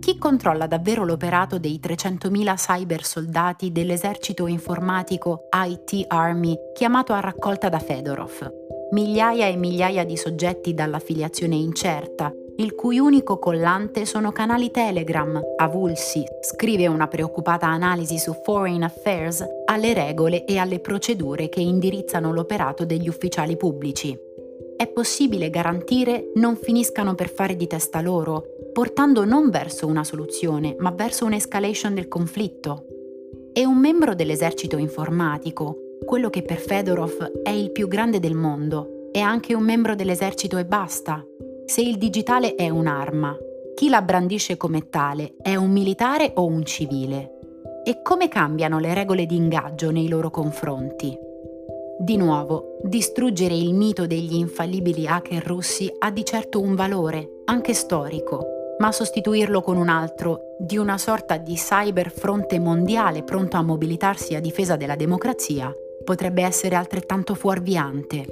chi 0.00 0.16
controlla 0.16 0.66
davvero 0.66 1.04
l'operato 1.04 1.58
dei 1.58 1.78
300.000 1.80 2.54
cyber 2.54 3.04
soldati 3.04 3.70
dell'esercito 3.70 4.46
informatico 4.46 5.48
IT 5.52 6.06
Army 6.08 6.56
chiamato 6.74 7.12
a 7.12 7.20
raccolta 7.20 7.68
da 7.68 7.78
Fedorov? 7.78 8.59
Migliaia 8.92 9.46
e 9.46 9.54
migliaia 9.54 10.04
di 10.04 10.16
soggetti 10.16 10.74
dall'affiliazione 10.74 11.54
incerta, 11.54 12.34
il 12.56 12.74
cui 12.74 12.98
unico 12.98 13.38
collante 13.38 14.04
sono 14.04 14.32
canali 14.32 14.72
Telegram, 14.72 15.40
avulsi, 15.56 16.24
scrive 16.40 16.88
una 16.88 17.06
preoccupata 17.06 17.68
analisi 17.68 18.18
su 18.18 18.34
Foreign 18.42 18.82
Affairs, 18.82 19.46
alle 19.66 19.94
regole 19.94 20.44
e 20.44 20.58
alle 20.58 20.80
procedure 20.80 21.48
che 21.48 21.60
indirizzano 21.60 22.32
l'operato 22.32 22.84
degli 22.84 23.06
ufficiali 23.06 23.56
pubblici. 23.56 24.18
È 24.76 24.88
possibile 24.88 25.50
garantire 25.50 26.32
non 26.34 26.56
finiscano 26.56 27.14
per 27.14 27.28
fare 27.28 27.54
di 27.54 27.68
testa 27.68 28.00
loro, 28.00 28.44
portando 28.72 29.24
non 29.24 29.50
verso 29.50 29.86
una 29.86 30.02
soluzione, 30.02 30.74
ma 30.80 30.90
verso 30.90 31.24
un'escalation 31.26 31.94
del 31.94 32.08
conflitto. 32.08 32.86
E 33.52 33.64
un 33.64 33.78
membro 33.78 34.16
dell'esercito 34.16 34.78
informatico, 34.78 35.76
quello 36.04 36.30
che 36.30 36.42
per 36.42 36.58
Fedorov 36.58 37.42
è 37.42 37.50
il 37.50 37.70
più 37.70 37.88
grande 37.88 38.20
del 38.20 38.34
mondo, 38.34 39.08
è 39.12 39.20
anche 39.20 39.54
un 39.54 39.62
membro 39.62 39.94
dell'esercito 39.94 40.56
e 40.56 40.64
basta. 40.64 41.24
Se 41.66 41.80
il 41.80 41.98
digitale 41.98 42.54
è 42.54 42.68
un'arma, 42.68 43.36
chi 43.74 43.88
la 43.88 44.02
brandisce 44.02 44.56
come 44.56 44.88
tale 44.88 45.34
è 45.40 45.56
un 45.56 45.70
militare 45.70 46.32
o 46.34 46.44
un 46.44 46.64
civile? 46.64 47.38
E 47.84 48.02
come 48.02 48.28
cambiano 48.28 48.78
le 48.78 48.92
regole 48.92 49.26
di 49.26 49.36
ingaggio 49.36 49.90
nei 49.90 50.08
loro 50.08 50.30
confronti? 50.30 51.16
Di 51.98 52.16
nuovo, 52.16 52.78
distruggere 52.82 53.54
il 53.54 53.74
mito 53.74 54.06
degli 54.06 54.34
infallibili 54.34 55.06
hacker 55.06 55.44
russi 55.44 55.92
ha 55.98 56.10
di 56.10 56.24
certo 56.24 56.60
un 56.60 56.74
valore, 56.74 57.42
anche 57.44 57.74
storico, 57.74 58.74
ma 58.78 58.90
sostituirlo 58.90 59.60
con 59.60 59.76
un 59.76 59.88
altro, 59.88 60.56
di 60.58 60.76
una 60.76 60.98
sorta 60.98 61.36
di 61.36 61.54
cyberfronte 61.54 62.58
mondiale 62.58 63.22
pronto 63.22 63.56
a 63.56 63.62
mobilitarsi 63.62 64.34
a 64.34 64.40
difesa 64.40 64.76
della 64.76 64.96
democrazia, 64.96 65.74
potrebbe 66.04 66.42
essere 66.42 66.74
altrettanto 66.74 67.34
fuorviante. 67.34 68.26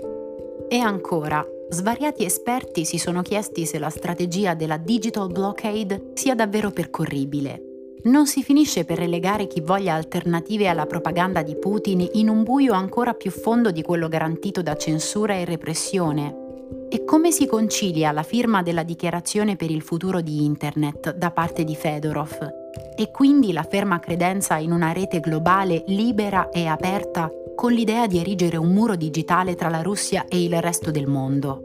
E 0.69 0.79
ancora, 0.79 1.45
svariati 1.71 2.25
esperti 2.25 2.85
si 2.85 2.99
sono 2.99 3.23
chiesti 3.23 3.67
se 3.67 3.79
la 3.79 3.91
strategia 3.91 4.55
della 4.55 4.77
digital 4.77 5.31
blockade 5.31 6.11
sia 6.15 6.35
davvero 6.35 6.71
percorribile. 6.71 7.63
Non 8.05 8.27
si 8.27 8.43
finisce 8.43 8.85
per 8.85 8.99
relegare 8.99 9.47
chi 9.47 9.61
voglia 9.61 9.95
alternative 9.95 10.69
alla 10.69 10.87
propaganda 10.87 11.43
di 11.43 11.57
Putin 11.57 12.07
in 12.13 12.29
un 12.29 12.43
buio 12.43 12.73
ancora 12.73 13.13
più 13.13 13.31
fondo 13.31 13.71
di 13.71 13.83
quello 13.83 14.09
garantito 14.09 14.63
da 14.63 14.77
censura 14.77 15.35
e 15.35 15.45
repressione. 15.45 16.47
E 16.91 17.05
come 17.05 17.33
si 17.33 17.47
concilia 17.47 18.13
la 18.13 18.23
firma 18.23 18.63
della 18.63 18.83
dichiarazione 18.83 19.57
per 19.57 19.71
il 19.71 19.83
futuro 19.83 20.21
di 20.21 20.45
Internet 20.45 21.15
da 21.15 21.31
parte 21.31 21.65
di 21.65 21.75
Fedorov 21.75 22.57
e 22.97 23.11
quindi 23.11 23.53
la 23.53 23.63
ferma 23.63 23.99
credenza 23.99 24.57
in 24.57 24.73
una 24.73 24.93
rete 24.93 25.21
globale 25.21 25.85
libera 25.87 26.51
e 26.51 26.67
aperta 26.67 27.31
con 27.59 27.73
l'idea 27.73 28.07
di 28.07 28.21
erigere 28.21 28.57
un 28.57 28.69
muro 28.69 28.95
digitale 28.95 29.57
tra 29.57 29.69
la 29.69 29.83
Russia 29.83 30.27
e 30.29 30.41
il 30.45 30.63
resto 30.63 30.93
del 30.93 31.09
mondo. 31.09 31.65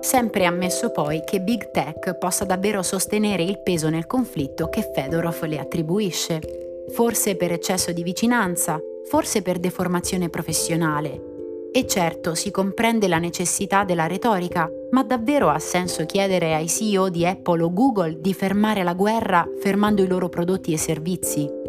Sempre 0.00 0.44
ammesso 0.44 0.90
poi 0.90 1.22
che 1.24 1.40
Big 1.40 1.70
Tech 1.70 2.18
possa 2.18 2.44
davvero 2.44 2.82
sostenere 2.82 3.44
il 3.44 3.62
peso 3.62 3.88
nel 3.90 4.08
conflitto 4.08 4.68
che 4.68 4.82
Fedorov 4.92 5.44
le 5.44 5.60
attribuisce, 5.60 6.40
forse 6.92 7.36
per 7.36 7.52
eccesso 7.52 7.92
di 7.92 8.02
vicinanza, 8.02 8.80
forse 9.04 9.40
per 9.40 9.60
deformazione 9.60 10.30
professionale. 10.30 11.68
E 11.70 11.86
certo 11.86 12.34
si 12.34 12.50
comprende 12.50 13.06
la 13.06 13.18
necessità 13.18 13.84
della 13.84 14.08
retorica, 14.08 14.68
ma 14.90 15.04
davvero 15.04 15.48
ha 15.48 15.60
senso 15.60 16.04
chiedere 16.06 16.54
ai 16.54 16.66
CEO 16.66 17.08
di 17.08 17.24
Apple 17.24 17.62
o 17.62 17.72
Google 17.72 18.20
di 18.20 18.34
fermare 18.34 18.82
la 18.82 18.94
guerra 18.94 19.48
fermando 19.60 20.02
i 20.02 20.08
loro 20.08 20.28
prodotti 20.28 20.72
e 20.72 20.76
servizi? 20.76 21.62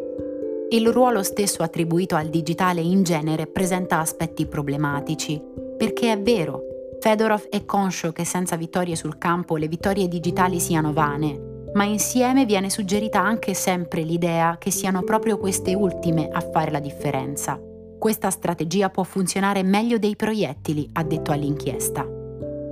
Il 0.68 0.90
ruolo 0.90 1.22
stesso 1.22 1.62
attribuito 1.62 2.16
al 2.16 2.30
digitale 2.30 2.82
in 2.82 3.04
genere 3.04 3.46
presenta 3.46 4.00
aspetti 4.00 4.48
problematici, 4.48 5.40
perché 5.78 6.12
è 6.12 6.20
vero, 6.20 6.64
Fedorov 7.00 7.50
è 7.50 7.66
conscio 7.66 8.12
che 8.12 8.26
senza 8.26 8.56
vittorie 8.56 8.96
sul 8.96 9.20
campo 9.20 9.58
le 9.58 9.68
vittorie 9.68 10.08
digitali 10.08 10.60
siano 10.60 10.92
vane, 10.92 11.70
ma 11.76 11.84
insieme 11.84 12.46
viene 12.46 12.72
suggerita 12.72 13.22
anche 13.22 13.54
sempre 13.54 14.02
l'idea 14.02 14.58
che 14.58 14.72
siano 14.72 15.04
proprio 15.04 15.38
queste 15.38 15.76
ultime 15.76 16.30
a 16.30 16.40
fare 16.42 16.72
la 16.72 16.80
differenza. 16.80 17.60
Questa 18.00 18.32
strategia 18.32 18.90
può 18.90 19.04
funzionare 19.04 19.62
meglio 19.62 20.00
dei 20.00 20.16
proiettili, 20.16 20.90
ha 20.94 21.04
detto 21.04 21.32
all'inchiesta. 21.32 22.04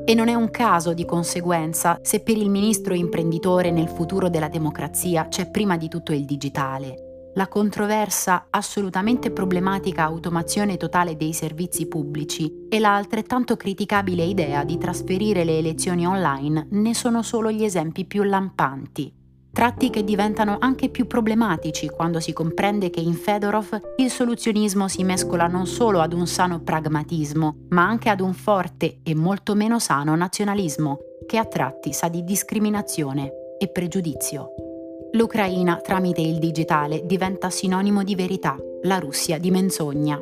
E 0.04 0.14
non 0.16 0.30
è 0.30 0.34
un 0.34 0.50
caso, 0.50 0.94
di 0.94 1.06
conseguenza, 1.06 2.00
se 2.02 2.22
per 2.22 2.38
il 2.38 2.50
ministro 2.50 2.96
imprenditore 2.96 3.70
nel 3.70 3.88
futuro 3.88 4.30
della 4.30 4.50
democrazia 4.50 5.28
c'è 5.28 5.52
prima 5.52 5.78
di 5.78 5.88
tutto 5.89 6.12
il 6.12 6.26
digitale 6.26 7.03
la 7.36 7.48
controversa 7.48 8.48
assolutamente 8.50 9.32
problematica 9.32 10.04
automazione 10.04 10.78
totale 10.78 11.16
dei 11.16 11.34
servizi 11.34 11.88
pubblici 11.88 12.68
e 12.70 12.80
la 12.80 12.96
altrettanto 12.96 13.56
criticabile 13.56 14.24
idea 14.24 14.64
di 14.64 14.78
trasferire 14.78 15.44
le 15.44 15.58
elezioni 15.58 16.06
online 16.06 16.68
ne 16.72 16.94
sono 16.94 17.24
solo 17.24 17.52
gli 17.52 17.64
esempi 17.64 18.06
più 18.06 18.24
lampanti. 18.24 19.22
Tratti 19.54 19.92
che 19.92 20.04
diventano 20.04 20.58
anche 20.60 20.90
più 20.90 21.06
problematici 21.06 21.88
quando 21.88 22.20
si 22.20 22.34
comprende 22.34 22.90
che 22.90 23.02
in 23.02 23.14
Fedorov 23.14 23.80
il 23.98 24.10
soluzionismo 24.10 24.88
si 24.88 25.04
mescola 25.04 25.46
non 25.46 25.68
solo 25.68 26.02
ad 26.02 26.12
un 26.12 26.26
sano 26.26 26.62
pragmatismo, 26.62 27.68
ma 27.70 27.88
anche 27.88 28.10
ad 28.10 28.20
un 28.20 28.34
forte 28.34 29.02
e 29.04 29.14
molto 29.14 29.54
meno 29.54 29.78
sano 29.78 30.16
nazionalismo, 30.16 30.98
che 31.28 31.38
a 31.38 31.46
tratti 31.46 31.94
sa 31.94 32.10
di 32.10 32.24
discriminazione 32.24 33.32
e 33.60 33.70
pregiudizio. 33.70 34.72
L'Ucraina, 35.16 35.78
tramite 35.78 36.22
il 36.22 36.39
digitale, 36.39 37.05
diventa 37.05 37.51
sinonimo 37.51 38.03
di 38.03 38.16
verità, 38.16 38.57
la 38.82 38.97
Russia 38.97 39.38
di 39.38 39.51
menzogna. 39.51 40.20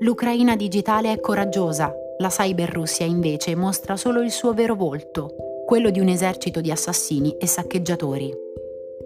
L'Ucraina 0.00 0.56
digitale 0.56 1.12
è 1.12 1.20
coraggiosa, 1.20 1.94
la 2.18 2.28
cyberrussia 2.30 3.06
invece 3.06 3.54
mostra 3.54 3.96
solo 3.96 4.22
il 4.22 4.32
suo 4.32 4.52
vero 4.52 4.74
volto, 4.74 5.62
quello 5.64 5.90
di 5.90 6.00
un 6.00 6.08
esercito 6.08 6.60
di 6.60 6.72
assassini 6.72 7.36
e 7.38 7.46
saccheggiatori. 7.46 8.32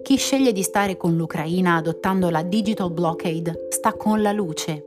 Chi 0.03 0.16
sceglie 0.16 0.53
di 0.53 0.62
stare 0.62 0.97
con 0.97 1.14
l'Ucraina 1.14 1.76
adottando 1.76 2.31
la 2.31 2.43
digital 2.43 2.91
blockade 2.91 3.66
sta 3.68 3.93
con 3.93 4.22
la 4.22 4.33
luce. 4.33 4.83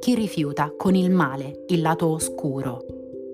Chi 0.00 0.16
rifiuta 0.16 0.74
con 0.76 0.96
il 0.96 1.12
male, 1.12 1.62
il 1.68 1.80
lato 1.80 2.08
oscuro. 2.08 2.84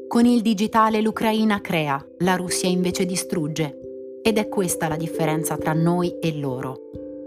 Con 0.08 0.26
il 0.26 0.42
digitale 0.42 1.00
l'Ucraina 1.00 1.62
crea, 1.62 2.04
la 2.18 2.36
Russia 2.36 2.68
invece 2.68 3.06
distrugge, 3.06 3.79
ed 4.22 4.38
è 4.38 4.48
questa 4.48 4.88
la 4.88 4.96
differenza 4.96 5.56
tra 5.56 5.72
noi 5.72 6.18
e 6.20 6.36
loro. 6.36 6.76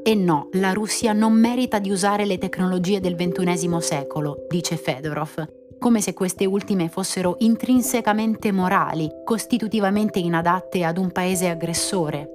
E 0.04 0.16
no, 0.16 0.50
la 0.54 0.74
Russia 0.74 1.14
non 1.14 1.34
merita 1.34 1.80
di 1.80 1.90
usare 1.90 2.26
le 2.26 2.38
tecnologie 2.38 3.00
del 3.00 3.16
XXI 3.16 3.78
secolo, 3.80 4.46
dice 4.50 4.76
Fedorov, 4.76 5.48
come 5.80 6.02
se 6.02 6.14
queste 6.14 6.46
ultime 6.46 6.90
fossero 6.90 7.36
intrinsecamente 7.40 8.52
morali, 8.52 9.10
costitutivamente 9.24 10.20
inadatte 10.20 10.84
ad 10.84 10.98
un 10.98 11.12
paese 11.12 11.50
aggressore. 11.50 12.30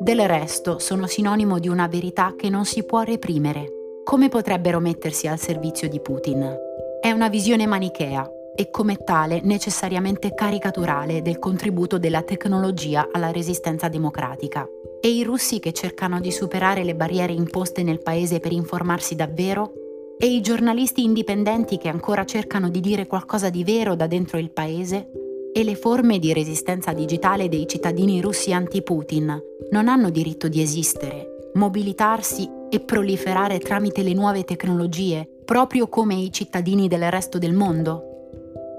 Del 0.00 0.28
resto 0.28 0.78
sono 0.78 1.06
sinonimo 1.06 1.58
di 1.58 1.68
una 1.68 1.88
verità 1.88 2.34
che 2.36 2.48
non 2.48 2.64
si 2.64 2.84
può 2.84 3.02
reprimere. 3.02 3.66
Come 4.04 4.28
potrebbero 4.28 4.78
mettersi 4.78 5.26
al 5.26 5.38
servizio 5.38 5.88
di 5.88 6.00
Putin? 6.00 6.56
È 7.00 7.10
una 7.10 7.28
visione 7.28 7.66
manichea, 7.66 8.28
e 8.60 8.70
come 8.70 8.96
tale 8.96 9.40
necessariamente 9.40 10.34
caricaturale 10.34 11.22
del 11.22 11.38
contributo 11.38 11.96
della 11.96 12.22
tecnologia 12.22 13.08
alla 13.12 13.30
resistenza 13.30 13.86
democratica. 13.86 14.66
E 15.00 15.10
i 15.10 15.22
russi 15.22 15.60
che 15.60 15.72
cercano 15.72 16.18
di 16.18 16.32
superare 16.32 16.82
le 16.82 16.96
barriere 16.96 17.32
imposte 17.32 17.84
nel 17.84 18.02
paese 18.02 18.40
per 18.40 18.50
informarsi 18.50 19.14
davvero? 19.14 19.74
E 20.18 20.26
i 20.26 20.40
giornalisti 20.40 21.04
indipendenti 21.04 21.78
che 21.78 21.86
ancora 21.86 22.24
cercano 22.24 22.68
di 22.68 22.80
dire 22.80 23.06
qualcosa 23.06 23.48
di 23.48 23.62
vero 23.62 23.94
da 23.94 24.08
dentro 24.08 24.38
il 24.38 24.50
paese? 24.50 25.08
E 25.52 25.62
le 25.62 25.76
forme 25.76 26.18
di 26.18 26.32
resistenza 26.32 26.92
digitale 26.92 27.48
dei 27.48 27.68
cittadini 27.68 28.20
russi 28.20 28.52
anti-Putin 28.52 29.40
non 29.70 29.86
hanno 29.86 30.10
diritto 30.10 30.48
di 30.48 30.60
esistere, 30.60 31.50
mobilitarsi 31.54 32.50
e 32.68 32.80
proliferare 32.80 33.60
tramite 33.60 34.02
le 34.02 34.14
nuove 34.14 34.42
tecnologie, 34.42 35.28
proprio 35.44 35.86
come 35.86 36.16
i 36.16 36.32
cittadini 36.32 36.88
del 36.88 37.08
resto 37.08 37.38
del 37.38 37.54
mondo? 37.54 38.07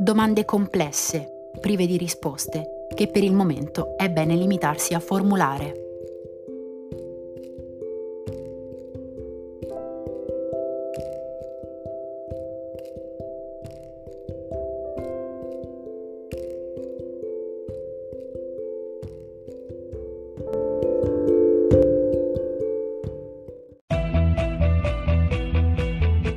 Domande 0.01 0.45
complesse, 0.45 1.49
prive 1.59 1.85
di 1.85 1.97
risposte, 1.97 2.87
che 2.95 3.09
per 3.09 3.21
il 3.21 3.33
momento 3.33 3.97
è 3.97 4.09
bene 4.09 4.33
limitarsi 4.33 4.93
a 4.93 4.99
formulare. 5.01 5.73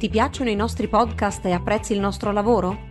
Ti 0.01 0.09
piacciono 0.09 0.51
i 0.51 0.57
nostri 0.57 0.89
podcast 0.89 1.47
e 1.47 1.53
apprezzi 1.53 1.93
il 1.93 2.01
nostro 2.01 2.33
lavoro? 2.33 2.91